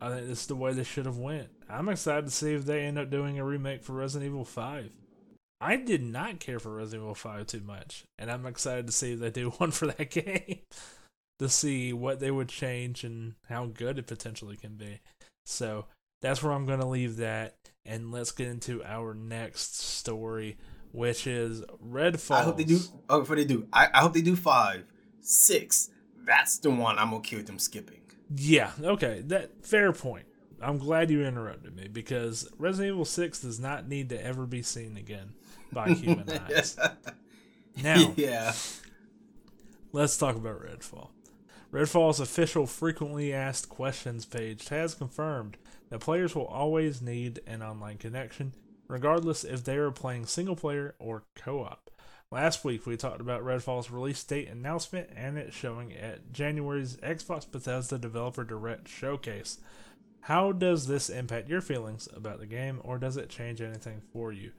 I 0.00 0.10
think 0.10 0.26
this 0.26 0.42
is 0.42 0.46
the 0.46 0.56
way 0.56 0.72
they 0.72 0.84
should 0.84 1.06
have 1.06 1.18
went. 1.18 1.48
I'm 1.68 1.88
excited 1.88 2.26
to 2.26 2.30
see 2.30 2.54
if 2.54 2.64
they 2.64 2.84
end 2.84 2.98
up 2.98 3.10
doing 3.10 3.38
a 3.38 3.44
remake 3.44 3.82
for 3.82 3.92
Resident 3.94 4.30
Evil 4.30 4.44
5. 4.44 4.90
I 5.60 5.76
did 5.76 6.02
not 6.02 6.38
care 6.38 6.58
for 6.58 6.74
Resident 6.74 7.04
Evil 7.04 7.14
5 7.14 7.46
too 7.46 7.60
much, 7.60 8.04
and 8.18 8.30
I'm 8.30 8.46
excited 8.46 8.86
to 8.86 8.92
see 8.92 9.12
if 9.12 9.20
they 9.20 9.30
do 9.30 9.50
one 9.58 9.70
for 9.70 9.86
that 9.86 10.10
game 10.10 10.58
to 11.38 11.48
see 11.48 11.92
what 11.92 12.20
they 12.20 12.30
would 12.30 12.48
change 12.48 13.04
and 13.04 13.34
how 13.48 13.66
good 13.66 13.98
it 13.98 14.06
potentially 14.06 14.56
can 14.56 14.76
be. 14.76 15.00
So 15.46 15.86
that's 16.20 16.42
where 16.42 16.52
I'm 16.52 16.66
going 16.66 16.80
to 16.80 16.86
leave 16.86 17.16
that, 17.16 17.56
and 17.84 18.12
let's 18.12 18.32
get 18.32 18.48
into 18.48 18.84
our 18.84 19.14
next 19.14 19.80
story, 19.80 20.58
which 20.92 21.26
is 21.26 21.62
Redfall. 21.84 22.36
I 22.36 22.42
hope 22.42 22.58
they 22.58 22.64
do. 22.64 22.80
Oh, 23.08 23.20
before 23.20 23.36
they 23.36 23.44
do, 23.44 23.66
I, 23.72 23.88
I 23.94 24.00
hope 24.00 24.12
they 24.12 24.22
do 24.22 24.36
five, 24.36 24.84
six. 25.20 25.88
That's 26.24 26.58
the 26.58 26.70
one 26.70 26.98
I'm 26.98 27.14
okay 27.14 27.36
with 27.36 27.46
them 27.46 27.58
skipping. 27.58 28.00
Yeah, 28.34 28.72
okay, 28.82 29.22
that 29.26 29.64
fair 29.64 29.92
point. 29.92 30.26
I'm 30.60 30.78
glad 30.78 31.10
you 31.10 31.22
interrupted 31.22 31.76
me 31.76 31.86
because 31.88 32.48
Resident 32.58 32.94
Evil 32.94 33.04
6 33.04 33.40
does 33.40 33.60
not 33.60 33.88
need 33.88 34.08
to 34.08 34.24
ever 34.24 34.46
be 34.46 34.62
seen 34.62 34.96
again 34.96 35.34
by 35.72 35.90
human 35.90 36.28
eyes. 36.50 36.76
Now, 37.82 38.14
yeah. 38.16 38.54
Let's 39.92 40.16
talk 40.16 40.34
about 40.34 40.62
Redfall. 40.62 41.10
Redfall's 41.70 42.20
official 42.20 42.66
frequently 42.66 43.34
asked 43.34 43.68
questions 43.68 44.24
page 44.24 44.68
has 44.68 44.94
confirmed 44.94 45.58
that 45.90 46.00
players 46.00 46.34
will 46.34 46.46
always 46.46 47.02
need 47.02 47.40
an 47.46 47.62
online 47.62 47.98
connection, 47.98 48.54
regardless 48.88 49.44
if 49.44 49.62
they 49.62 49.76
are 49.76 49.90
playing 49.90 50.24
single 50.24 50.56
player 50.56 50.94
or 50.98 51.24
co 51.34 51.64
op. 51.64 51.90
Last 52.32 52.64
week 52.64 52.86
we 52.86 52.96
talked 52.96 53.20
about 53.20 53.44
Redfall's 53.44 53.88
release 53.88 54.24
date 54.24 54.48
announcement 54.48 55.10
and 55.14 55.38
it 55.38 55.52
showing 55.52 55.92
at 55.92 56.32
January's 56.32 56.96
Xbox 56.96 57.48
Bethesda 57.48 57.98
Developer 57.98 58.42
Direct 58.42 58.88
Showcase. 58.88 59.60
How 60.22 60.50
does 60.50 60.88
this 60.88 61.08
impact 61.08 61.48
your 61.48 61.60
feelings 61.60 62.08
about 62.12 62.40
the 62.40 62.46
game 62.46 62.80
or 62.82 62.98
does 62.98 63.16
it 63.16 63.28
change 63.28 63.60
anything 63.60 64.02
for 64.12 64.32
you? 64.32 64.50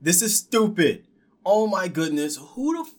This 0.00 0.22
is 0.22 0.38
stupid. 0.38 1.06
Oh 1.44 1.66
my 1.66 1.86
goodness. 1.86 2.38
Who 2.54 2.82
the 2.82 2.90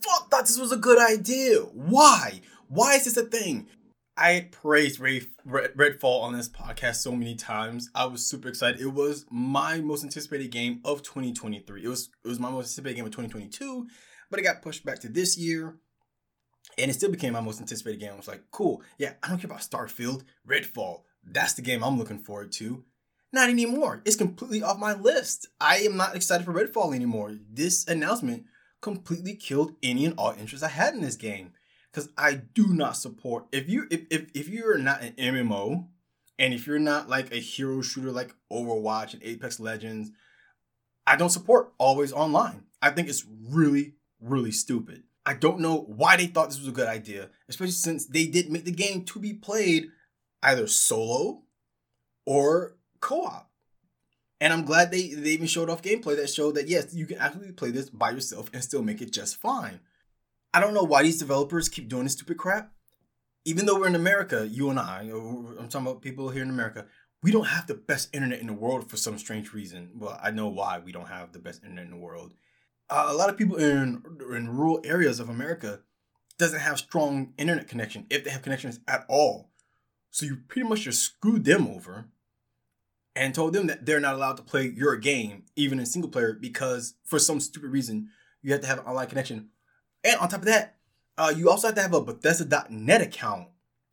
fuck 0.00 0.28
thought 0.28 0.46
this 0.48 0.58
was 0.58 0.72
a 0.72 0.76
good 0.76 0.98
idea? 0.98 1.58
Why? 1.58 2.40
Why 2.66 2.96
is 2.96 3.04
this 3.04 3.16
a 3.16 3.22
thing? 3.22 3.68
I 4.18 4.30
had 4.30 4.52
praised 4.52 4.98
Red, 4.98 5.26
Redfall 5.46 6.22
on 6.22 6.32
this 6.32 6.48
podcast 6.48 6.96
so 6.96 7.12
many 7.12 7.34
times. 7.34 7.90
I 7.94 8.06
was 8.06 8.24
super 8.24 8.48
excited. 8.48 8.80
It 8.80 8.86
was 8.86 9.26
my 9.30 9.80
most 9.80 10.04
anticipated 10.04 10.50
game 10.50 10.80
of 10.86 11.02
2023. 11.02 11.84
It 11.84 11.88
was 11.88 12.08
it 12.24 12.28
was 12.28 12.40
my 12.40 12.50
most 12.50 12.64
anticipated 12.64 12.96
game 12.96 13.04
of 13.04 13.12
2022, 13.12 13.86
but 14.30 14.40
it 14.40 14.42
got 14.42 14.62
pushed 14.62 14.86
back 14.86 15.00
to 15.00 15.08
this 15.10 15.36
year. 15.36 15.76
And 16.78 16.90
it 16.90 16.94
still 16.94 17.10
became 17.10 17.34
my 17.34 17.40
most 17.40 17.60
anticipated 17.60 18.00
game. 18.00 18.12
I 18.12 18.16
was 18.16 18.28
like, 18.28 18.44
cool. 18.50 18.82
Yeah, 18.98 19.12
I 19.22 19.28
don't 19.28 19.38
care 19.38 19.50
about 19.50 19.60
Starfield. 19.60 20.22
Redfall. 20.48 21.02
That's 21.22 21.54
the 21.54 21.62
game 21.62 21.84
I'm 21.84 21.98
looking 21.98 22.18
forward 22.18 22.52
to. 22.52 22.84
Not 23.32 23.50
anymore. 23.50 24.02
It's 24.04 24.16
completely 24.16 24.62
off 24.62 24.78
my 24.78 24.94
list. 24.94 25.48
I 25.60 25.78
am 25.78 25.96
not 25.96 26.16
excited 26.16 26.44
for 26.44 26.54
Redfall 26.54 26.94
anymore. 26.94 27.36
This 27.52 27.86
announcement 27.86 28.46
completely 28.80 29.34
killed 29.34 29.74
any 29.82 30.06
and 30.06 30.14
all 30.16 30.32
interest 30.32 30.64
I 30.64 30.68
had 30.68 30.94
in 30.94 31.02
this 31.02 31.16
game 31.16 31.52
because 31.96 32.10
I 32.18 32.34
do 32.34 32.66
not 32.68 32.94
support 32.94 33.46
if 33.52 33.70
you 33.70 33.86
if, 33.90 34.02
if 34.10 34.26
if 34.34 34.48
you're 34.48 34.76
not 34.76 35.00
an 35.00 35.12
MMO 35.12 35.86
and 36.38 36.52
if 36.52 36.66
you're 36.66 36.78
not 36.78 37.08
like 37.08 37.32
a 37.32 37.38
hero 37.38 37.80
shooter 37.80 38.12
like 38.12 38.34
Overwatch 38.52 39.14
and 39.14 39.22
Apex 39.22 39.58
Legends, 39.58 40.10
I 41.06 41.16
don't 41.16 41.30
support 41.30 41.72
always 41.78 42.12
online. 42.12 42.64
I 42.82 42.90
think 42.90 43.08
it's 43.08 43.24
really 43.48 43.94
really 44.20 44.52
stupid. 44.52 45.04
I 45.24 45.32
don't 45.32 45.60
know 45.60 45.86
why 45.88 46.18
they 46.18 46.26
thought 46.26 46.50
this 46.50 46.58
was 46.58 46.68
a 46.68 46.72
good 46.72 46.86
idea, 46.86 47.30
especially 47.48 47.72
since 47.72 48.04
they 48.04 48.26
did 48.26 48.50
make 48.50 48.66
the 48.66 48.72
game 48.72 49.04
to 49.06 49.18
be 49.18 49.32
played 49.32 49.88
either 50.42 50.66
solo 50.66 51.44
or 52.26 52.76
co-op. 53.00 53.50
And 54.38 54.52
I'm 54.52 54.66
glad 54.66 54.90
they, 54.90 55.14
they 55.14 55.30
even 55.30 55.46
showed 55.46 55.70
off 55.70 55.80
gameplay 55.80 56.14
that 56.16 56.28
showed 56.28 56.56
that 56.56 56.68
yes, 56.68 56.94
you 56.94 57.06
can 57.06 57.16
actually 57.16 57.52
play 57.52 57.70
this 57.70 57.88
by 57.88 58.10
yourself 58.10 58.50
and 58.52 58.62
still 58.62 58.82
make 58.82 59.00
it 59.00 59.12
just 59.12 59.36
fine. 59.36 59.80
I 60.56 60.60
don't 60.60 60.72
know 60.72 60.84
why 60.84 61.02
these 61.02 61.18
developers 61.18 61.68
keep 61.68 61.86
doing 61.86 62.04
this 62.04 62.14
stupid 62.14 62.38
crap. 62.38 62.72
Even 63.44 63.66
though 63.66 63.78
we're 63.78 63.88
in 63.88 63.94
America, 63.94 64.48
you 64.50 64.70
and 64.70 64.78
I, 64.78 65.00
I'm 65.02 65.68
talking 65.68 65.86
about 65.86 66.00
people 66.00 66.30
here 66.30 66.42
in 66.42 66.48
America, 66.48 66.86
we 67.22 67.30
don't 67.30 67.48
have 67.48 67.66
the 67.66 67.74
best 67.74 68.08
internet 68.14 68.40
in 68.40 68.46
the 68.46 68.54
world 68.54 68.88
for 68.88 68.96
some 68.96 69.18
strange 69.18 69.52
reason. 69.52 69.90
Well, 69.94 70.18
I 70.22 70.30
know 70.30 70.48
why 70.48 70.78
we 70.78 70.92
don't 70.92 71.08
have 71.08 71.32
the 71.32 71.40
best 71.40 71.62
internet 71.62 71.84
in 71.84 71.90
the 71.90 71.98
world. 71.98 72.32
Uh, 72.88 73.08
a 73.08 73.12
lot 73.12 73.28
of 73.28 73.36
people 73.36 73.56
in 73.56 74.02
in 74.34 74.48
rural 74.48 74.80
areas 74.82 75.20
of 75.20 75.28
America 75.28 75.80
doesn't 76.38 76.60
have 76.60 76.78
strong 76.78 77.34
internet 77.36 77.68
connection 77.68 78.06
if 78.08 78.24
they 78.24 78.30
have 78.30 78.40
connections 78.40 78.80
at 78.88 79.04
all. 79.10 79.50
So 80.10 80.24
you 80.24 80.36
pretty 80.48 80.66
much 80.66 80.80
just 80.80 81.02
screwed 81.02 81.44
them 81.44 81.66
over 81.66 82.08
and 83.14 83.34
told 83.34 83.52
them 83.52 83.66
that 83.66 83.84
they're 83.84 84.00
not 84.00 84.14
allowed 84.14 84.38
to 84.38 84.42
play 84.42 84.72
your 84.74 84.96
game 84.96 85.42
even 85.54 85.78
in 85.78 85.84
single 85.84 86.10
player 86.10 86.32
because 86.32 86.94
for 87.04 87.18
some 87.18 87.40
stupid 87.40 87.68
reason 87.72 88.08
you 88.40 88.52
have 88.52 88.62
to 88.62 88.66
have 88.66 88.78
an 88.78 88.86
online 88.86 89.08
connection 89.08 89.50
and 90.06 90.20
on 90.20 90.28
top 90.28 90.40
of 90.40 90.46
that, 90.46 90.76
uh, 91.18 91.32
you 91.36 91.50
also 91.50 91.68
have 91.68 91.74
to 91.76 91.82
have 91.82 91.94
a 91.94 92.00
Bethesda.net 92.00 93.00
account. 93.00 93.48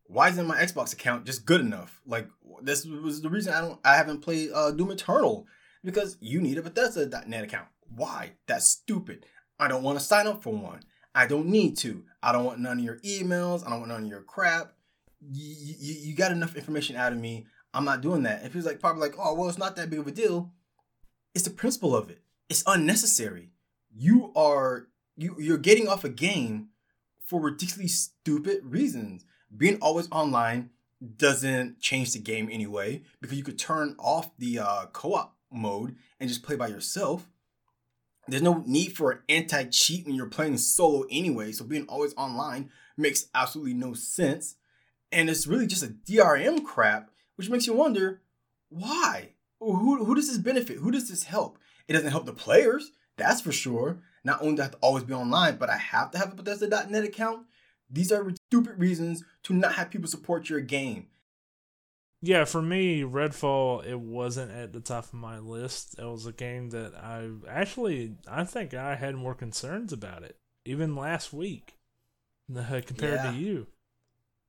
Why 0.05 0.29
isn't 0.29 0.47
my 0.47 0.57
Xbox 0.57 0.93
account 0.93 1.25
just 1.25 1.45
good 1.45 1.61
enough? 1.61 2.01
Like 2.05 2.27
this 2.61 2.85
was 2.85 3.21
the 3.21 3.29
reason 3.29 3.53
I 3.53 3.61
don't 3.61 3.79
I 3.83 3.95
haven't 3.95 4.21
played 4.21 4.51
uh, 4.53 4.71
Doom 4.71 4.91
Eternal 4.91 5.47
because 5.83 6.17
you 6.21 6.39
need 6.41 6.57
a 6.57 6.61
Bethesda.net 6.61 7.43
account. 7.43 7.67
Why? 7.95 8.33
That's 8.47 8.67
stupid. 8.67 9.25
I 9.59 9.67
don't 9.67 9.83
want 9.83 9.97
to 9.97 10.03
sign 10.03 10.27
up 10.27 10.43
for 10.43 10.53
one. 10.53 10.81
I 11.15 11.27
don't 11.27 11.47
need 11.47 11.77
to. 11.77 12.03
I 12.21 12.31
don't 12.31 12.45
want 12.45 12.59
none 12.59 12.79
of 12.79 12.83
your 12.83 12.99
emails. 12.99 13.65
I 13.65 13.69
don't 13.69 13.79
want 13.79 13.91
none 13.91 14.03
of 14.03 14.09
your 14.09 14.21
crap. 14.21 14.73
You, 15.21 15.55
you, 15.79 15.95
you 16.09 16.15
got 16.15 16.31
enough 16.31 16.55
information 16.55 16.95
out 16.95 17.13
of 17.13 17.19
me. 17.19 17.45
I'm 17.73 17.85
not 17.85 18.01
doing 18.01 18.23
that. 18.23 18.45
If 18.45 18.53
he's 18.53 18.65
like 18.65 18.79
probably 18.79 19.01
like, 19.01 19.15
oh 19.17 19.33
well, 19.33 19.49
it's 19.49 19.57
not 19.57 19.75
that 19.77 19.89
big 19.89 19.99
of 19.99 20.07
a 20.07 20.11
deal. 20.11 20.51
it's 21.33 21.45
the 21.45 21.49
principle 21.49 21.95
of 21.95 22.09
it. 22.09 22.21
It's 22.49 22.63
unnecessary. 22.67 23.51
You 23.95 24.31
are 24.35 24.87
you 25.15 25.35
you're 25.39 25.57
getting 25.57 25.87
off 25.87 26.03
a 26.03 26.09
game 26.09 26.69
for 27.25 27.41
ridiculously 27.41 27.87
stupid 27.87 28.61
reasons. 28.63 29.25
Being 29.55 29.77
always 29.81 30.09
online 30.11 30.71
doesn't 31.17 31.79
change 31.79 32.13
the 32.13 32.19
game 32.19 32.49
anyway 32.51 33.03
because 33.21 33.37
you 33.37 33.43
could 33.43 33.59
turn 33.59 33.95
off 33.99 34.31
the 34.37 34.59
uh, 34.59 34.85
co-op 34.93 35.35
mode 35.51 35.95
and 36.19 36.29
just 36.29 36.43
play 36.43 36.55
by 36.55 36.67
yourself. 36.67 37.29
There's 38.27 38.41
no 38.41 38.63
need 38.65 38.95
for 38.95 39.11
an 39.11 39.19
anti-cheat 39.27 40.05
when 40.05 40.15
you're 40.15 40.27
playing 40.27 40.57
solo 40.57 41.05
anyway, 41.11 41.51
so 41.51 41.65
being 41.65 41.85
always 41.87 42.13
online 42.15 42.69
makes 42.95 43.25
absolutely 43.35 43.73
no 43.73 43.93
sense. 43.93 44.55
And 45.11 45.29
it's 45.29 45.45
really 45.45 45.67
just 45.67 45.83
a 45.83 45.87
DRM 45.87 46.63
crap, 46.63 47.11
which 47.35 47.49
makes 47.49 47.67
you 47.67 47.73
wonder 47.73 48.21
why? 48.69 49.33
Who, 49.59 50.05
who 50.05 50.15
does 50.15 50.29
this 50.29 50.37
benefit? 50.37 50.77
Who 50.77 50.91
does 50.91 51.09
this 51.09 51.23
help? 51.23 51.59
It 51.87 51.93
doesn't 51.93 52.11
help 52.11 52.25
the 52.25 52.33
players, 52.33 52.91
that's 53.17 53.41
for 53.41 53.51
sure. 53.51 53.99
Not 54.23 54.41
only 54.41 54.55
do 54.55 54.61
I 54.61 54.65
have 54.65 54.71
to 54.71 54.77
always 54.77 55.03
be 55.03 55.13
online, 55.13 55.57
but 55.57 55.69
I 55.69 55.77
have 55.77 56.11
to 56.11 56.17
have 56.17 56.31
a 56.31 56.35
Bethesda.net 56.35 57.03
account. 57.03 57.45
These 57.89 58.11
are 58.11 58.31
stupid 58.47 58.79
reasons 58.79 59.23
to 59.43 59.53
not 59.53 59.73
have 59.73 59.89
people 59.89 60.07
support 60.07 60.49
your 60.49 60.61
game. 60.61 61.07
Yeah, 62.21 62.45
for 62.45 62.61
me, 62.61 63.01
Redfall 63.01 63.85
it 63.85 63.99
wasn't 63.99 64.51
at 64.51 64.71
the 64.71 64.79
top 64.79 65.05
of 65.05 65.13
my 65.13 65.39
list. 65.39 65.99
It 65.99 66.05
was 66.05 66.25
a 66.25 66.31
game 66.31 66.69
that 66.69 66.95
I 66.95 67.29
actually 67.49 68.15
I 68.25 68.45
think 68.45 68.73
I 68.73 68.95
had 68.95 69.15
more 69.15 69.35
concerns 69.35 69.91
about 69.91 70.23
it 70.23 70.37
even 70.63 70.95
last 70.95 71.33
week 71.33 71.75
uh, 72.55 72.81
compared 72.85 73.19
yeah. 73.25 73.31
to 73.31 73.37
you. 73.37 73.67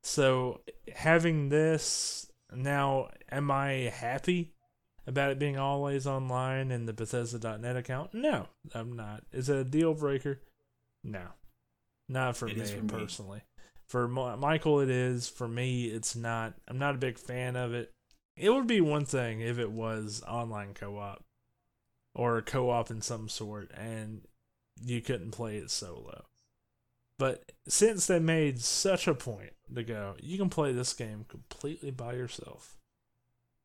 So 0.05 0.61
having 0.95 1.49
this 1.49 2.31
now, 2.53 3.09
am 3.31 3.51
I 3.51 3.93
happy 3.93 4.54
about 5.07 5.31
it 5.31 5.39
being 5.39 5.59
always 5.59 6.07
online 6.07 6.71
in 6.71 6.87
the 6.87 6.93
Bethesda.net 6.93 7.77
account? 7.77 8.15
No, 8.15 8.49
I'm 8.75 8.95
not. 8.95 9.25
Is 9.33 9.49
it 9.49 9.57
a 9.57 9.65
deal 9.65 9.95
breaker? 9.95 10.41
No, 11.03 11.27
not 12.09 12.37
for 12.37 12.47
me 12.47 12.55
for 12.55 12.83
personally. 12.83 13.39
Me. 13.39 13.63
For 13.89 14.09
Michael, 14.09 14.81
it 14.81 14.91
is. 14.91 15.29
For 15.29 15.47
me, 15.47 15.87
it's 15.87 16.17
not. 16.17 16.55
I'm 16.67 16.79
not 16.79 16.95
a 16.95 16.99
big 16.99 17.19
fan 17.19 17.57
of 17.57 17.75
it. 17.75 17.93
It 18.37 18.51
would 18.51 18.67
be 18.67 18.81
one 18.81 19.05
thing 19.05 19.41
if 19.41 19.59
it 19.59 19.71
was 19.71 20.23
online 20.27 20.75
co 20.75 20.99
op 20.99 21.23
or 22.15 22.39
a 22.39 22.43
co 22.43 22.71
op 22.71 22.91
in 22.91 23.01
some 23.03 23.29
sort 23.29 23.71
and 23.75 24.23
you 24.83 25.01
couldn't 25.01 25.31
play 25.31 25.57
it 25.57 25.71
solo. 25.71 26.25
But 27.19 27.53
since 27.69 28.07
they 28.07 28.19
made 28.19 28.61
such 28.61 29.07
a 29.07 29.15
point 29.15 29.53
to 29.73 29.83
go, 29.85 30.15
you 30.21 30.37
can 30.37 30.51
play 30.51 30.73
this 30.73 30.93
game 30.93 31.27
completely 31.29 31.91
by 31.91 32.15
yourself. 32.15 32.77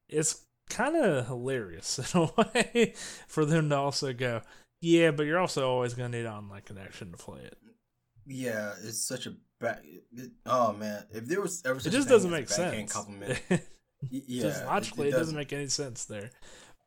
It's 0.08 0.46
kind 0.70 0.95
of 0.95 1.28
hilarious 1.28 1.99
in 2.13 2.22
a 2.22 2.30
way 2.38 2.93
for 3.28 3.45
them 3.45 3.70
to 3.70 3.76
also 3.78 4.13
go, 4.13 4.41
yeah, 4.82 5.11
but 5.11 5.26
you're 5.26 5.39
also 5.39 5.70
always 5.70 5.93
going 5.93 6.11
to 6.11 6.17
need 6.17 6.28
online 6.28 6.61
connection 6.61 7.11
to 7.11 7.17
play 7.17 7.41
it. 7.41 7.57
Yeah, 8.26 8.74
it's 8.84 9.03
such 9.03 9.26
a 9.26 9.34
back. 9.59 9.82
It, 9.84 10.32
oh 10.45 10.74
man, 10.74 11.03
if 11.11 11.26
there 11.26 11.41
was 11.41 11.63
ever 11.65 11.80
it 11.80 11.89
just 11.89 12.07
doesn't 12.07 12.32
make 12.32 12.47
sense. 12.47 12.93
Compliment, 12.93 13.41
yeah, 14.09 14.41
just 14.43 14.65
logically, 14.65 15.07
it, 15.07 15.11
it, 15.11 15.15
it, 15.15 15.17
doesn't 15.17 15.36
make 15.36 15.51
any 15.51 15.67
sense 15.67 16.05
there. 16.05 16.30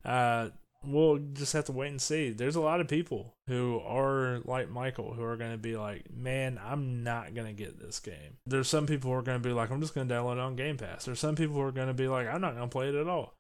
Uh, 0.05 0.51
we'll 0.85 1.19
just 1.33 1.53
have 1.53 1.65
to 1.65 1.73
wait 1.73 1.91
and 1.91 2.01
see. 2.01 2.31
There's 2.31 2.57
a 2.57 2.61
lot 2.61 2.81
of 2.81 2.89
people 2.89 3.35
who 3.49 3.81
are 3.85 4.41
like 4.45 4.71
Michael 4.71 5.15
who 5.15 5.23
are 5.23 5.37
going 5.37 5.53
to 5.53 5.59
be 5.59 5.77
like, 5.77 6.07
"Man, 6.15 6.61
I'm 6.65 7.03
not 7.03 7.35
going 7.35 7.49
to 7.49 7.53
get 7.53 7.79
this 7.79 8.01
game." 8.01 8.39
There's 8.47 8.69
some 8.69 8.87
people 8.87 9.11
who 9.11 9.17
are 9.17 9.23
going 9.23 9.43
to 9.43 9.49
be 9.49 9.55
like, 9.55 9.71
"I'm 9.71 9.81
just 9.81 9.95
going 9.95 10.09
to 10.09 10.15
download 10.15 10.35
it 10.35 10.41
on 10.41 10.57
Game 10.57 10.77
Pass." 10.77 11.05
There's 11.05 11.21
some 11.21 11.35
people 11.35 11.57
who 11.57 11.63
are 11.63 11.73
going 11.73 11.89
to 11.89 11.95
be 11.95 12.09
like, 12.09 12.29
"I'm 12.29 12.41
not 12.41 12.55
going 12.55 12.69
to 12.69 12.73
play 12.73 12.89
it 12.89 12.95
at 12.95 13.09
all." 13.09 13.35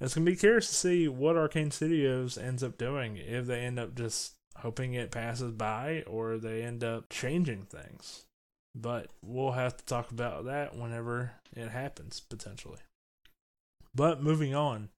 It's 0.00 0.14
to 0.14 0.20
be 0.20 0.36
curious 0.36 0.68
to 0.68 0.74
see 0.74 1.08
what 1.08 1.36
Arkane 1.36 1.72
Studios 1.72 2.38
ends 2.38 2.62
up 2.62 2.78
doing 2.78 3.16
if 3.16 3.46
they 3.46 3.60
end 3.60 3.78
up 3.78 3.96
just 3.96 4.34
hoping 4.58 4.94
it 4.94 5.10
passes 5.10 5.52
by 5.52 6.04
or 6.06 6.38
they 6.38 6.62
end 6.62 6.84
up 6.84 7.08
changing 7.08 7.64
things. 7.64 8.24
But 8.74 9.08
we'll 9.22 9.52
have 9.52 9.76
to 9.76 9.84
talk 9.84 10.10
about 10.10 10.44
that 10.44 10.76
whenever 10.76 11.32
it 11.52 11.70
happens, 11.70 12.20
potentially. 12.20 12.78
But 13.92 14.22
moving 14.22 14.54
on 14.54 14.90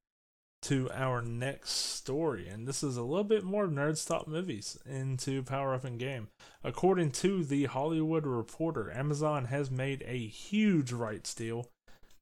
to 0.63 0.91
our 0.93 1.23
next 1.23 1.71
story, 1.71 2.47
and 2.49 2.69
this 2.69 2.83
is 2.83 2.99
a 2.99 3.03
little 3.03 3.25
bit 3.25 3.45
more 3.45 3.67
Nerds 3.67 4.07
Talk 4.07 4.29
Movies 4.29 4.77
into 4.85 5.43
Power 5.43 5.73
Up 5.73 5.85
and 5.85 5.99
Game. 5.99 6.29
According 6.63 7.13
to 7.13 7.43
the 7.43 7.65
Hollywood 7.65 8.27
Reporter, 8.27 8.93
Amazon 8.93 9.47
has 9.47 9.71
made 9.71 10.05
a 10.07 10.19
huge 10.19 10.93
rights 10.93 11.35
deal 11.35 11.69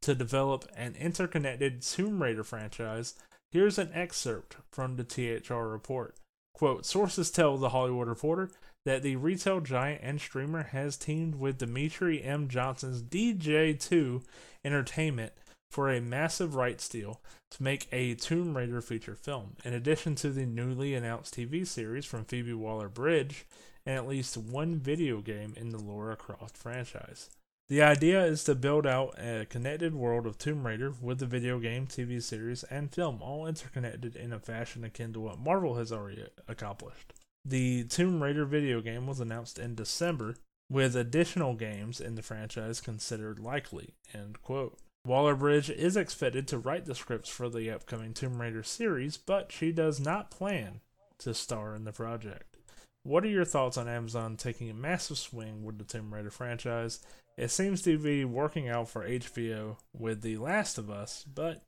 to 0.02 0.14
develop 0.14 0.66
an 0.76 0.94
interconnected 0.98 1.82
Tomb 1.82 2.22
Raider 2.22 2.44
franchise. 2.44 3.14
Here's 3.50 3.78
an 3.78 3.90
excerpt 3.94 4.56
from 4.70 4.96
the 4.96 5.04
THR 5.04 5.66
report. 5.66 6.16
Quote, 6.54 6.84
sources 6.84 7.30
tell 7.30 7.56
the 7.56 7.68
Hollywood 7.68 8.08
Reporter 8.08 8.50
that 8.84 9.02
the 9.02 9.16
retail 9.16 9.60
giant 9.60 10.00
and 10.02 10.20
streamer 10.20 10.64
has 10.64 10.96
teamed 10.96 11.36
with 11.36 11.58
Dmitri 11.58 12.22
M. 12.22 12.48
Johnson's 12.48 13.02
DJ2 13.02 14.24
Entertainment 14.64 15.32
for 15.70 15.90
a 15.90 16.00
massive 16.00 16.54
rights 16.54 16.88
deal 16.88 17.20
to 17.50 17.62
make 17.62 17.86
a 17.92 18.14
Tomb 18.14 18.56
Raider 18.56 18.80
feature 18.80 19.14
film, 19.14 19.56
in 19.64 19.72
addition 19.72 20.14
to 20.16 20.30
the 20.30 20.46
newly 20.46 20.94
announced 20.94 21.36
TV 21.36 21.66
series 21.66 22.04
from 22.04 22.24
Phoebe 22.24 22.54
Waller 22.54 22.88
Bridge 22.88 23.46
and 23.86 23.96
at 23.96 24.08
least 24.08 24.36
one 24.36 24.78
video 24.78 25.20
game 25.20 25.54
in 25.56 25.70
the 25.70 25.78
Lara 25.78 26.16
Croft 26.16 26.56
franchise. 26.56 27.30
The 27.68 27.82
idea 27.82 28.24
is 28.24 28.44
to 28.44 28.54
build 28.54 28.86
out 28.86 29.18
a 29.18 29.44
connected 29.44 29.94
world 29.94 30.26
of 30.26 30.38
Tomb 30.38 30.66
Raider 30.66 30.94
with 31.02 31.18
the 31.18 31.26
video 31.26 31.58
game, 31.58 31.86
TV 31.86 32.22
series, 32.22 32.64
and 32.64 32.90
film 32.90 33.20
all 33.20 33.46
interconnected 33.46 34.16
in 34.16 34.32
a 34.32 34.38
fashion 34.38 34.84
akin 34.84 35.12
to 35.12 35.20
what 35.20 35.38
Marvel 35.38 35.74
has 35.74 35.92
already 35.92 36.24
accomplished. 36.46 37.12
The 37.44 37.84
Tomb 37.84 38.22
Raider 38.22 38.46
video 38.46 38.80
game 38.80 39.06
was 39.06 39.20
announced 39.20 39.58
in 39.58 39.74
December, 39.74 40.36
with 40.70 40.96
additional 40.96 41.54
games 41.54 42.00
in 42.00 42.14
the 42.14 42.22
franchise 42.22 42.80
considered 42.80 43.38
likely. 43.38 43.92
End 44.14 44.40
quote. 44.42 44.78
Waller 45.04 45.34
Bridge 45.34 45.68
is 45.68 45.94
expected 45.94 46.48
to 46.48 46.58
write 46.58 46.86
the 46.86 46.94
scripts 46.94 47.28
for 47.28 47.50
the 47.50 47.70
upcoming 47.70 48.14
Tomb 48.14 48.40
Raider 48.40 48.62
series, 48.62 49.18
but 49.18 49.52
she 49.52 49.72
does 49.72 50.00
not 50.00 50.30
plan 50.30 50.80
to 51.18 51.34
star 51.34 51.74
in 51.74 51.84
the 51.84 51.92
project. 51.92 52.56
What 53.02 53.24
are 53.24 53.28
your 53.28 53.44
thoughts 53.44 53.76
on 53.76 53.88
Amazon 53.88 54.36
taking 54.36 54.70
a 54.70 54.74
massive 54.74 55.18
swing 55.18 55.64
with 55.64 55.76
the 55.76 55.84
Tomb 55.84 56.14
Raider 56.14 56.30
franchise 56.30 57.00
it 57.38 57.52
seems 57.52 57.82
to 57.82 57.96
be 57.98 58.24
working 58.24 58.68
out 58.68 58.88
for 58.88 59.08
HBO 59.08 59.76
with 59.96 60.22
The 60.22 60.36
Last 60.38 60.76
of 60.76 60.90
Us, 60.90 61.24
but 61.32 61.62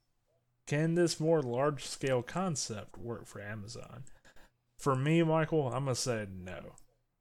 can 0.67 0.97
this 0.97 1.21
more 1.21 1.41
large 1.43 1.87
scale 1.87 2.23
concept 2.23 2.99
work 2.99 3.25
for 3.25 3.41
Amazon? 3.41 4.03
For 4.79 4.97
me, 4.97 5.23
Michael, 5.23 5.69
I'm 5.69 5.85
going 5.85 5.95
to 5.95 6.01
say 6.01 6.27
no. 6.29 6.75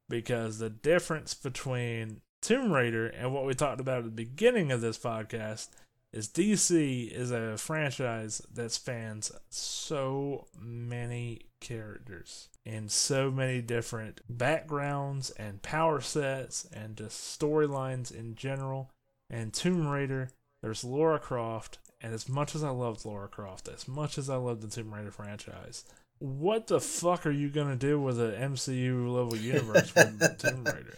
Because 0.10 0.58
the 0.58 0.72
difference 0.72 1.36
between 1.36 2.22
Tomb 2.42 2.72
Raider 2.72 3.06
and 3.06 3.32
what 3.32 3.46
we 3.46 3.54
talked 3.54 3.80
about 3.80 4.00
at 4.00 4.06
the 4.06 4.10
beginning 4.10 4.72
of 4.72 4.82
this 4.82 4.98
podcast 4.98 5.68
is 6.12 6.28
DC 6.28 7.12
is 7.12 7.30
a 7.30 7.56
franchise 7.56 8.42
that 8.52 8.72
spans 8.72 9.32
so 9.52 10.48
many 10.60 11.42
characters 11.60 12.50
and 12.70 12.92
so 12.92 13.32
many 13.32 13.62
different 13.62 14.22
backgrounds 14.30 15.32
and 15.32 15.62
power 15.64 16.00
sets 16.00 16.68
and 16.72 16.96
just 16.96 17.40
storylines 17.40 18.14
in 18.14 18.36
general. 18.36 18.92
And 19.28 19.52
Tomb 19.52 19.88
Raider, 19.88 20.30
there's 20.62 20.84
Lara 20.84 21.18
Croft, 21.18 21.80
and 22.00 22.14
as 22.14 22.30
much 22.30 22.54
as 22.54 22.64
I 22.64 22.70
loved 22.70 23.06
Lara 23.06 23.28
Croft, 23.28 23.68
as 23.68 23.88
much 23.88 24.20
as 24.20 24.30
I 24.30 24.36
loved 24.36 24.62
the 24.62 24.68
Tomb 24.68 24.94
Raider 24.94 25.10
franchise, 25.10 25.84
what 26.20 26.68
the 26.68 26.80
fuck 26.80 27.26
are 27.26 27.32
you 27.32 27.50
gonna 27.50 27.76
do 27.76 28.00
with 28.00 28.20
an 28.20 28.54
MCU 28.54 29.12
level 29.12 29.36
universe 29.36 29.94
with 29.96 30.38
Tomb 30.38 30.64
Raider? 30.64 30.98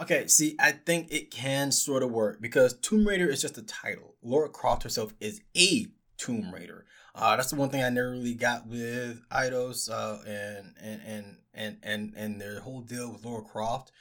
Okay, 0.00 0.28
see, 0.28 0.56
I 0.58 0.72
think 0.72 1.12
it 1.12 1.30
can 1.30 1.72
sort 1.72 2.02
of 2.02 2.10
work 2.10 2.40
because 2.40 2.72
Tomb 2.72 3.06
Raider 3.06 3.28
is 3.28 3.42
just 3.42 3.58
a 3.58 3.62
title. 3.62 4.14
Lara 4.22 4.48
Croft 4.48 4.84
herself 4.84 5.12
is 5.20 5.42
a 5.54 5.88
Tomb 6.16 6.54
Raider. 6.54 6.86
Uh, 7.14 7.36
that's 7.36 7.50
the 7.50 7.56
one 7.56 7.70
thing 7.70 7.82
I 7.82 7.90
never 7.90 8.12
really 8.12 8.34
got 8.34 8.66
with 8.66 9.20
Eidos 9.30 9.90
uh, 9.90 10.18
and, 10.26 10.74
and 10.80 11.00
and 11.04 11.36
and 11.52 11.78
and 11.82 12.12
and 12.16 12.40
their 12.40 12.60
whole 12.60 12.80
deal 12.80 13.12
with 13.12 13.24
Lara 13.24 13.42
Croft. 13.42 13.92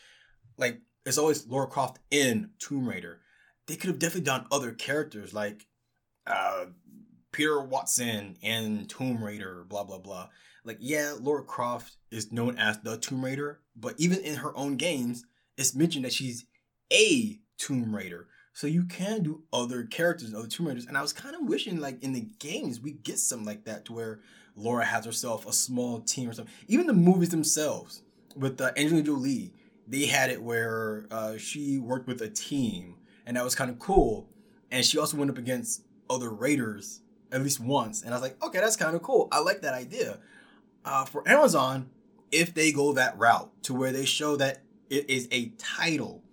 Like 0.57 0.82
it's 1.05 1.18
always 1.18 1.47
Lara 1.47 1.68
Croft 1.68 1.99
in 2.12 2.51
Tomb 2.60 2.88
Raider. 2.88 3.22
They 3.68 3.76
could 3.76 3.89
have 3.89 3.99
definitely 3.99 4.26
done 4.26 4.45
other 4.51 4.72
characters 4.72 5.34
like 5.34 5.68
uh, 6.28 6.66
Peter 7.32 7.60
Watson 7.62 8.38
and 8.43 8.89
Tomb 8.89 9.24
Raider, 9.24 9.66
blah 9.68 9.84
blah 9.84 9.99
blah. 9.99 10.30
Like 10.64 10.78
yeah, 10.80 11.16
Lara 11.20 11.43
Croft 11.43 11.97
is 12.12 12.32
known 12.32 12.57
as 12.57 12.80
the 12.82 12.97
Tomb 12.97 13.26
Raider, 13.26 13.62
but 13.76 13.95
even 13.97 14.20
in 14.20 14.36
her 14.36 14.55
own 14.55 14.76
games 14.78 15.24
it's 15.60 15.76
mentioned 15.76 16.05
that 16.05 16.14
she's 16.14 16.45
a 16.91 17.38
Tomb 17.60 17.95
Raider. 17.95 18.28
So 18.53 18.66
you 18.66 18.86
can 18.86 19.22
do 19.22 19.43
other 19.53 19.84
characters 19.84 20.34
other 20.34 20.47
Tomb 20.47 20.68
Raiders. 20.68 20.88
And 20.88 20.97
I 20.97 21.03
was 21.03 21.14
kind 21.14 21.36
of 21.36 21.41
wishing, 21.47 21.80
like, 21.80 22.03
in 22.03 22.14
the 22.14 22.28
games, 22.39 22.82
we 22.82 22.93
get 22.93 23.20
something 23.20 23.45
like 23.45 23.66
that 23.66 23.86
to 23.86 23.93
where 23.93 24.20
Lara 24.55 24.86
has 24.86 25.05
herself 25.05 25.45
a 25.45 25.53
small 25.53 26.01
team 26.01 26.28
or 26.30 26.34
something. 26.34 26.53
Even 26.68 26.88
the 26.88 26.93
movies 26.93 27.30
themselves 27.30 28.01
with 28.36 28.60
uh, 28.60 28.72
Angelina 28.76 29.05
Jolie, 29.05 29.53
they 29.88 30.07
had 30.07 30.32
it 30.32 30.41
where 30.41 31.05
uh, 31.12 31.38
she 31.38 31.78
worked 31.78 32.07
with 32.07 32.22
a 32.22 32.30
team. 32.30 32.95
And 33.26 33.38
that 33.38 33.43
was 33.43 33.55
kind 33.55 33.70
of 33.70 33.78
cool. 33.78 34.28
And 34.72 34.84
she 34.84 34.97
also 34.97 35.18
went 35.18 35.30
up 35.32 35.38
against 35.38 35.84
other 36.10 36.32
Raiders 36.32 37.01
at 37.32 37.43
least 37.43 37.60
once. 37.60 38.01
And 38.01 38.12
I 38.12 38.18
was 38.18 38.24
like, 38.24 38.43
okay, 38.43 38.60
that's 38.60 38.76
kind 38.76 38.95
of 38.95 39.03
cool. 39.03 39.28
I 39.32 39.39
like 39.39 39.62
that 39.62 39.76
idea. 39.76 40.18
uh, 40.86 41.05
for 41.05 41.28
Amazon, 41.28 41.89
if 42.32 42.53
they 42.53 42.72
go 42.72 42.93
that 42.93 43.18
route 43.18 43.51
to 43.64 43.74
where 43.74 43.91
they 43.91 44.05
show 44.05 44.36
that 44.38 44.62
it 44.89 45.10
is 45.10 45.28
a 45.32 45.49
title, 45.57 46.24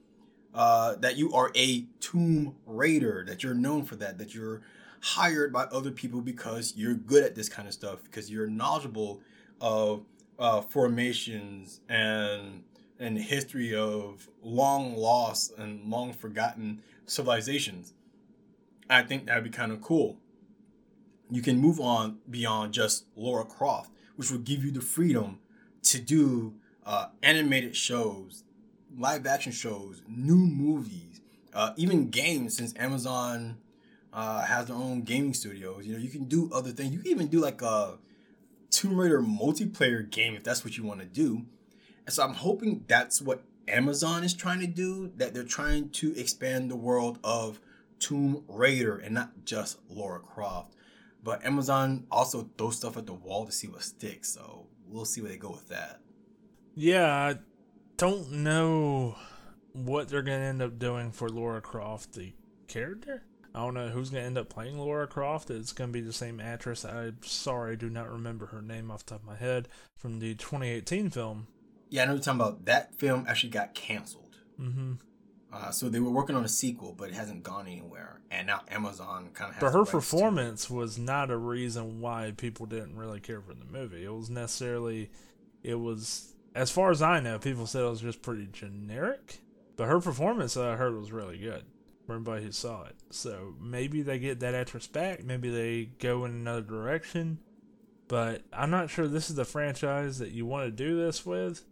uh, 0.57 0.97
that 0.97 1.17
you 1.17 1.33
are 1.35 1.53
a 1.55 1.85
Tomb 2.01 2.57
Raider, 2.65 3.25
that 3.29 3.45
you're 3.45 3.55
known 3.55 3.85
for 3.85 3.95
that, 3.97 4.19
that 4.19 4.35
you're 4.35 4.63
hired 5.01 5.53
by 5.53 5.65
other 5.65 5.91
people 5.91 6.23
because 6.23 6.73
you're 6.77 6.95
good 6.95 7.23
at 7.23 7.35
this 7.35 7.49
kind 7.49 7.69
of 7.69 7.75
stuff, 7.75 8.03
because 8.03 8.31
you're 8.31 8.49
knowledgeable 8.49 9.21
of 9.61 10.05
uh, 10.39 10.61
formations 10.63 11.81
and 11.89 12.65
and 12.99 13.19
history 13.19 13.75
of 13.75 14.27
long 14.43 14.97
lost 14.97 15.53
and 15.59 15.91
long 15.91 16.15
forgotten 16.15 16.81
civilizations. 17.05 17.93
I 18.89 19.03
think 19.03 19.27
that'd 19.27 19.45
be 19.45 19.51
kind 19.51 19.71
of 19.71 19.83
cool. 19.83 20.17
You 21.31 21.43
can 21.43 21.59
move 21.59 21.79
on 21.79 22.19
beyond 22.31 22.73
just 22.73 23.05
Lara 23.15 23.45
Croft, 23.45 23.91
which 24.17 24.31
will 24.31 24.39
give 24.39 24.65
you 24.65 24.71
the 24.71 24.81
freedom 24.81 25.41
to 25.83 26.01
do 26.01 26.55
uh, 26.87 27.09
animated 27.23 27.77
shows, 27.77 28.45
live 28.99 29.27
action 29.27 29.53
shows, 29.53 30.03
new 30.09 30.37
movies, 30.37 31.21
uh, 31.55 31.73
even 31.77 32.11
games. 32.11 32.57
Since 32.57 32.75
Amazon 32.79 33.59
uh, 34.13 34.45
has 34.45 34.67
their 34.67 34.77
own 34.77 35.03
gaming 35.03 35.35
studios, 35.35 35.87
you 35.87 35.93
know 35.93 35.99
you 35.99 36.09
can 36.09 36.25
do 36.25 36.51
other 36.53 36.71
things. 36.71 36.93
You 36.93 37.01
can 37.01 37.11
even 37.11 37.27
do 37.29 37.41
like 37.41 37.63
a 37.63 37.99
Tomb 38.71 38.99
Raider 38.99 39.21
multiplayer 39.21 40.09
game 40.09 40.35
if 40.35 40.45
that's 40.45 40.65
what 40.65 40.77
you 40.77 40.85
want 40.85 41.01
to 41.01 41.07
do. 41.07 41.47
And 42.05 42.15
so 42.15 42.23
I'm 42.23 42.35
hoping 42.35 42.85
that's 42.87 43.21
what 43.21 43.43
Amazon 43.69 44.23
is 44.23 44.35
trying 44.35 44.61
to 44.61 44.67
do. 44.67 45.13
That 45.17 45.35
they're 45.35 45.45
trying 45.45 45.91
to 45.91 46.19
expand 46.19 46.71
the 46.71 46.77
world 46.77 47.19
of 47.25 47.61
Tomb 47.99 48.45
Raider 48.49 48.97
and 48.97 49.15
not 49.15 49.45
just 49.45 49.79
Lara 49.89 50.21
Croft. 50.21 50.75
But 51.23 51.45
Amazon 51.45 52.07
also 52.11 52.49
throws 52.57 52.77
stuff 52.77 52.97
at 52.97 53.07
the 53.07 53.15
wall 53.15 53.47
to 53.47 53.53
see 53.53 53.67
what 53.67 53.83
sticks. 53.83 54.29
So 54.29 54.67
we'll 54.87 55.05
see 55.05 55.21
where 55.21 55.31
they 55.31 55.37
go 55.37 55.51
with 55.51 55.69
that. 55.69 56.01
Yeah, 56.77 57.35
don't 57.97 58.31
know 58.31 59.17
what 59.73 60.09
they're 60.09 60.23
going 60.23 60.41
to 60.41 60.47
end 60.47 60.63
up 60.63 60.79
doing 60.79 61.11
for 61.11 61.29
Lara 61.29 61.61
Croft, 61.61 62.15
the 62.15 62.33
character. 62.69 63.23
I 63.55 63.61
don't 63.61 63.75
know 63.75 63.89
who's 63.89 64.11
going 64.11 64.23
to 64.23 64.27
end 64.27 64.39
up 64.39 64.51
playing 64.51 64.79
Lara 64.79 65.07
Croft. 65.07 65.51
It's 65.51 65.73
going 65.73 65.91
to 65.91 65.93
be 65.93 66.03
the 66.03 66.13
same 66.13 66.41
actress. 66.41 66.85
I'm 66.85 67.19
sorry, 67.23 67.73
I 67.73 67.77
do 67.77 67.89
not 67.89 68.11
remember 68.11 68.47
her 68.47 68.61
name 68.61 68.91
off 68.91 69.05
the 69.05 69.13
top 69.13 69.21
of 69.21 69.27
my 69.27 69.37
head 69.37 69.69
from 69.97 70.19
the 70.19 70.35
2018 70.35 71.11
film. 71.11 71.47
Yeah, 71.89 72.03
I 72.03 72.07
know 72.07 72.13
you're 72.15 72.23
talking 72.23 72.41
about. 72.41 72.67
That 72.67 72.95
film 72.97 73.25
actually 73.29 73.51
got 73.51 73.75
canceled. 73.75 74.37
Mm-hmm. 74.61 74.95
Uh, 75.53 75.71
so 75.71 75.89
they 75.89 76.01
were 76.01 76.11
working 76.11 76.37
on 76.37 76.45
a 76.45 76.49
sequel, 76.49 76.95
but 76.97 77.09
it 77.09 77.15
hasn't 77.15 77.43
gone 77.43 77.67
anywhere. 77.67 78.21
And 78.31 78.47
now 78.49 78.63
Amazon 78.69 79.31
kind 79.33 79.55
of. 79.55 79.61
But 79.61 79.73
her 79.73 79.85
performance 79.85 80.69
was 80.69 80.99
not 80.99 81.31
a 81.31 81.37
reason 81.37 82.01
why 82.01 82.33
people 82.37 82.67
didn't 82.67 82.97
really 82.97 83.21
care 83.21 83.41
for 83.41 83.55
the 83.55 83.65
movie. 83.65 84.05
It 84.05 84.13
was 84.13 84.29
necessarily, 84.29 85.11
it 85.63 85.77
was 85.77 86.35
as 86.57 86.71
far 86.71 86.91
as 86.91 87.03
I 87.03 87.21
know, 87.21 87.39
people 87.39 87.67
said 87.67 87.83
it 87.83 87.91
was 87.91 88.01
just 88.01 88.23
pretty 88.23 88.49
generic. 88.51 89.41
But 89.77 89.89
her 89.89 90.01
performance, 90.01 90.57
I 90.57 90.75
heard, 90.77 90.97
was 90.97 91.13
really 91.13 91.37
good 91.37 91.65
for 92.07 92.15
everybody 92.15 92.45
who 92.45 92.53
saw 92.53 92.85
it. 92.85 92.97
So 93.11 93.55
maybe 93.61 94.01
they 94.01 94.19
get 94.19 94.41
that 94.41 94.55
actress 94.55 94.87
back. 94.87 95.23
Maybe 95.23 95.51
they 95.51 95.91
go 95.99 96.25
in 96.25 96.31
another 96.31 96.63
direction. 96.63 97.39
But 98.09 98.43
I'm 98.55 98.71
not 98.71 98.89
sure 98.89 99.07
this 99.07 99.29
is 99.29 99.37
the 99.37 99.45
franchise 99.45 100.19
that 100.19 100.31
you 100.31 100.47
want 100.47 100.65
to 100.67 100.71
do 100.71 100.97
this 100.97 101.27
with 101.27 101.63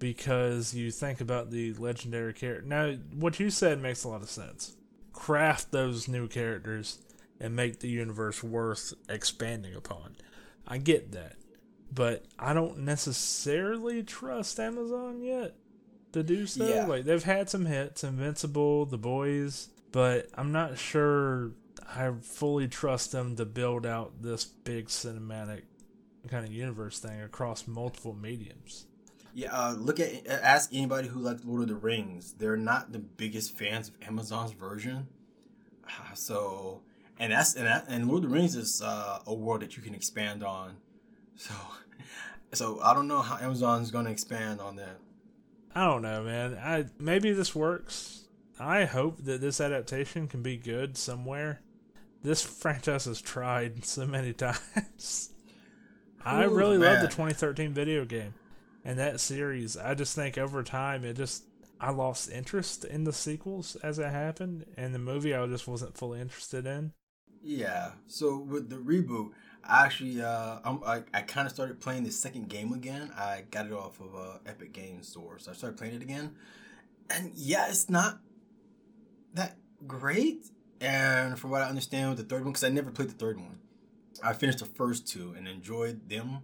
because 0.00 0.74
you 0.74 0.90
think 0.90 1.20
about 1.20 1.50
the 1.50 1.74
legendary 1.74 2.32
character. 2.32 2.66
Now, 2.66 2.94
what 3.14 3.38
you 3.38 3.50
said 3.50 3.80
makes 3.80 4.02
a 4.02 4.08
lot 4.08 4.22
of 4.22 4.30
sense. 4.30 4.76
Craft 5.12 5.70
those 5.70 6.08
new 6.08 6.26
characters 6.26 6.98
and 7.38 7.54
make 7.54 7.78
the 7.78 7.88
universe 7.88 8.42
worth 8.42 8.94
expanding 9.08 9.74
upon. 9.76 10.16
I 10.66 10.78
get 10.78 11.12
that. 11.12 11.36
But 11.92 12.24
I 12.38 12.52
don't 12.52 12.78
necessarily 12.80 14.02
trust 14.02 14.60
Amazon 14.60 15.22
yet 15.22 15.54
to 16.12 16.22
do 16.22 16.46
so. 16.46 16.66
Yeah. 16.66 16.86
Like 16.86 17.04
they've 17.04 17.22
had 17.22 17.48
some 17.48 17.66
hits, 17.66 18.04
Invincible, 18.04 18.86
The 18.86 18.98
Boys, 18.98 19.68
but 19.92 20.28
I'm 20.34 20.52
not 20.52 20.78
sure 20.78 21.52
I 21.88 22.12
fully 22.20 22.68
trust 22.68 23.12
them 23.12 23.36
to 23.36 23.44
build 23.44 23.86
out 23.86 24.22
this 24.22 24.44
big 24.44 24.88
cinematic 24.88 25.62
kind 26.28 26.44
of 26.44 26.52
universe 26.52 26.98
thing 26.98 27.22
across 27.22 27.66
multiple 27.66 28.14
mediums. 28.14 28.86
Yeah, 29.34 29.50
uh, 29.52 29.74
look 29.78 30.00
at 30.00 30.26
ask 30.26 30.74
anybody 30.74 31.08
who 31.08 31.20
liked 31.20 31.44
Lord 31.44 31.62
of 31.62 31.68
the 31.68 31.76
Rings. 31.76 32.32
They're 32.32 32.56
not 32.56 32.92
the 32.92 32.98
biggest 32.98 33.56
fans 33.56 33.88
of 33.88 33.94
Amazon's 34.06 34.52
version. 34.52 35.08
So, 36.14 36.82
and 37.18 37.32
that's 37.32 37.54
and 37.54 37.66
that, 37.66 37.86
and 37.88 38.08
Lord 38.08 38.24
of 38.24 38.30
the 38.30 38.36
Rings 38.36 38.56
is 38.56 38.82
uh, 38.82 39.20
a 39.26 39.32
world 39.32 39.62
that 39.62 39.76
you 39.76 39.82
can 39.82 39.94
expand 39.94 40.42
on. 40.42 40.76
So, 41.38 41.54
so 42.52 42.80
I 42.82 42.92
don't 42.92 43.08
know 43.08 43.22
how 43.22 43.38
Amazon's 43.38 43.90
going 43.90 44.04
to 44.04 44.10
expand 44.10 44.60
on 44.60 44.76
that. 44.76 44.98
I 45.74 45.86
don't 45.86 46.02
know, 46.02 46.22
man. 46.22 46.58
I 46.58 46.86
maybe 46.98 47.32
this 47.32 47.54
works. 47.54 48.24
I 48.60 48.84
hope 48.84 49.24
that 49.24 49.40
this 49.40 49.60
adaptation 49.60 50.28
can 50.28 50.42
be 50.42 50.56
good 50.56 50.96
somewhere. 50.98 51.60
This 52.22 52.42
franchise 52.42 53.06
has 53.06 53.22
tried 53.22 53.84
so 53.86 54.06
many 54.06 54.32
times. 54.34 55.30
Ooh, 56.20 56.24
I 56.24 56.44
really 56.44 56.76
man. 56.76 56.94
love 56.94 57.02
the 57.02 57.08
2013 57.08 57.72
video 57.72 58.04
game 58.04 58.34
and 58.88 58.98
that 58.98 59.20
series, 59.20 59.76
I 59.76 59.94
just 59.94 60.14
think 60.14 60.38
over 60.38 60.62
time 60.62 61.04
it 61.04 61.14
just 61.14 61.44
I 61.78 61.90
lost 61.90 62.30
interest 62.30 62.86
in 62.86 63.04
the 63.04 63.12
sequels 63.12 63.76
as 63.82 63.98
it 63.98 64.10
happened, 64.10 64.64
and 64.78 64.94
the 64.94 64.98
movie 64.98 65.34
I 65.34 65.46
just 65.46 65.68
wasn't 65.68 65.96
fully 65.96 66.20
interested 66.20 66.66
in. 66.66 66.92
Yeah. 67.42 67.92
So 68.06 68.38
with 68.38 68.70
the 68.70 68.76
reboot, 68.76 69.32
I 69.64 69.84
actually 69.84 70.22
uh 70.22 70.58
I'm, 70.64 70.82
i 70.84 71.02
I, 71.12 71.22
kind 71.22 71.46
of 71.46 71.52
started 71.52 71.80
playing 71.80 72.04
the 72.04 72.10
second 72.10 72.48
game 72.48 72.72
again. 72.72 73.12
I 73.16 73.44
got 73.50 73.66
it 73.66 73.72
off 73.72 74.00
of 74.00 74.14
uh, 74.14 74.38
Epic 74.46 74.72
Games 74.72 75.08
Store, 75.08 75.38
so 75.38 75.50
I 75.50 75.54
started 75.54 75.76
playing 75.76 75.94
it 75.94 76.02
again. 76.02 76.34
And 77.10 77.32
yeah, 77.34 77.68
it's 77.68 77.88
not 77.88 78.20
that 79.34 79.56
great. 79.86 80.46
And 80.80 81.38
from 81.38 81.50
what 81.50 81.62
I 81.62 81.68
understand 81.68 82.10
with 82.10 82.18
the 82.18 82.24
third 82.24 82.44
one, 82.44 82.52
because 82.52 82.64
I 82.64 82.68
never 82.68 82.90
played 82.90 83.10
the 83.10 83.14
third 83.14 83.38
one, 83.38 83.58
I 84.22 84.32
finished 84.32 84.58
the 84.58 84.66
first 84.66 85.08
two 85.08 85.34
and 85.36 85.48
enjoyed 85.48 86.08
them. 86.08 86.40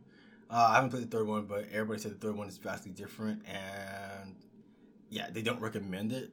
Uh, 0.50 0.68
I 0.70 0.74
haven't 0.76 0.90
played 0.90 1.04
the 1.04 1.16
third 1.16 1.26
one, 1.26 1.46
but 1.46 1.66
everybody 1.72 2.00
said 2.00 2.12
the 2.12 2.26
third 2.26 2.36
one 2.36 2.48
is 2.48 2.58
vastly 2.58 2.92
different, 2.92 3.42
and 3.46 4.34
yeah, 5.10 5.28
they 5.30 5.42
don't 5.42 5.60
recommend 5.60 6.12
it. 6.12 6.30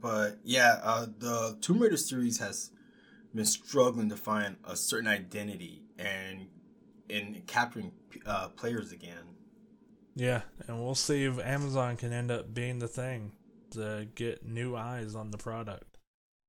But 0.00 0.38
yeah, 0.44 0.80
uh, 0.82 1.06
the 1.18 1.58
Tomb 1.60 1.80
Raider 1.80 1.96
series 1.96 2.38
has 2.38 2.70
been 3.38 3.46
struggling 3.46 4.08
to 4.10 4.16
find 4.16 4.56
a 4.64 4.76
certain 4.76 5.08
identity 5.08 5.82
and 5.98 6.48
in 7.08 7.42
capturing 7.46 7.92
uh, 8.26 8.48
players 8.48 8.92
again. 8.92 9.36
Yeah, 10.14 10.42
and 10.66 10.82
we'll 10.82 10.94
see 10.94 11.24
if 11.24 11.38
Amazon 11.38 11.96
can 11.96 12.12
end 12.12 12.30
up 12.30 12.52
being 12.52 12.80
the 12.80 12.88
thing 12.88 13.32
to 13.70 14.08
get 14.14 14.44
new 14.44 14.76
eyes 14.76 15.14
on 15.14 15.30
the 15.30 15.38
product, 15.38 15.98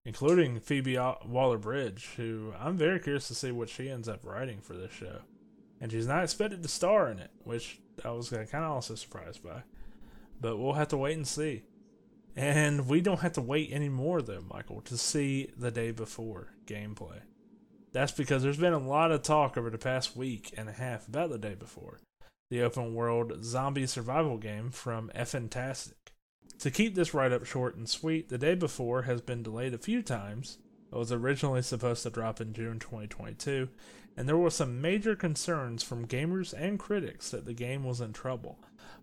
including 0.03 0.59
Phoebe 0.59 0.97
Waller 1.25 1.57
Bridge, 1.57 2.09
who 2.17 2.53
I'm 2.59 2.77
very 2.77 2.99
curious 2.99 3.27
to 3.27 3.35
see 3.35 3.51
what 3.51 3.69
she 3.69 3.89
ends 3.89 4.09
up 4.09 4.25
writing 4.25 4.59
for 4.59 4.73
this 4.73 4.91
show 4.91 5.21
and 5.81 5.91
she's 5.91 6.07
not 6.07 6.23
expected 6.23 6.61
to 6.61 6.69
star 6.69 7.09
in 7.09 7.19
it, 7.19 7.31
which 7.43 7.79
I 8.03 8.11
was 8.11 8.29
kind 8.29 8.47
of 8.53 8.71
also 8.71 8.95
surprised 8.95 9.43
by. 9.43 9.63
But 10.41 10.57
we'll 10.57 10.73
have 10.73 10.89
to 10.89 10.97
wait 10.97 11.17
and 11.17 11.27
see. 11.27 11.63
And 12.39 12.87
we 12.87 13.01
don't 13.01 13.19
have 13.19 13.33
to 13.33 13.41
wait 13.41 13.73
anymore, 13.73 14.21
though, 14.21 14.45
Michael, 14.49 14.79
to 14.83 14.97
see 14.97 15.51
the 15.57 15.71
day 15.71 15.91
before 15.91 16.53
gameplay. 16.65 17.19
That's 17.91 18.13
because 18.13 18.43
there's 18.43 18.55
been 18.55 18.71
a 18.71 18.79
lot 18.79 19.11
of 19.11 19.23
talk 19.23 19.57
over 19.57 19.69
the 19.69 19.77
past 19.77 20.15
week 20.15 20.53
and 20.55 20.69
a 20.69 20.71
half 20.71 21.05
about 21.09 21.31
the 21.31 21.37
day 21.37 21.53
before, 21.53 21.99
the 22.49 22.61
open 22.61 22.93
world 22.93 23.43
zombie 23.43 23.87
survival 23.87 24.37
game 24.37 24.71
from 24.71 25.11
Fntastic. 25.13 26.13
To 26.59 26.71
keep 26.71 26.95
this 26.95 27.13
write 27.13 27.33
up 27.33 27.45
short 27.45 27.75
and 27.75 27.89
sweet, 27.89 28.29
the 28.29 28.37
day 28.37 28.55
before 28.55 29.01
has 29.01 29.19
been 29.19 29.43
delayed 29.43 29.73
a 29.73 29.77
few 29.77 30.01
times. 30.01 30.59
It 30.93 30.97
was 30.97 31.11
originally 31.11 31.61
supposed 31.61 32.03
to 32.03 32.09
drop 32.09 32.39
in 32.39 32.53
June 32.53 32.79
2022, 32.79 33.67
and 34.15 34.29
there 34.29 34.37
were 34.37 34.49
some 34.49 34.79
major 34.79 35.13
concerns 35.13 35.83
from 35.83 36.07
gamers 36.07 36.53
and 36.57 36.79
critics 36.79 37.31
that 37.31 37.43
the 37.43 37.53
game 37.53 37.83
was 37.83 37.99
in 37.99 38.13
trouble. 38.13 38.59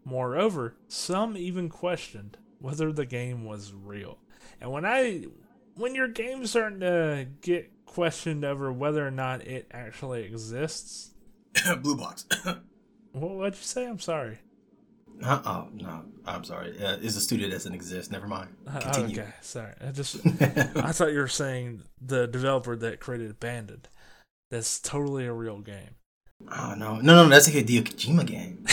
Moreover, 0.06 0.76
some 0.88 1.36
even 1.36 1.68
questioned 1.68 2.38
whether 2.60 2.92
the 2.92 3.06
game 3.06 3.44
was 3.44 3.72
real. 3.72 4.18
And 4.60 4.70
when 4.70 4.84
I 4.84 5.26
when 5.74 5.94
your 5.94 6.08
game's 6.08 6.50
starting 6.50 6.80
to 6.80 7.28
get 7.42 7.70
questioned 7.84 8.44
over 8.44 8.72
whether 8.72 9.06
or 9.06 9.10
not 9.10 9.46
it 9.46 9.66
actually 9.72 10.24
exists, 10.24 11.10
blue 11.82 11.96
box. 11.96 12.26
what 13.12 13.30
what'd 13.32 13.54
you 13.54 13.62
say? 13.62 13.86
I'm 13.86 13.98
sorry. 13.98 14.38
Uh 15.22 15.40
oh 15.44 15.68
no, 15.72 16.04
I'm 16.26 16.44
sorry. 16.44 16.74
Uh, 16.82 16.98
it's 17.00 17.16
a 17.16 17.20
studio 17.20 17.48
that 17.48 17.54
doesn't 17.54 17.74
exist. 17.74 18.12
Never 18.12 18.26
mind. 18.26 18.50
Uh, 18.66 19.04
okay, 19.10 19.28
sorry. 19.40 19.72
I 19.80 19.90
just 19.90 20.16
I 20.40 20.92
thought 20.92 21.12
you 21.12 21.20
were 21.20 21.28
saying 21.28 21.82
the 22.00 22.26
developer 22.26 22.76
that 22.76 23.00
created 23.00 23.30
Abandoned. 23.30 23.88
That's 24.50 24.78
totally 24.78 25.26
a 25.26 25.32
real 25.32 25.60
game. 25.60 25.96
Oh 26.52 26.74
no, 26.76 27.00
no, 27.00 27.22
no, 27.24 27.28
that's 27.28 27.48
a 27.48 27.50
Hideo 27.50 27.82
Kojima 27.82 28.26
game. 28.26 28.66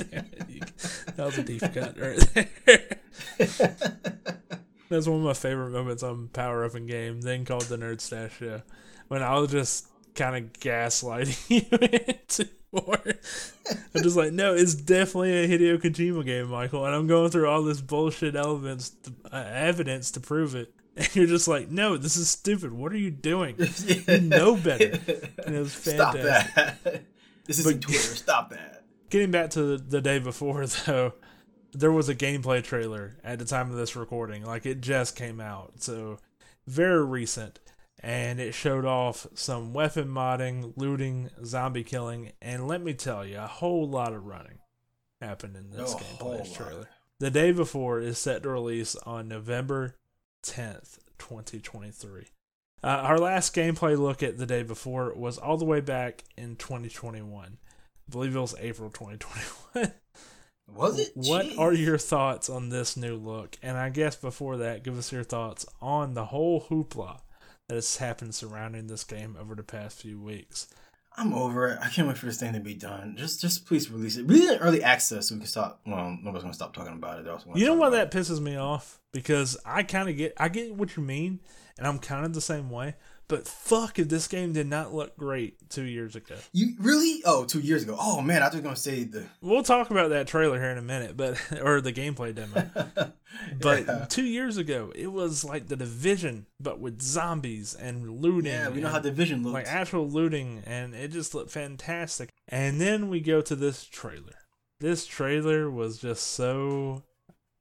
It, 0.00 0.72
that 1.16 1.24
was 1.26 1.38
a 1.38 1.42
deep 1.42 1.60
cut 1.60 1.98
right 1.98 2.50
there. 2.64 2.98
That's 4.88 5.06
one 5.06 5.18
of 5.18 5.24
my 5.24 5.34
favorite 5.34 5.70
moments 5.70 6.02
on 6.02 6.28
Power 6.28 6.64
Up 6.64 6.74
and 6.74 6.88
Game, 6.88 7.20
then 7.20 7.44
called 7.44 7.62
the 7.62 7.76
Nerd 7.76 8.00
Stash 8.00 8.38
Show, 8.38 8.62
when 9.08 9.22
I 9.22 9.38
was 9.38 9.50
just 9.50 9.86
kind 10.14 10.36
of 10.36 10.52
gaslighting 10.54 11.50
you 11.50 11.78
into 12.08 12.48
before. 12.70 13.02
I'm 13.94 14.02
just 14.02 14.16
like, 14.16 14.32
no, 14.32 14.54
it's 14.54 14.74
definitely 14.74 15.32
a 15.32 15.48
Hideo 15.48 15.78
Kojima 15.80 16.24
game, 16.24 16.48
Michael, 16.48 16.84
and 16.86 16.94
I'm 16.94 17.06
going 17.06 17.30
through 17.30 17.48
all 17.48 17.62
this 17.62 17.80
bullshit 17.80 18.34
elements, 18.34 18.90
to, 18.90 19.12
uh, 19.30 19.44
evidence 19.46 20.10
to 20.12 20.20
prove 20.20 20.54
it. 20.54 20.72
And 20.96 21.14
you're 21.14 21.26
just 21.26 21.48
like, 21.48 21.70
no, 21.70 21.96
this 21.96 22.16
is 22.16 22.28
stupid. 22.28 22.72
What 22.72 22.92
are 22.92 22.98
you 22.98 23.10
doing? 23.10 23.56
You 23.86 24.20
know 24.20 24.56
better. 24.56 24.98
And 25.46 25.54
it 25.54 25.60
was 25.60 25.74
fantastic. 25.74 26.22
Stop 26.22 26.82
that. 26.82 27.02
This 27.44 27.60
isn't 27.60 27.80
Twitter. 27.80 27.98
Stop 27.98 28.50
that. 28.50 28.77
Getting 29.10 29.30
back 29.30 29.50
to 29.50 29.62
the, 29.62 29.76
the 29.76 30.00
day 30.00 30.18
before, 30.18 30.66
though, 30.86 31.14
there 31.72 31.92
was 31.92 32.08
a 32.08 32.14
gameplay 32.14 32.62
trailer 32.62 33.16
at 33.24 33.38
the 33.38 33.44
time 33.44 33.70
of 33.70 33.76
this 33.76 33.96
recording. 33.96 34.44
Like, 34.44 34.66
it 34.66 34.80
just 34.80 35.16
came 35.16 35.40
out. 35.40 35.82
So, 35.82 36.18
very 36.66 37.04
recent. 37.04 37.60
And 38.00 38.38
it 38.38 38.54
showed 38.54 38.84
off 38.84 39.26
some 39.34 39.72
weapon 39.72 40.08
modding, 40.08 40.72
looting, 40.76 41.30
zombie 41.44 41.82
killing, 41.82 42.30
and 42.40 42.68
let 42.68 42.80
me 42.80 42.94
tell 42.94 43.26
you, 43.26 43.38
a 43.38 43.46
whole 43.48 43.88
lot 43.88 44.12
of 44.12 44.24
running 44.24 44.60
happened 45.20 45.56
in 45.56 45.70
this 45.70 45.94
gameplay 45.94 46.54
trailer. 46.54 46.78
lot. 46.78 46.88
The 47.18 47.30
day 47.32 47.50
before 47.50 47.98
is 47.98 48.16
set 48.18 48.44
to 48.44 48.50
release 48.50 48.94
on 49.04 49.26
November 49.26 49.96
10th, 50.44 50.98
2023. 51.18 52.26
Uh, 52.84 52.86
our 52.86 53.18
last 53.18 53.52
gameplay 53.56 53.98
look 53.98 54.22
at 54.22 54.38
the 54.38 54.46
day 54.46 54.62
before 54.62 55.12
was 55.14 55.36
all 55.36 55.56
the 55.56 55.64
way 55.64 55.80
back 55.80 56.22
in 56.36 56.54
2021. 56.54 57.58
Believe 58.10 58.34
it 58.34 58.40
was 58.40 58.54
April 58.58 58.90
2021. 58.90 59.92
Was 60.74 60.98
it? 60.98 61.12
what 61.14 61.46
Jeez. 61.46 61.58
are 61.58 61.72
your 61.72 61.98
thoughts 61.98 62.50
on 62.50 62.68
this 62.68 62.96
new 62.96 63.16
look? 63.16 63.56
And 63.62 63.76
I 63.76 63.88
guess 63.88 64.16
before 64.16 64.58
that, 64.58 64.84
give 64.84 64.98
us 64.98 65.10
your 65.10 65.24
thoughts 65.24 65.66
on 65.80 66.14
the 66.14 66.26
whole 66.26 66.60
hoopla 66.62 67.20
that 67.68 67.74
has 67.74 67.96
happened 67.96 68.34
surrounding 68.34 68.86
this 68.86 69.04
game 69.04 69.36
over 69.40 69.54
the 69.54 69.62
past 69.62 70.00
few 70.00 70.20
weeks. 70.20 70.68
I'm 71.16 71.34
over 71.34 71.68
it. 71.68 71.78
I 71.82 71.88
can't 71.88 72.06
wait 72.06 72.16
for 72.16 72.26
this 72.26 72.38
thing 72.38 72.52
to 72.52 72.60
be 72.60 72.74
done. 72.74 73.16
Just, 73.18 73.40
just 73.40 73.66
please 73.66 73.90
release 73.90 74.16
it. 74.16 74.26
Release 74.26 74.50
it 74.50 74.58
early 74.60 74.82
access 74.84 75.28
so 75.28 75.34
we 75.34 75.40
can 75.40 75.48
stop. 75.48 75.80
Well, 75.84 76.16
nobody's 76.22 76.42
gonna 76.42 76.54
stop 76.54 76.74
talking 76.74 76.92
about 76.92 77.18
it. 77.18 77.56
You 77.56 77.66
know 77.66 77.74
why 77.74 77.90
that 77.90 78.12
pisses 78.12 78.40
me 78.40 78.56
off? 78.56 79.00
Because 79.12 79.56
I 79.64 79.82
kind 79.82 80.08
of 80.08 80.16
get, 80.16 80.34
I 80.36 80.48
get 80.48 80.74
what 80.74 80.96
you 80.96 81.02
mean, 81.02 81.40
and 81.76 81.86
I'm 81.86 81.98
kind 81.98 82.24
of 82.24 82.34
the 82.34 82.40
same 82.40 82.70
way. 82.70 82.94
But 83.28 83.46
fuck 83.46 83.98
if 83.98 84.08
this 84.08 84.26
game 84.26 84.54
did 84.54 84.66
not 84.66 84.94
look 84.94 85.16
great 85.18 85.68
two 85.68 85.82
years 85.84 86.16
ago. 86.16 86.34
You 86.52 86.74
really? 86.80 87.22
Oh, 87.26 87.44
two 87.44 87.60
years 87.60 87.82
ago. 87.82 87.94
Oh 88.00 88.22
man, 88.22 88.42
I 88.42 88.48
were 88.48 88.60
gonna 88.62 88.74
say 88.74 89.04
the. 89.04 89.26
We'll 89.42 89.62
talk 89.62 89.90
about 89.90 90.08
that 90.10 90.26
trailer 90.26 90.58
here 90.58 90.70
in 90.70 90.78
a 90.78 90.82
minute, 90.82 91.14
but 91.16 91.38
or 91.62 91.80
the 91.82 91.92
gameplay 91.92 92.34
demo. 92.34 93.12
But 93.60 93.86
Yeah. 93.86 94.06
two 94.08 94.24
years 94.24 94.56
ago, 94.56 94.90
it 94.94 95.08
was 95.12 95.44
like 95.44 95.68
the 95.68 95.76
division, 95.76 96.46
but 96.58 96.80
with 96.80 97.02
zombies 97.02 97.74
and 97.74 98.20
looting. 98.20 98.50
yeah, 98.50 98.68
we 98.70 98.80
know 98.80 98.88
how 98.88 98.98
division 98.98 99.42
looks. 99.44 99.52
like 99.52 99.66
actual 99.66 100.08
looting, 100.08 100.62
and 100.66 100.94
it 100.94 101.08
just 101.12 101.34
looked 101.34 101.50
fantastic. 101.50 102.30
And 102.48 102.80
then 102.80 103.08
we 103.10 103.20
go 103.20 103.40
to 103.42 103.54
this 103.54 103.84
trailer. 103.84 104.34
This 104.80 105.04
trailer 105.06 105.70
was 105.70 105.98
just 105.98 106.26
so. 106.28 107.02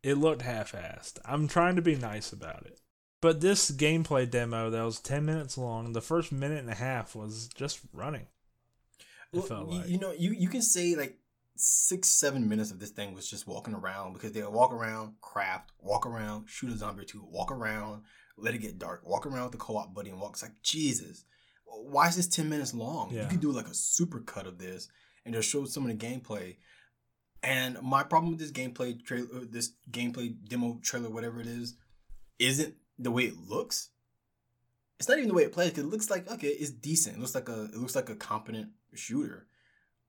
It 0.03 0.15
looked 0.15 0.43
half-assed. 0.43 1.19
I'm 1.25 1.47
trying 1.49 1.75
to 1.75 1.81
be 1.81 1.95
nice 1.95 2.31
about 2.31 2.65
it. 2.65 2.79
But 3.27 3.41
this 3.41 3.71
gameplay 3.71 4.31
demo 4.31 4.69
that 4.69 4.81
was 4.85 5.01
10 5.01 5.25
minutes 5.25 5.57
long, 5.57 5.91
the 5.91 5.99
first 5.99 6.31
minute 6.31 6.59
and 6.59 6.69
a 6.69 6.75
half 6.75 7.13
was 7.13 7.49
just 7.49 7.81
running. 7.91 8.27
It 9.33 9.39
Well, 9.39 9.47
felt 9.49 9.67
you, 9.67 9.79
like. 9.79 9.89
you 9.89 9.99
know, 9.99 10.13
you 10.13 10.31
you 10.31 10.47
can 10.47 10.61
say 10.61 10.95
like 10.95 11.17
six, 11.57 12.07
seven 12.07 12.47
minutes 12.47 12.71
of 12.71 12.79
this 12.79 12.91
thing 12.91 13.13
was 13.13 13.29
just 13.29 13.45
walking 13.45 13.73
around 13.73 14.13
because 14.13 14.31
they 14.31 14.41
walk 14.43 14.71
around, 14.71 15.15
craft, 15.19 15.73
walk 15.81 16.05
around, 16.05 16.47
shoot 16.47 16.71
a 16.71 16.77
zombie 16.77 17.01
or 17.01 17.03
two, 17.03 17.21
walk 17.29 17.51
around, 17.51 18.03
let 18.37 18.55
it 18.55 18.59
get 18.59 18.79
dark, 18.79 19.05
walk 19.05 19.25
around 19.25 19.43
with 19.43 19.51
the 19.51 19.57
co-op 19.57 19.93
buddy 19.93 20.09
and 20.09 20.21
walk. 20.21 20.31
It's 20.35 20.43
like 20.43 20.61
Jesus, 20.63 21.25
why 21.65 22.07
is 22.07 22.15
this 22.15 22.29
ten 22.29 22.47
minutes 22.47 22.73
long? 22.73 23.09
You 23.09 23.17
Yeah. 23.17 23.27
could 23.27 23.41
do 23.41 23.51
like 23.51 23.67
a 23.67 23.73
super 23.73 24.21
cut 24.21 24.47
of 24.47 24.57
this 24.57 24.87
and 25.25 25.35
just 25.35 25.49
show 25.49 25.65
some 25.65 25.85
of 25.85 25.89
the 25.99 26.07
gameplay. 26.07 26.55
And 27.43 27.77
my 27.81 28.03
problem 28.03 28.31
with 28.31 28.39
this 28.39 28.53
gameplay 28.53 29.03
trailer, 29.03 29.27
uh, 29.35 29.45
this 29.49 29.73
gameplay 29.91 30.33
demo 30.47 30.79
trailer, 30.81 31.09
whatever 31.09 31.41
it 31.41 31.47
is, 31.47 31.75
isn't 32.39 32.73
the 32.97 33.11
way 33.11 33.23
it 33.23 33.37
looks. 33.37 33.89
It's 34.99 35.07
not 35.07 35.17
even 35.17 35.29
the 35.29 35.35
way 35.35 35.43
it 35.43 35.51
plays. 35.53 35.71
'cause 35.71 35.83
it 35.83 35.87
looks 35.87 36.09
like 36.09 36.29
okay, 36.29 36.47
it's 36.47 36.71
decent. 36.71 37.17
It 37.17 37.19
looks 37.19 37.35
like 37.35 37.49
a 37.49 37.65
it 37.65 37.75
looks 37.77 37.95
like 37.95 38.09
a 38.09 38.15
competent 38.15 38.71
shooter. 38.95 39.47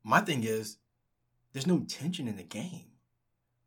My 0.03 0.21
thing 0.21 0.45
is, 0.45 0.79
there's 1.53 1.67
no 1.67 1.81
tension 1.81 2.29
in 2.29 2.37
the 2.37 2.43
game. 2.43 2.93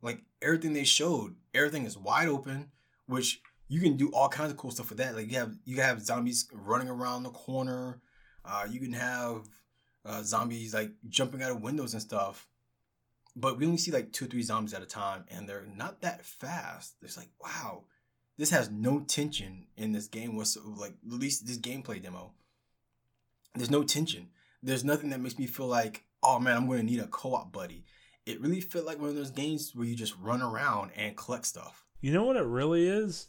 Like 0.00 0.22
everything 0.40 0.72
they 0.72 0.84
showed, 0.84 1.36
everything 1.54 1.84
is 1.84 1.96
wide 1.96 2.28
open, 2.28 2.72
which 3.06 3.40
you 3.68 3.80
can 3.80 3.96
do 3.96 4.10
all 4.12 4.28
kinds 4.28 4.50
of 4.50 4.58
cool 4.58 4.72
stuff 4.72 4.88
with 4.88 4.98
that. 4.98 5.14
Like 5.14 5.30
you 5.30 5.38
have 5.38 5.56
you 5.64 5.80
have 5.80 6.02
zombies 6.02 6.48
running 6.52 6.88
around 6.88 7.22
the 7.22 7.30
corner. 7.30 8.00
Uh, 8.44 8.66
you 8.68 8.80
can 8.80 8.92
have 8.92 9.48
uh, 10.04 10.22
zombies 10.24 10.74
like 10.74 10.90
jumping 11.08 11.42
out 11.42 11.52
of 11.52 11.62
windows 11.62 11.92
and 11.92 12.02
stuff. 12.02 12.48
But 13.36 13.56
we 13.56 13.64
only 13.64 13.78
see 13.78 13.92
like 13.92 14.12
two, 14.12 14.26
three 14.26 14.42
zombies 14.42 14.74
at 14.74 14.82
a 14.82 14.86
time, 14.86 15.24
and 15.30 15.48
they're 15.48 15.64
not 15.74 16.02
that 16.02 16.26
fast. 16.26 16.96
It's 17.00 17.16
like, 17.16 17.30
wow, 17.40 17.84
this 18.38 18.50
has 18.50 18.70
no 18.70 19.00
tension 19.00 19.66
in 19.76 19.92
this 19.92 20.08
game 20.08 20.36
whatsoever. 20.36 20.70
Like 20.76 20.94
at 21.06 21.18
least 21.18 21.46
this 21.46 21.58
gameplay 21.58 22.02
demo, 22.02 22.32
there's 23.54 23.70
no 23.70 23.82
tension. 23.82 24.28
There's 24.62 24.84
nothing 24.84 25.10
that 25.10 25.20
makes 25.20 25.38
me 25.38 25.46
feel 25.46 25.66
like, 25.66 26.04
oh 26.22 26.38
man, 26.38 26.56
I'm 26.56 26.68
to 26.68 26.82
need 26.82 27.00
a 27.00 27.06
co-op 27.06 27.52
buddy. 27.52 27.84
It 28.24 28.40
really 28.40 28.60
felt 28.60 28.86
like 28.86 29.00
one 29.00 29.10
of 29.10 29.16
those 29.16 29.32
games 29.32 29.72
where 29.74 29.86
you 29.86 29.96
just 29.96 30.16
run 30.20 30.42
around 30.42 30.92
and 30.96 31.16
collect 31.16 31.46
stuff. 31.46 31.84
You 32.00 32.12
know 32.12 32.24
what 32.24 32.36
it 32.36 32.44
really 32.44 32.86
is? 32.86 33.28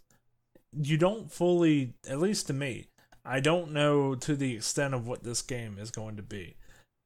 You 0.71 0.97
don't 0.97 1.31
fully, 1.31 1.95
at 2.07 2.19
least 2.19 2.47
to 2.47 2.53
me, 2.53 2.87
I 3.25 3.39
don't 3.39 3.71
know 3.71 4.15
to 4.15 4.35
the 4.35 4.55
extent 4.55 4.93
of 4.93 5.07
what 5.07 5.23
this 5.23 5.41
game 5.41 5.77
is 5.79 5.91
going 5.91 6.17
to 6.17 6.23
be. 6.23 6.57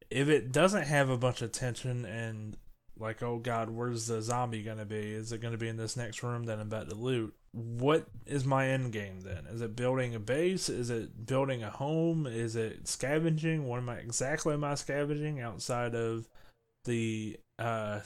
If 0.09 0.29
it 0.29 0.51
doesn't 0.51 0.85
have 0.85 1.09
a 1.09 1.17
bunch 1.17 1.41
of 1.41 1.51
tension 1.51 2.05
and 2.05 2.57
like, 2.99 3.23
oh 3.23 3.37
god, 3.37 3.69
where's 3.69 4.07
the 4.07 4.21
zombie 4.21 4.63
to 4.77 4.85
be? 4.85 5.13
Is 5.13 5.31
it 5.31 5.41
to 5.51 5.57
be 5.57 5.67
in 5.67 5.77
this 5.77 5.97
next 5.97 6.23
room 6.23 6.43
that 6.45 6.59
I'm 6.59 6.67
about 6.67 6.89
to 6.89 6.95
loot? 6.95 7.35
What 7.51 8.07
is 8.25 8.45
my 8.45 8.67
end 8.67 8.91
game 8.91 9.21
then? 9.21 9.45
Is 9.47 9.61
it 9.61 9.75
building 9.75 10.13
a 10.13 10.19
base? 10.19 10.69
Is 10.69 10.89
it 10.89 11.25
building 11.25 11.63
a 11.63 11.69
home? 11.69 12.27
Is 12.27 12.55
it 12.55 12.87
scavenging? 12.87 13.65
What 13.65 13.77
am 13.77 13.89
I 13.89 13.95
exactly 13.95 14.53
am 14.53 14.63
I 14.63 14.75
scavenging 14.75 15.39
outside 15.39 15.95
of 15.95 16.27
the 16.85 17.37
uh 17.59 17.99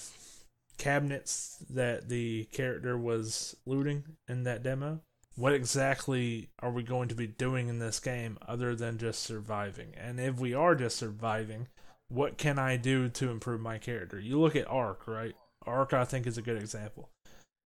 cabinets 0.77 1.63
that 1.69 2.09
the 2.09 2.45
character 2.45 2.97
was 2.97 3.55
looting 3.65 4.03
in 4.27 4.43
that 4.43 4.63
demo? 4.63 5.01
What 5.35 5.53
exactly 5.53 6.49
are 6.59 6.71
we 6.71 6.83
going 6.83 7.07
to 7.09 7.15
be 7.15 7.27
doing 7.27 7.69
in 7.69 7.79
this 7.79 7.99
game 7.99 8.37
other 8.47 8.75
than 8.75 8.97
just 8.97 9.21
surviving? 9.21 9.93
And 9.95 10.19
if 10.19 10.39
we 10.39 10.53
are 10.53 10.75
just 10.75 10.97
surviving, 10.97 11.67
what 12.11 12.37
can 12.37 12.59
I 12.59 12.75
do 12.77 13.07
to 13.09 13.29
improve 13.29 13.61
my 13.61 13.77
character? 13.77 14.19
You 14.19 14.39
look 14.39 14.55
at 14.55 14.69
Ark, 14.69 15.07
right? 15.07 15.33
Ark, 15.65 15.93
I 15.93 16.03
think, 16.03 16.27
is 16.27 16.37
a 16.37 16.41
good 16.41 16.61
example. 16.61 17.09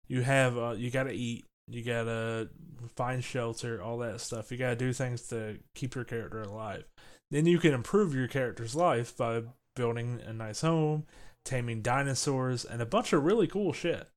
You 0.07 0.21
have, 0.21 0.57
uh, 0.57 0.75
you 0.77 0.91
gotta 0.91 1.13
eat, 1.13 1.45
you 1.67 1.83
gotta 1.83 2.49
find 2.95 3.23
shelter, 3.23 3.81
all 3.81 3.97
that 3.99 4.21
stuff. 4.21 4.51
You 4.51 4.57
gotta 4.57 4.75
do 4.75 4.93
things 4.93 5.23
to 5.29 5.57
keep 5.73 5.95
your 5.95 6.03
character 6.03 6.43
alive. 6.43 6.85
Then 7.31 7.47
you 7.47 7.57
can 7.57 7.73
improve 7.73 8.13
your 8.13 8.27
character's 8.27 8.75
life 8.75 9.17
by 9.17 9.43
building 9.75 10.21
a 10.25 10.31
nice 10.31 10.61
home, 10.61 11.05
taming 11.43 11.81
dinosaurs, 11.81 12.63
and 12.65 12.81
a 12.81 12.85
bunch 12.85 13.13
of 13.13 13.23
really 13.23 13.47
cool 13.47 13.73
shit. 13.73 14.07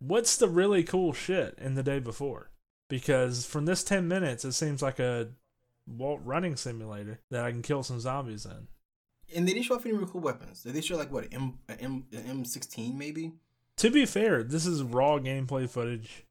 What's 0.00 0.36
the 0.36 0.48
really 0.48 0.82
cool 0.82 1.12
shit 1.12 1.56
in 1.58 1.74
the 1.74 1.84
day 1.84 2.00
before? 2.00 2.50
Because 2.90 3.46
from 3.46 3.64
this 3.64 3.84
10 3.84 4.08
minutes, 4.08 4.44
it 4.44 4.52
seems 4.52 4.82
like 4.82 4.98
a 4.98 5.28
Walt 5.86 6.20
running 6.24 6.56
simulator 6.56 7.20
that 7.30 7.44
I 7.44 7.50
can 7.50 7.62
kill 7.62 7.82
some 7.82 8.00
zombies 8.00 8.44
in. 8.44 8.66
And 9.34 9.46
they 9.46 9.52
didn't 9.52 9.66
show 9.66 9.74
off 9.74 9.84
any 9.84 9.94
real 9.94 10.06
cool 10.06 10.20
weapons. 10.20 10.62
Did 10.62 10.74
they 10.74 10.80
show 10.80 10.96
like 10.96 11.12
what 11.12 11.24
an 11.24 11.32
M 11.32 11.58
M 11.80 12.06
M 12.12 12.44
sixteen 12.44 12.96
maybe? 12.98 13.32
To 13.76 13.90
be 13.90 14.06
fair, 14.06 14.42
this 14.42 14.66
is 14.66 14.82
raw 14.82 15.18
gameplay 15.18 15.68
footage, 15.68 16.26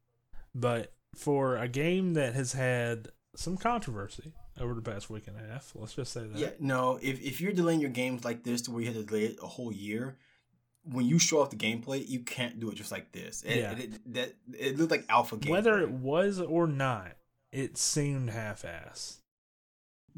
but 0.54 0.92
for 1.14 1.56
a 1.56 1.68
game 1.68 2.14
that 2.14 2.34
has 2.34 2.52
had 2.52 3.08
some 3.36 3.56
controversy 3.56 4.32
over 4.60 4.74
the 4.74 4.82
past 4.82 5.08
week 5.08 5.28
and 5.28 5.36
a 5.36 5.52
half, 5.52 5.72
let's 5.74 5.94
just 5.94 6.12
say 6.12 6.24
that. 6.26 6.36
Yeah, 6.38 6.50
no. 6.58 6.98
If 7.00 7.20
if 7.22 7.40
you're 7.40 7.52
delaying 7.52 7.80
your 7.80 7.90
games 7.90 8.24
like 8.24 8.42
this 8.44 8.62
to 8.62 8.70
where 8.70 8.80
you 8.80 8.88
have 8.88 8.96
to 8.96 9.04
delay 9.04 9.24
it 9.26 9.38
a 9.42 9.46
whole 9.46 9.72
year, 9.72 10.18
when 10.82 11.06
you 11.06 11.18
show 11.18 11.40
off 11.40 11.50
the 11.50 11.56
gameplay, 11.56 12.06
you 12.06 12.20
can't 12.20 12.58
do 12.60 12.70
it 12.70 12.74
just 12.74 12.90
like 12.92 13.12
this. 13.12 13.42
It, 13.44 13.58
Yeah. 13.58 13.72
it, 13.78 14.12
that 14.14 14.34
it 14.58 14.78
looked 14.78 14.90
like 14.90 15.04
alpha 15.08 15.36
game. 15.36 15.52
Whether 15.52 15.78
it 15.80 15.90
was 15.90 16.40
or 16.40 16.66
not, 16.66 17.12
it 17.52 17.78
seemed 17.78 18.30
half-ass. 18.30 19.20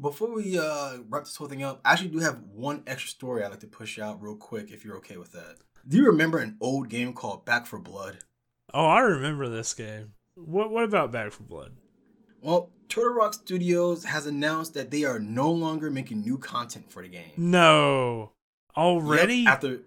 Before 0.01 0.33
we 0.33 0.57
uh, 0.57 0.97
wrap 1.09 1.25
this 1.25 1.35
whole 1.35 1.47
thing 1.47 1.61
up, 1.61 1.79
I 1.85 1.93
actually 1.93 2.09
do 2.09 2.19
have 2.19 2.39
one 2.55 2.81
extra 2.87 3.09
story 3.09 3.43
I'd 3.43 3.51
like 3.51 3.59
to 3.59 3.67
push 3.67 3.99
out 3.99 4.19
real 4.19 4.35
quick 4.35 4.71
if 4.71 4.83
you're 4.83 4.97
okay 4.97 5.17
with 5.17 5.31
that. 5.33 5.57
Do 5.87 5.97
you 5.97 6.07
remember 6.07 6.39
an 6.39 6.57
old 6.59 6.89
game 6.89 7.13
called 7.13 7.45
Back 7.45 7.67
4 7.67 7.77
Blood? 7.77 8.17
Oh, 8.73 8.87
I 8.87 9.01
remember 9.01 9.47
this 9.47 9.75
game. 9.75 10.13
What 10.33 10.71
What 10.71 10.85
about 10.85 11.11
Back 11.11 11.31
4 11.33 11.45
Blood? 11.45 11.73
Well, 12.41 12.71
Turtle 12.89 13.13
Rock 13.13 13.35
Studios 13.35 14.05
has 14.05 14.25
announced 14.25 14.73
that 14.73 14.89
they 14.89 15.03
are 15.03 15.19
no 15.19 15.51
longer 15.51 15.91
making 15.91 16.21
new 16.21 16.39
content 16.39 16.91
for 16.91 17.03
the 17.03 17.07
game. 17.07 17.33
No, 17.37 18.31
already. 18.75 19.35
Yep, 19.35 19.53
after, 19.53 19.79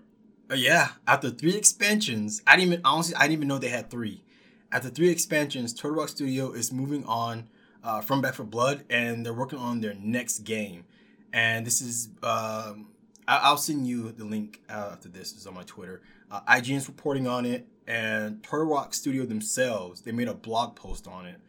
uh, 0.49 0.55
yeah, 0.55 0.91
after 1.09 1.31
three 1.31 1.57
expansions, 1.57 2.41
I 2.47 2.55
didn't 2.55 2.75
even 2.75 2.85
honestly 2.85 3.17
I 3.17 3.23
didn't 3.23 3.33
even 3.33 3.49
know 3.49 3.59
they 3.59 3.69
had 3.69 3.91
three. 3.91 4.23
After 4.71 4.91
three 4.91 5.11
expansions, 5.11 5.75
Turtle 5.75 5.99
Rock 5.99 6.11
Studio 6.11 6.53
is 6.53 6.73
moving 6.73 7.05
on 7.05 7.49
uh, 7.85 8.01
from 8.01 8.21
Back 8.21 8.35
4 8.35 8.47
Blood, 8.47 8.85
and 8.89 9.25
they're 9.25 9.35
working 9.35 9.59
on 9.59 9.81
their 9.81 9.95
next 9.95 10.41
game. 10.41 10.85
And 11.33 11.67
this 11.67 11.83
is 11.83 12.09
um, 12.23 12.89
I- 13.29 13.51
will 13.51 13.59
send 13.59 13.87
you 13.87 14.11
the 14.11 14.25
link 14.25 14.63
uh, 14.69 14.91
after 14.93 15.09
this. 15.09 15.33
It's 15.33 15.47
on 15.47 15.55
my 15.55 15.65
Twitter. 15.65 16.03
Uh, 16.31 16.41
IGN's 16.49 16.89
reporting 16.89 17.27
on 17.27 17.45
it, 17.45 17.69
and 17.87 18.43
Turtle 18.43 18.67
Rock 18.67 18.95
Studio 18.95 19.27
themselves 19.27 20.01
they 20.01 20.13
made 20.13 20.29
a 20.29 20.35
blog 20.35 20.75
post 20.75 21.07
on 21.07 21.27
it, 21.27 21.41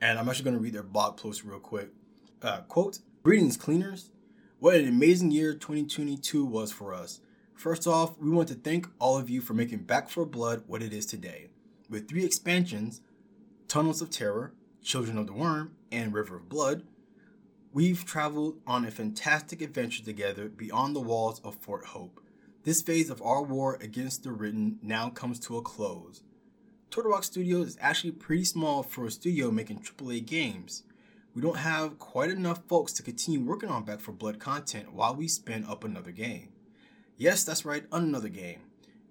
and 0.00 0.18
I'm 0.18 0.28
actually 0.28 0.44
going 0.44 0.56
to 0.56 0.62
read 0.62 0.74
their 0.74 0.82
blog 0.82 1.16
post 1.16 1.44
real 1.44 1.60
quick. 1.60 1.90
Uh, 2.42 2.62
quote: 2.62 2.98
Greetings, 3.22 3.56
cleaners. 3.56 4.10
What 4.58 4.74
an 4.74 4.88
amazing 4.88 5.30
year 5.30 5.54
2022 5.54 6.44
was 6.44 6.72
for 6.72 6.92
us. 6.92 7.20
First 7.54 7.86
off, 7.86 8.18
we 8.18 8.30
want 8.30 8.48
to 8.48 8.54
thank 8.54 8.88
all 8.98 9.16
of 9.16 9.30
you 9.30 9.40
for 9.40 9.54
making 9.54 9.78
Back 9.84 10.08
4 10.08 10.26
Blood 10.26 10.64
what 10.66 10.82
it 10.82 10.92
is 10.92 11.06
today. 11.06 11.48
With 11.88 12.08
three 12.08 12.24
expansions 12.24 13.00
Tunnels 13.68 14.02
of 14.02 14.10
Terror, 14.10 14.52
Children 14.88 15.18
of 15.18 15.26
the 15.26 15.34
Worm, 15.34 15.72
and 15.92 16.14
River 16.14 16.36
of 16.36 16.48
Blood, 16.48 16.84
we've 17.74 18.06
traveled 18.06 18.62
on 18.66 18.86
a 18.86 18.90
fantastic 18.90 19.60
adventure 19.60 20.02
together 20.02 20.48
beyond 20.48 20.96
the 20.96 21.00
walls 21.00 21.42
of 21.44 21.56
Fort 21.56 21.88
Hope. 21.88 22.22
This 22.64 22.80
phase 22.80 23.10
of 23.10 23.20
our 23.20 23.42
war 23.42 23.76
against 23.82 24.24
the 24.24 24.32
Ridden 24.32 24.78
now 24.80 25.10
comes 25.10 25.38
to 25.40 25.58
a 25.58 25.62
close. 25.62 26.22
Turtle 26.90 27.20
Studios 27.20 27.68
is 27.68 27.78
actually 27.82 28.12
pretty 28.12 28.44
small 28.44 28.82
for 28.82 29.04
a 29.04 29.10
studio 29.10 29.50
making 29.50 29.80
AAA 29.80 30.24
games 30.24 30.84
we 31.34 31.42
don't 31.42 31.58
have 31.58 31.98
quite 31.98 32.30
enough 32.30 32.62
folks 32.66 32.92
to 32.94 33.02
continue 33.02 33.40
working 33.40 33.68
on 33.68 33.84
Back 33.84 34.00
4 34.00 34.14
Blood 34.14 34.40
content 34.40 34.92
while 34.92 35.14
we 35.14 35.28
spin 35.28 35.64
up 35.66 35.84
another 35.84 36.10
game. 36.10 36.48
Yes, 37.16 37.44
that's 37.44 37.64
right, 37.64 37.84
another 37.92 38.28
game. 38.28 38.58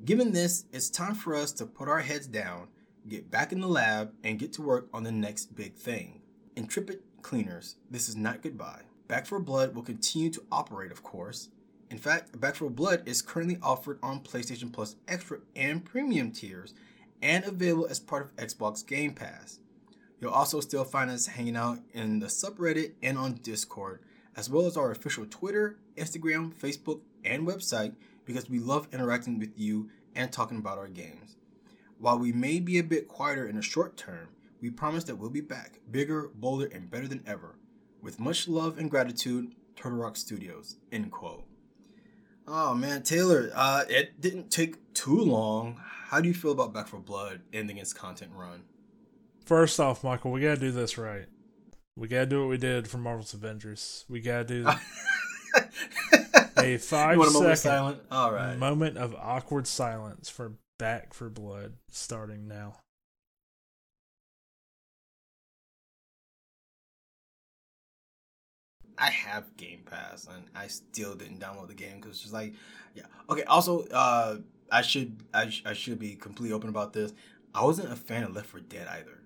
Given 0.03 0.33
this, 0.33 0.65
it's 0.73 0.89
time 0.89 1.15
for 1.15 1.35
us 1.35 1.53
to 1.53 1.65
put 1.65 1.87
our 1.87 2.01
heads 2.01 2.27
down, 2.27 2.67
get 3.09 3.31
back 3.31 3.51
in 3.51 3.61
the 3.61 3.67
lab, 3.67 4.13
and 4.23 4.39
get 4.39 4.53
to 4.53 4.61
work 4.61 4.87
on 4.93 5.03
the 5.03 5.11
next 5.11 5.55
big 5.55 5.75
thing. 5.75 6.21
Intrepid 6.55 6.99
cleaners, 7.21 7.75
this 7.89 8.09
is 8.09 8.15
not 8.15 8.41
goodbye. 8.41 8.81
Back 9.07 9.25
4 9.25 9.39
Blood 9.39 9.73
will 9.73 9.83
continue 9.83 10.29
to 10.31 10.43
operate, 10.51 10.91
of 10.91 11.03
course. 11.03 11.49
In 11.89 11.97
fact, 11.97 12.39
Back 12.39 12.55
4 12.55 12.69
Blood 12.69 13.03
is 13.05 13.21
currently 13.21 13.57
offered 13.61 13.99
on 14.03 14.19
PlayStation 14.19 14.71
Plus 14.71 14.95
Extra 15.07 15.39
and 15.55 15.85
Premium 15.85 16.31
tiers 16.31 16.73
and 17.21 17.45
available 17.45 17.87
as 17.87 17.99
part 17.99 18.23
of 18.23 18.35
Xbox 18.35 18.85
Game 18.85 19.13
Pass. 19.13 19.59
You'll 20.19 20.31
also 20.31 20.59
still 20.59 20.83
find 20.83 21.09
us 21.09 21.27
hanging 21.27 21.55
out 21.55 21.79
in 21.93 22.19
the 22.19 22.25
subreddit 22.25 22.93
and 23.01 23.17
on 23.17 23.35
Discord, 23.35 24.01
as 24.35 24.49
well 24.49 24.65
as 24.65 24.75
our 24.75 24.91
official 24.91 25.25
Twitter, 25.25 25.77
Instagram, 25.95 26.53
Facebook, 26.53 27.01
and 27.23 27.47
website 27.47 27.93
because 28.25 28.49
we 28.49 28.59
love 28.59 28.87
interacting 28.91 29.39
with 29.39 29.57
you 29.57 29.89
and 30.15 30.31
talking 30.31 30.57
about 30.57 30.77
our 30.77 30.87
games. 30.87 31.36
While 31.99 32.19
we 32.19 32.31
may 32.31 32.59
be 32.59 32.77
a 32.77 32.83
bit 32.83 33.07
quieter 33.07 33.47
in 33.47 33.55
the 33.55 33.61
short 33.61 33.97
term, 33.97 34.29
we 34.61 34.69
promise 34.69 35.03
that 35.05 35.15
we'll 35.15 35.29
be 35.29 35.41
back, 35.41 35.79
bigger, 35.89 36.29
bolder, 36.35 36.67
and 36.67 36.89
better 36.89 37.07
than 37.07 37.23
ever. 37.25 37.55
With 38.01 38.19
much 38.19 38.47
love 38.47 38.77
and 38.77 38.89
gratitude, 38.89 39.53
Turtle 39.75 39.99
Rock 39.99 40.15
Studios. 40.15 40.77
End 40.91 41.11
quote. 41.11 41.45
Oh 42.47 42.73
man, 42.73 43.03
Taylor, 43.03 43.51
uh, 43.55 43.83
it 43.89 44.21
didn't 44.21 44.51
take 44.51 44.93
too 44.93 45.19
long. 45.19 45.81
How 46.09 46.21
do 46.21 46.27
you 46.27 46.33
feel 46.33 46.51
about 46.51 46.73
Back 46.73 46.87
4 46.87 46.99
Blood 47.01 47.41
ending 47.51 47.77
its 47.77 47.93
content 47.93 48.31
run? 48.33 48.63
First 49.45 49.79
off, 49.79 50.03
Michael, 50.03 50.31
we 50.31 50.41
gotta 50.41 50.59
do 50.59 50.71
this 50.71 50.97
right. 50.97 51.25
We 51.95 52.07
gotta 52.07 52.27
do 52.27 52.41
what 52.41 52.49
we 52.49 52.57
did 52.57 52.87
for 52.87 52.97
Marvel's 52.99 53.33
Avengers. 53.33 54.05
We 54.07 54.21
gotta 54.21 54.43
do 54.45 54.67
a 56.57 56.77
five 56.77 57.21
second 57.23 57.57
silent? 57.57 58.01
All 58.11 58.31
right. 58.31 58.57
moment 58.57 58.97
of 58.97 59.15
awkward 59.15 59.67
silence 59.67 60.29
for 60.29 60.53
Back 60.79 61.13
4 61.13 61.29
Blood 61.29 61.73
starting 61.89 62.47
now. 62.47 62.77
I 68.97 69.09
have 69.11 69.55
Game 69.57 69.83
Pass 69.85 70.27
and 70.27 70.45
I 70.55 70.67
still 70.67 71.13
didn't 71.15 71.39
download 71.39 71.67
the 71.67 71.73
game 71.75 71.97
because 71.97 72.11
it's 72.11 72.21
just 72.21 72.33
like, 72.33 72.53
yeah. 72.95 73.03
Okay. 73.29 73.43
Also, 73.43 73.85
uh, 73.87 74.37
I 74.71 74.81
should 74.81 75.17
I, 75.33 75.49
sh- 75.49 75.63
I 75.65 75.73
should 75.73 75.99
be 75.99 76.15
completely 76.15 76.53
open 76.53 76.69
about 76.69 76.93
this. 76.93 77.13
I 77.53 77.63
wasn't 77.63 77.91
a 77.91 77.95
fan 77.95 78.23
of 78.23 78.35
Left 78.35 78.47
4 78.47 78.59
Dead 78.61 78.87
either 78.87 79.19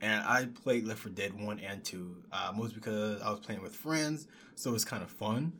and 0.00 0.22
I 0.24 0.46
played 0.46 0.84
Left 0.86 1.00
4 1.00 1.12
Dead 1.12 1.32
1 1.38 1.58
and 1.60 1.82
2, 1.84 2.16
uh, 2.32 2.52
mostly 2.54 2.74
because 2.74 3.20
I 3.22 3.30
was 3.30 3.40
playing 3.40 3.62
with 3.62 3.74
friends, 3.74 4.26
so 4.54 4.70
it 4.70 4.74
was 4.74 4.84
kind 4.84 5.02
of 5.02 5.10
fun. 5.10 5.52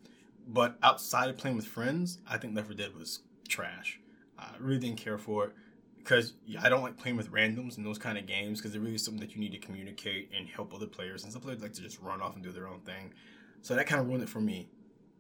But 0.47 0.77
outside 0.83 1.31
of 1.31 1.39
playing 1.39 1.57
with 1.57 1.67
friends, 1.67 2.19
I 2.29 2.37
think 2.39 2.55
Left 2.55 2.69
4 2.69 2.77
Dead 2.77 2.95
was 2.97 3.21
trash. 3.49 3.99
I 4.39 4.51
really 4.59 4.81
didn't 4.81 4.99
care 4.99 5.19
for 5.19 5.47
it 5.47 5.53
because 5.99 6.35
I 6.61 6.69
don't 6.69 6.83
like 6.83 6.99
playing 6.99 7.17
with 7.17 7.33
randoms 7.33 7.79
in 7.79 7.85
those 7.85 7.99
kind 7.99 8.19
of 8.19 8.27
games 8.27 8.61
because 8.61 8.75
it 8.75 8.81
really 8.81 8.97
is 8.97 9.05
something 9.05 9.21
that 9.21 9.35
you 9.35 9.41
need 9.41 9.53
to 9.53 9.59
communicate 9.59 10.31
and 10.37 10.49
help 10.49 10.75
other 10.75 10.87
players. 10.87 11.25
And 11.25 11.33
some 11.33 11.41
players 11.41 11.63
like 11.63 11.73
to 11.75 11.83
just 11.83 12.01
run 12.01 12.21
off 12.21 12.35
and 12.35 12.45
do 12.45 12.53
their 12.53 12.69
own 12.69 12.81
thing. 12.81 13.15
So 13.63 13.75
that 13.75 13.87
kind 13.87 14.01
of 14.01 14.07
ruined 14.07 14.23
it 14.23 14.29
for 14.29 14.41
me. 14.41 14.69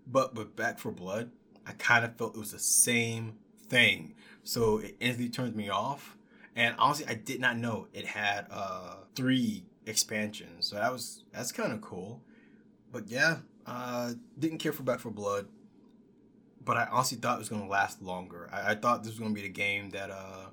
But 0.06 0.34
with 0.34 0.54
Back 0.54 0.78
4 0.78 0.92
Blood, 0.92 1.30
I 1.66 1.72
kind 1.72 2.04
of 2.04 2.16
felt 2.16 2.36
it 2.36 2.38
was 2.38 2.52
the 2.52 2.58
same 2.58 3.36
thing. 3.68 4.14
So 4.42 4.78
it 4.78 4.96
instantly 5.00 5.30
turned 5.30 5.56
me 5.56 5.70
off 5.70 6.18
and 6.56 6.74
honestly, 6.78 7.06
I 7.08 7.14
did 7.14 7.40
not 7.40 7.56
know 7.56 7.88
it 7.92 8.06
had 8.06 8.46
uh 8.50 8.96
three 9.16 9.64
expansions. 9.86 10.66
So 10.68 10.76
that 10.76 10.92
was 10.92 11.24
that's 11.32 11.52
kind 11.52 11.72
of 11.72 11.80
cool. 11.80 12.22
But 12.92 13.08
yeah, 13.08 13.38
uh 13.66 14.12
didn't 14.38 14.58
care 14.58 14.72
for 14.72 14.82
Back 14.82 15.00
4 15.00 15.12
Blood. 15.12 15.48
But 16.64 16.76
I 16.76 16.88
honestly 16.90 17.18
thought 17.18 17.36
it 17.36 17.40
was 17.40 17.48
gonna 17.48 17.68
last 17.68 18.02
longer. 18.02 18.48
I, 18.52 18.72
I 18.72 18.74
thought 18.74 19.02
this 19.02 19.12
was 19.12 19.20
gonna 19.20 19.34
be 19.34 19.42
the 19.42 19.48
game 19.48 19.90
that 19.90 20.10
uh 20.10 20.46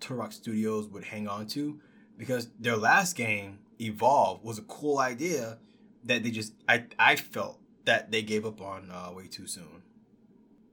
Turtle 0.00 0.18
Rock 0.18 0.32
Studios 0.32 0.88
would 0.88 1.04
hang 1.04 1.28
on 1.28 1.46
to 1.48 1.80
because 2.18 2.48
their 2.60 2.76
last 2.76 3.16
game, 3.16 3.60
Evolve, 3.80 4.44
was 4.44 4.58
a 4.58 4.62
cool 4.62 4.98
idea 4.98 5.58
that 6.04 6.22
they 6.22 6.30
just 6.30 6.52
I 6.68 6.84
I 6.98 7.16
felt 7.16 7.58
that 7.84 8.10
they 8.10 8.22
gave 8.22 8.44
up 8.46 8.60
on 8.60 8.90
uh, 8.90 9.12
way 9.12 9.26
too 9.26 9.46
soon. 9.46 9.82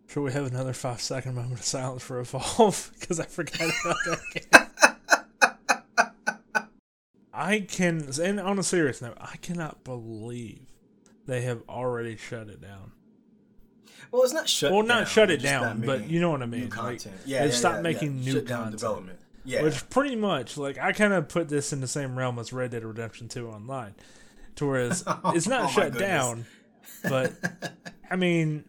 Should 0.07 0.23
we 0.23 0.33
have 0.33 0.45
another 0.45 0.73
five 0.73 1.01
second 1.01 1.35
moment 1.35 1.59
of 1.59 1.65
silence 1.65 2.03
for 2.03 2.19
Evolve? 2.19 2.91
Because 2.99 3.19
I 3.19 3.25
forgot 3.25 3.61
about 3.61 3.97
that 4.05 4.19
game. 4.33 4.61
I 7.33 7.61
can, 7.61 8.07
and 8.21 8.39
on 8.39 8.59
a 8.59 8.63
serious 8.63 9.01
note, 9.01 9.17
I 9.19 9.37
cannot 9.37 9.83
believe 9.83 10.67
they 11.25 11.41
have 11.41 11.63
already 11.67 12.17
shut 12.17 12.49
it 12.49 12.61
down. 12.61 12.91
Well, 14.11 14.23
it's 14.23 14.33
not 14.33 14.49
shut. 14.49 14.71
Well, 14.71 14.83
not 14.83 14.99
down, 14.99 15.05
shut 15.05 15.31
it 15.31 15.41
down, 15.41 15.81
but 15.81 16.09
you 16.09 16.19
know 16.19 16.31
what 16.31 16.41
I 16.41 16.45
mean. 16.45 16.69
content. 16.69 17.05
Like, 17.05 17.27
yeah, 17.27 17.41
they've 17.41 17.51
yeah, 17.51 17.55
stopped 17.55 17.77
yeah, 17.77 17.81
making 17.81 18.17
yeah. 18.17 18.25
new 18.25 18.31
shut 18.33 18.47
content. 18.47 18.71
development. 18.71 19.19
Yeah, 19.43 19.63
which 19.63 19.89
pretty 19.89 20.15
much 20.15 20.57
like 20.57 20.77
I 20.77 20.91
kind 20.91 21.13
of 21.13 21.27
put 21.27 21.49
this 21.49 21.73
in 21.73 21.81
the 21.81 21.87
same 21.87 22.17
realm 22.17 22.37
as 22.39 22.53
Red 22.53 22.71
Dead 22.71 22.83
Redemption 22.83 23.27
Two 23.27 23.49
online, 23.49 23.95
to 24.55 24.65
whereas 24.67 25.03
oh 25.07 25.31
it's 25.33 25.47
not 25.47 25.65
oh, 25.65 25.67
shut 25.67 25.97
down, 25.97 26.45
but 27.03 27.33
I 28.11 28.15
mean, 28.15 28.65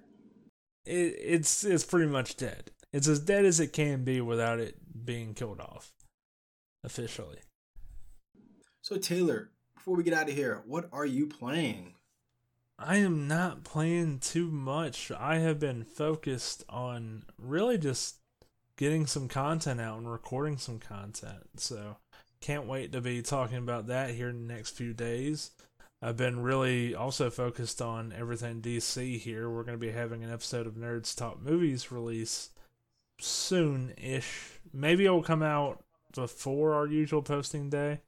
it, 0.85 1.17
it's 1.19 1.65
it's 1.65 1.85
pretty 1.85 2.11
much 2.11 2.37
dead. 2.37 2.71
It's 2.93 3.09
as 3.09 3.21
dead 3.21 3.45
as 3.45 3.61
it 3.61 3.73
can 3.73 4.05
be 4.05 4.21
without 4.21 4.61
it 4.61 4.77
being 5.05 5.35
killed 5.35 5.61
off 5.61 5.93
officially. 6.85 7.39
So 8.83 8.97
Taylor, 8.97 9.51
before 9.75 9.97
we 9.97 10.03
get 10.03 10.15
out 10.15 10.29
of 10.29 10.35
here, 10.35 10.63
what 10.67 10.89
are 10.93 11.07
you 11.07 11.27
playing? 11.27 11.95
I 12.79 12.97
am 12.97 13.29
not 13.29 13.65
playing 13.65 14.19
too 14.19 14.51
much. 14.51 15.11
I 15.13 15.39
have 15.39 15.59
been 15.59 15.85
focused 15.85 16.65
on 16.69 17.25
really 17.39 17.79
just 17.79 18.17
getting 18.77 19.07
some 19.07 19.29
content 19.29 19.81
out 19.81 19.99
and 19.99 20.11
recording 20.11 20.59
some 20.59 20.79
content. 20.79 21.49
So 21.57 21.97
can't 22.41 22.67
wait 22.67 22.93
to 22.93 23.01
be 23.01 23.23
talking 23.23 23.59
about 23.59 23.87
that 23.87 24.11
here 24.11 24.29
in 24.29 24.47
the 24.47 24.55
next 24.55 24.71
few 24.71 24.93
days. 24.93 25.53
I've 26.03 26.17
been 26.17 26.43
really 26.43 26.95
also 26.95 27.31
focused 27.31 27.81
on 27.81 28.13
everything 28.17 28.61
DC 28.61 29.21
here. 29.21 29.49
We're 29.49 29.63
going 29.63 29.79
to 29.79 29.87
be 29.87 29.93
having 29.93 30.25
an 30.25 30.33
episode 30.33 30.67
of 30.67 30.75
Nerds 30.75 31.17
Talk 31.17 31.41
Movies 31.41 31.93
release 31.93 32.51
soon 33.21 33.95
ish. 33.97 34.59
Maybe 34.73 35.05
it'll 35.05 35.23
come 35.23 35.45
out 35.45 35.85
before 36.13 36.75
our 36.75 36.89
usual 36.89 37.23
posting 37.23 37.71
day 37.71 38.01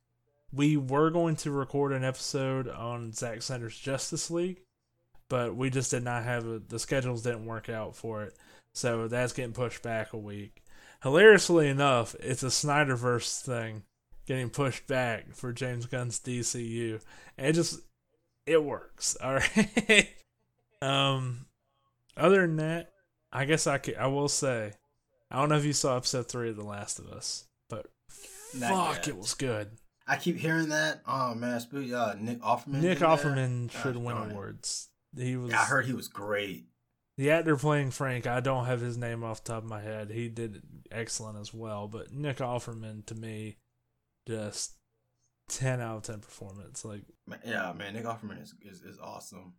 we 0.55 0.77
were 0.77 1.11
going 1.11 1.37
to 1.37 1.51
record 1.51 1.93
an 1.93 2.05
episode 2.05 2.69
on 2.69 3.13
Zack 3.13 3.43
Snyder's 3.43 3.79
Justice 3.79 4.31
League, 4.31 4.61
but 5.29 5.57
we 5.57 5.71
just 5.71 5.91
did 5.91 6.05
not 6.05 6.25
have 6.25 6.47
a, 6.47 6.59
the 6.59 6.79
schedules 6.79 7.23
didn't 7.23 7.47
work 7.47 7.69
out 7.69 7.97
for 7.97 8.23
it, 8.23 8.35
so 8.73 9.09
that's 9.09 9.33
getting 9.33 9.53
pushed 9.53 9.83
back 9.83 10.13
a 10.13 10.19
week. 10.19 10.63
Hilariously 11.03 11.69
enough, 11.69 12.15
it's 12.21 12.43
a 12.43 12.47
Snyderverse 12.47 13.41
thing 13.43 13.83
getting 14.27 14.51
pushed 14.51 14.87
back 14.87 15.35
for 15.35 15.53
James 15.53 15.87
Gunn's 15.87 16.21
DCU, 16.21 17.01
and 17.37 17.47
it 17.49 17.53
just 17.53 17.81
it 18.47 18.63
works. 18.63 19.17
All 19.23 19.35
right. 19.35 20.09
um, 20.81 21.47
other 22.17 22.43
than 22.43 22.57
that, 22.57 22.93
I 23.33 23.45
guess 23.45 23.67
I 23.67 23.79
could, 23.79 23.97
I 23.97 24.07
will 24.07 24.29
say, 24.29 24.73
I 25.31 25.37
don't 25.37 25.49
know 25.49 25.57
if 25.57 25.65
you 25.65 25.73
saw 25.73 25.97
episode 25.97 26.29
three 26.29 26.51
of 26.51 26.57
The 26.57 26.65
Last 26.65 26.99
of 26.99 27.09
Us, 27.09 27.47
but 27.69 27.87
not 28.57 28.71
fuck, 28.71 29.07
yet. 29.07 29.09
it 29.09 29.17
was 29.17 29.35
good. 29.35 29.71
I 30.07 30.17
keep 30.17 30.37
hearing 30.37 30.69
that. 30.69 31.03
Oh 31.07 31.35
man, 31.35 31.55
uh, 31.55 32.15
Nick 32.19 32.41
Offerman. 32.41 32.83
Nick 32.83 32.99
Offerman 32.99 33.71
should 33.71 33.97
win 33.97 34.17
awards. 34.17 34.89
He 35.17 35.37
was. 35.37 35.51
Yeah, 35.51 35.61
I 35.61 35.65
heard 35.65 35.87
he 35.87 35.93
was 35.93 36.09
great. 36.09 36.67
The 37.17 37.31
actor 37.31 37.57
playing 37.57 37.93
Frank, 37.93 38.27
I 38.27 38.41
don't 38.41 38.67
have 38.67 38.81
his 38.81 38.99
name 38.99 39.23
off 39.23 39.45
the 39.45 39.53
top 39.53 39.63
of 39.63 39.69
my 39.69 39.81
head. 39.81 40.11
He 40.11 40.29
did 40.29 40.63
excellent 40.91 41.39
as 41.39 41.55
well. 41.55 41.87
But 41.87 42.13
Nick 42.13 42.39
Offerman, 42.39 43.07
to 43.07 43.15
me, 43.15 43.59
just 44.27 44.73
ten 45.49 45.81
out 45.81 45.99
of 45.99 46.03
ten 46.03 46.21
performance. 46.21 46.85
Like, 46.85 47.03
yeah, 47.47 47.73
man, 47.73 47.95
Nick 47.95 48.05
Offerman 48.05 48.43
is 48.43 48.55
is, 48.63 48.83
is 48.83 48.99
awesome. 48.99 49.55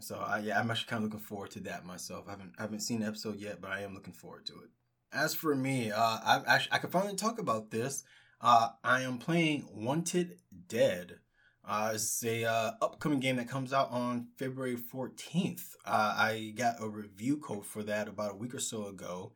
So 0.00 0.16
I, 0.16 0.40
yeah, 0.40 0.60
I'm 0.60 0.70
actually 0.70 0.88
kind 0.88 1.04
of 1.04 1.10
looking 1.10 1.24
forward 1.24 1.52
to 1.52 1.60
that 1.60 1.86
myself. 1.86 2.24
I 2.26 2.32
haven't 2.32 2.52
I 2.58 2.62
haven't 2.62 2.80
seen 2.80 3.00
the 3.00 3.06
episode 3.06 3.38
yet, 3.38 3.60
but 3.60 3.70
I 3.70 3.82
am 3.82 3.94
looking 3.94 4.12
forward 4.12 4.44
to 4.46 4.54
it. 4.54 4.70
As 5.12 5.34
for 5.34 5.54
me, 5.54 5.90
uh, 5.92 5.98
I 6.00 6.42
actually 6.46 6.72
I 6.72 6.78
can 6.78 6.90
finally 6.90 7.14
talk 7.14 7.38
about 7.38 7.70
this. 7.70 8.02
Uh, 8.40 8.68
I 8.84 9.00
am 9.02 9.18
playing 9.18 9.66
Wanted 9.72 10.38
Dead. 10.68 11.20
Uh, 11.64 11.92
it's 11.94 12.22
a 12.22 12.44
uh, 12.44 12.72
upcoming 12.82 13.18
game 13.18 13.36
that 13.36 13.48
comes 13.48 13.72
out 13.72 13.90
on 13.90 14.28
February 14.36 14.76
14th. 14.76 15.74
Uh, 15.84 16.14
I 16.16 16.52
got 16.54 16.76
a 16.80 16.88
review 16.88 17.38
code 17.38 17.64
for 17.64 17.82
that 17.84 18.08
about 18.08 18.32
a 18.32 18.36
week 18.36 18.54
or 18.54 18.60
so 18.60 18.86
ago 18.88 19.32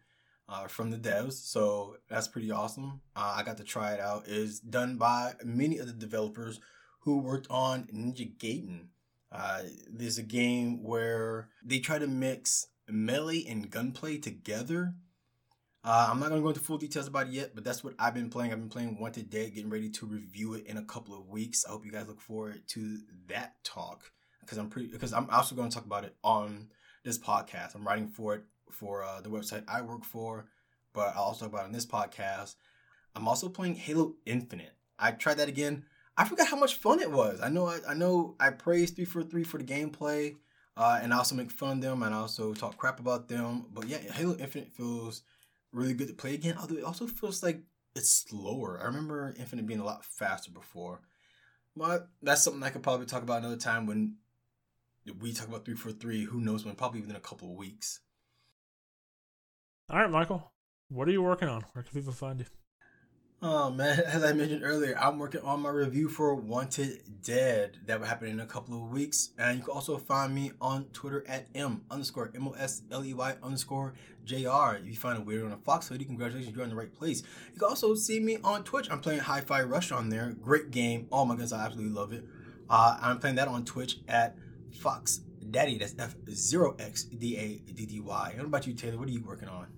uh, 0.48 0.66
from 0.66 0.90
the 0.90 0.98
devs, 0.98 1.32
so 1.32 1.96
that's 2.08 2.28
pretty 2.28 2.50
awesome. 2.50 3.00
Uh, 3.16 3.36
I 3.38 3.42
got 3.42 3.56
to 3.56 3.64
try 3.64 3.94
it 3.94 4.00
out. 4.00 4.24
It's 4.26 4.60
done 4.60 4.96
by 4.96 5.32
many 5.42 5.78
of 5.78 5.86
the 5.86 5.92
developers 5.94 6.60
who 7.00 7.18
worked 7.18 7.46
on 7.48 7.88
Ninja 7.94 8.36
Gaiden. 8.36 8.88
There's 9.90 10.18
a 10.18 10.22
game 10.22 10.82
where 10.82 11.48
they 11.64 11.78
try 11.78 11.98
to 11.98 12.06
mix 12.06 12.66
melee 12.86 13.46
and 13.48 13.70
gunplay 13.70 14.18
together 14.18 14.94
uh, 15.84 16.08
I'm 16.10 16.20
not 16.20 16.28
gonna 16.28 16.42
go 16.42 16.48
into 16.48 16.60
full 16.60 16.78
details 16.78 17.06
about 17.06 17.28
it 17.28 17.32
yet, 17.32 17.54
but 17.54 17.64
that's 17.64 17.82
what 17.82 17.94
I've 17.98 18.14
been 18.14 18.28
playing. 18.30 18.52
I've 18.52 18.58
been 18.58 18.68
playing 18.68 18.98
Wanted 19.00 19.30
Dead, 19.30 19.54
getting 19.54 19.70
ready 19.70 19.88
to 19.90 20.06
review 20.06 20.54
it 20.54 20.66
in 20.66 20.76
a 20.76 20.84
couple 20.84 21.14
of 21.14 21.28
weeks. 21.28 21.64
I 21.66 21.70
hope 21.70 21.84
you 21.86 21.92
guys 21.92 22.06
look 22.06 22.20
forward 22.20 22.62
to 22.68 22.98
that 23.28 23.54
talk 23.64 24.10
because 24.40 24.58
I'm 24.58 24.68
pretty 24.68 24.88
because 24.88 25.12
I'm 25.12 25.28
also 25.30 25.54
going 25.54 25.70
to 25.70 25.74
talk 25.74 25.86
about 25.86 26.04
it 26.04 26.14
on 26.22 26.68
this 27.04 27.18
podcast. 27.18 27.74
I'm 27.74 27.86
writing 27.86 28.08
for 28.08 28.34
it 28.34 28.42
for 28.70 29.02
uh, 29.04 29.20
the 29.20 29.30
website 29.30 29.64
I 29.68 29.80
work 29.80 30.04
for, 30.04 30.46
but 30.92 31.14
I'll 31.16 31.24
also 31.24 31.46
talk 31.46 31.54
about 31.54 31.64
it 31.64 31.68
in 31.68 31.72
this 31.72 31.86
podcast. 31.86 32.56
I'm 33.14 33.26
also 33.26 33.48
playing 33.48 33.76
Halo 33.76 34.14
Infinite. 34.26 34.72
I 34.98 35.12
tried 35.12 35.38
that 35.38 35.48
again. 35.48 35.84
I 36.16 36.24
forgot 36.26 36.48
how 36.48 36.58
much 36.58 36.74
fun 36.74 37.00
it 37.00 37.10
was. 37.10 37.40
I 37.40 37.48
know 37.48 37.66
I, 37.66 37.78
I 37.88 37.94
know 37.94 38.36
I 38.38 38.50
praised 38.50 38.96
343 38.96 39.44
for 39.44 39.58
the 39.58 39.64
gameplay, 39.64 40.36
uh, 40.76 41.00
and 41.02 41.14
I 41.14 41.16
also 41.16 41.34
make 41.34 41.50
fun 41.50 41.78
of 41.78 41.80
them 41.80 42.02
and 42.02 42.14
I 42.14 42.18
also 42.18 42.52
talk 42.52 42.76
crap 42.76 43.00
about 43.00 43.28
them. 43.28 43.66
But 43.72 43.86
yeah, 43.86 43.98
Halo 43.98 44.36
Infinite 44.36 44.72
feels 44.72 45.22
really 45.72 45.94
good 45.94 46.08
to 46.08 46.14
play 46.14 46.34
again. 46.34 46.56
Although 46.58 46.76
it 46.76 46.84
also 46.84 47.06
feels 47.06 47.42
like 47.42 47.62
it's 47.94 48.10
slower. 48.28 48.78
I 48.80 48.86
remember 48.86 49.34
Infinite 49.38 49.66
being 49.66 49.80
a 49.80 49.84
lot 49.84 50.04
faster 50.04 50.50
before. 50.50 51.00
But 51.76 52.08
that's 52.22 52.42
something 52.42 52.62
I 52.62 52.70
could 52.70 52.82
probably 52.82 53.06
talk 53.06 53.22
about 53.22 53.38
another 53.38 53.56
time 53.56 53.86
when 53.86 54.16
we 55.20 55.32
talk 55.32 55.48
about 55.48 55.64
343. 55.64 56.24
Who 56.24 56.40
knows 56.40 56.64
when? 56.64 56.74
Probably 56.74 57.00
within 57.00 57.16
a 57.16 57.20
couple 57.20 57.50
of 57.50 57.56
weeks. 57.56 58.00
All 59.88 59.98
right, 59.98 60.10
Michael. 60.10 60.52
What 60.88 61.08
are 61.08 61.12
you 61.12 61.22
working 61.22 61.48
on? 61.48 61.64
Where 61.72 61.82
can 61.82 61.92
people 61.92 62.12
find 62.12 62.40
you? 62.40 62.46
Oh 63.42 63.70
man, 63.70 64.00
as 64.06 64.22
I 64.22 64.34
mentioned 64.34 64.62
earlier, 64.62 64.98
I'm 64.98 65.18
working 65.18 65.40
on 65.40 65.62
my 65.62 65.70
review 65.70 66.10
for 66.10 66.34
Wanted 66.34 67.00
Dead. 67.22 67.78
That 67.86 67.98
will 67.98 68.06
happen 68.06 68.28
in 68.28 68.40
a 68.40 68.44
couple 68.44 68.74
of 68.74 68.90
weeks. 68.90 69.30
And 69.38 69.56
you 69.58 69.64
can 69.64 69.72
also 69.72 69.96
find 69.96 70.34
me 70.34 70.52
on 70.60 70.84
Twitter 70.92 71.24
at 71.26 71.46
M 71.54 71.80
underscore 71.90 72.30
M 72.34 72.48
O 72.48 72.52
S 72.52 72.82
L 72.90 73.02
E 73.02 73.14
Y 73.14 73.34
underscore 73.42 73.94
J 74.26 74.44
R. 74.44 74.76
If 74.76 74.86
you 74.86 74.94
find 74.94 75.16
a 75.16 75.22
weirdo 75.22 75.46
on 75.46 75.52
a 75.52 75.56
Fox 75.56 75.88
hoodie, 75.88 76.04
congratulations, 76.04 76.54
you're 76.54 76.64
in 76.64 76.70
the 76.70 76.76
right 76.76 76.92
place. 76.92 77.22
You 77.54 77.60
can 77.60 77.68
also 77.68 77.94
see 77.94 78.20
me 78.20 78.36
on 78.44 78.62
Twitch. 78.62 78.90
I'm 78.90 79.00
playing 79.00 79.20
Hi 79.20 79.40
Fi 79.40 79.62
Rush 79.62 79.90
on 79.90 80.10
there. 80.10 80.36
Great 80.42 80.70
game. 80.70 81.08
Oh 81.10 81.24
my 81.24 81.32
goodness, 81.32 81.54
I 81.54 81.64
absolutely 81.64 81.94
love 81.94 82.12
it. 82.12 82.24
Uh, 82.68 82.98
I'm 83.00 83.20
playing 83.20 83.36
that 83.36 83.48
on 83.48 83.64
Twitch 83.64 84.00
at 84.06 84.36
Fox 84.80 85.22
Daddy. 85.50 85.78
That's 85.78 85.94
F 85.98 86.14
zero 86.30 86.76
X 86.78 87.04
D 87.04 87.38
A 87.38 87.72
D 87.72 87.86
D 87.86 88.00
Y. 88.00 88.32
What 88.36 88.44
about 88.44 88.66
you, 88.66 88.74
Taylor? 88.74 88.98
What 88.98 89.08
are 89.08 89.12
you 89.12 89.24
working 89.24 89.48
on? 89.48 89.68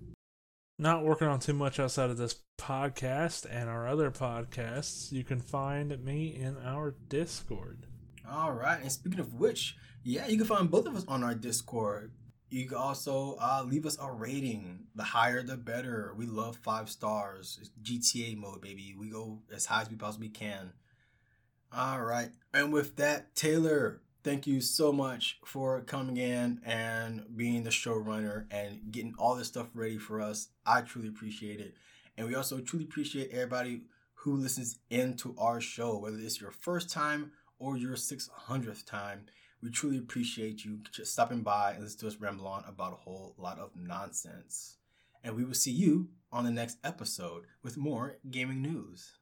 Not 0.79 1.05
working 1.05 1.29
on 1.29 1.39
too 1.39 1.53
much 1.53 1.79
outside 1.79 2.11
of 2.11 2.17
this 2.17 2.37
podcast 2.59 3.47
and 3.51 3.69
our 3.69 3.87
other 3.87 4.11
podcasts, 4.11 5.13
you 5.13 5.25
can 5.25 5.41
find 5.41 6.03
me 6.05 6.35
in 6.35 6.57
our 6.59 6.95
Discord. 7.09 7.87
All 8.29 8.53
right. 8.53 8.81
And 8.81 8.91
speaking 8.91 9.21
of 9.21 9.35
which, 9.35 9.77
yeah, 10.05 10.27
you 10.27 10.37
can 10.37 10.47
find 10.47 10.71
both 10.71 10.87
of 10.87 10.97
us 10.97 11.05
on 11.07 11.23
our 11.23 11.35
Discord. 11.35 12.13
You 12.51 12.67
can 12.67 12.77
also 12.77 13.37
uh, 13.41 13.65
leave 13.67 13.87
us 13.87 13.99
a 14.01 14.11
rating. 14.11 14.81
The 14.95 15.03
higher, 15.03 15.43
the 15.43 15.57
better. 15.57 16.13
We 16.17 16.27
love 16.27 16.57
five 16.57 16.91
stars. 16.91 17.59
It's 17.61 17.71
GTA 17.83 18.37
mode, 18.37 18.61
baby. 18.61 18.95
We 18.99 19.11
go 19.11 19.41
as 19.55 19.67
high 19.67 19.83
as 19.83 19.91
we 19.91 19.97
possibly 19.97 20.29
can. 20.29 20.73
All 21.75 22.03
right. 22.03 22.31
And 22.53 22.73
with 22.73 22.97
that, 22.97 23.35
Taylor, 23.35 24.03
thank 24.23 24.47
you 24.47 24.61
so 24.61 24.93
much 24.93 25.39
for 25.45 25.81
coming 25.83 26.17
in 26.17 26.61
and 26.65 27.25
being 27.37 27.65
the 27.65 27.71
showrunner 27.71 28.47
and 28.51 28.81
getting 28.91 29.15
all 29.19 29.35
this 29.35 29.49
stuff 29.49 29.69
ready 29.75 29.99
for 29.99 30.21
us. 30.21 30.49
I 30.65 30.83
truly 30.83 31.09
appreciate 31.09 31.61
it. 31.61 31.75
And 32.17 32.27
we 32.27 32.35
also 32.35 32.61
truly 32.61 32.85
appreciate 32.85 33.31
everybody 33.31 33.83
who 34.15 34.37
listens 34.37 34.79
into 34.91 35.35
our 35.39 35.61
show, 35.61 35.99
whether 35.99 36.19
it's 36.19 36.41
your 36.41 36.53
first 36.53 36.91
time 36.91 37.33
or 37.59 37.77
your 37.77 37.97
600th 37.97 38.87
time. 38.87 39.27
We 39.63 39.71
truly 39.71 39.99
appreciate 39.99 40.65
you 40.65 40.81
just 40.93 41.13
stopping 41.13 41.43
by 41.43 41.73
and 41.73 41.83
listen 41.83 42.01
to 42.01 42.07
us 42.09 42.17
ramble 42.21 42.47
on 42.47 42.65
about 42.67 42.93
a 42.93 42.97
whole 42.97 43.35
lot 43.39 43.59
of 43.59 43.71
nonsense. 43.77 44.77
And 45.25 45.37
we 45.37 45.45
will 45.45 45.55
see 45.55 45.71
you 45.71 46.09
on 46.33 46.45
the 46.45 46.51
next 46.51 46.79
episode 46.85 47.45
with 47.63 47.77
more 47.77 48.19
gaming 48.31 48.63
news. 48.63 49.13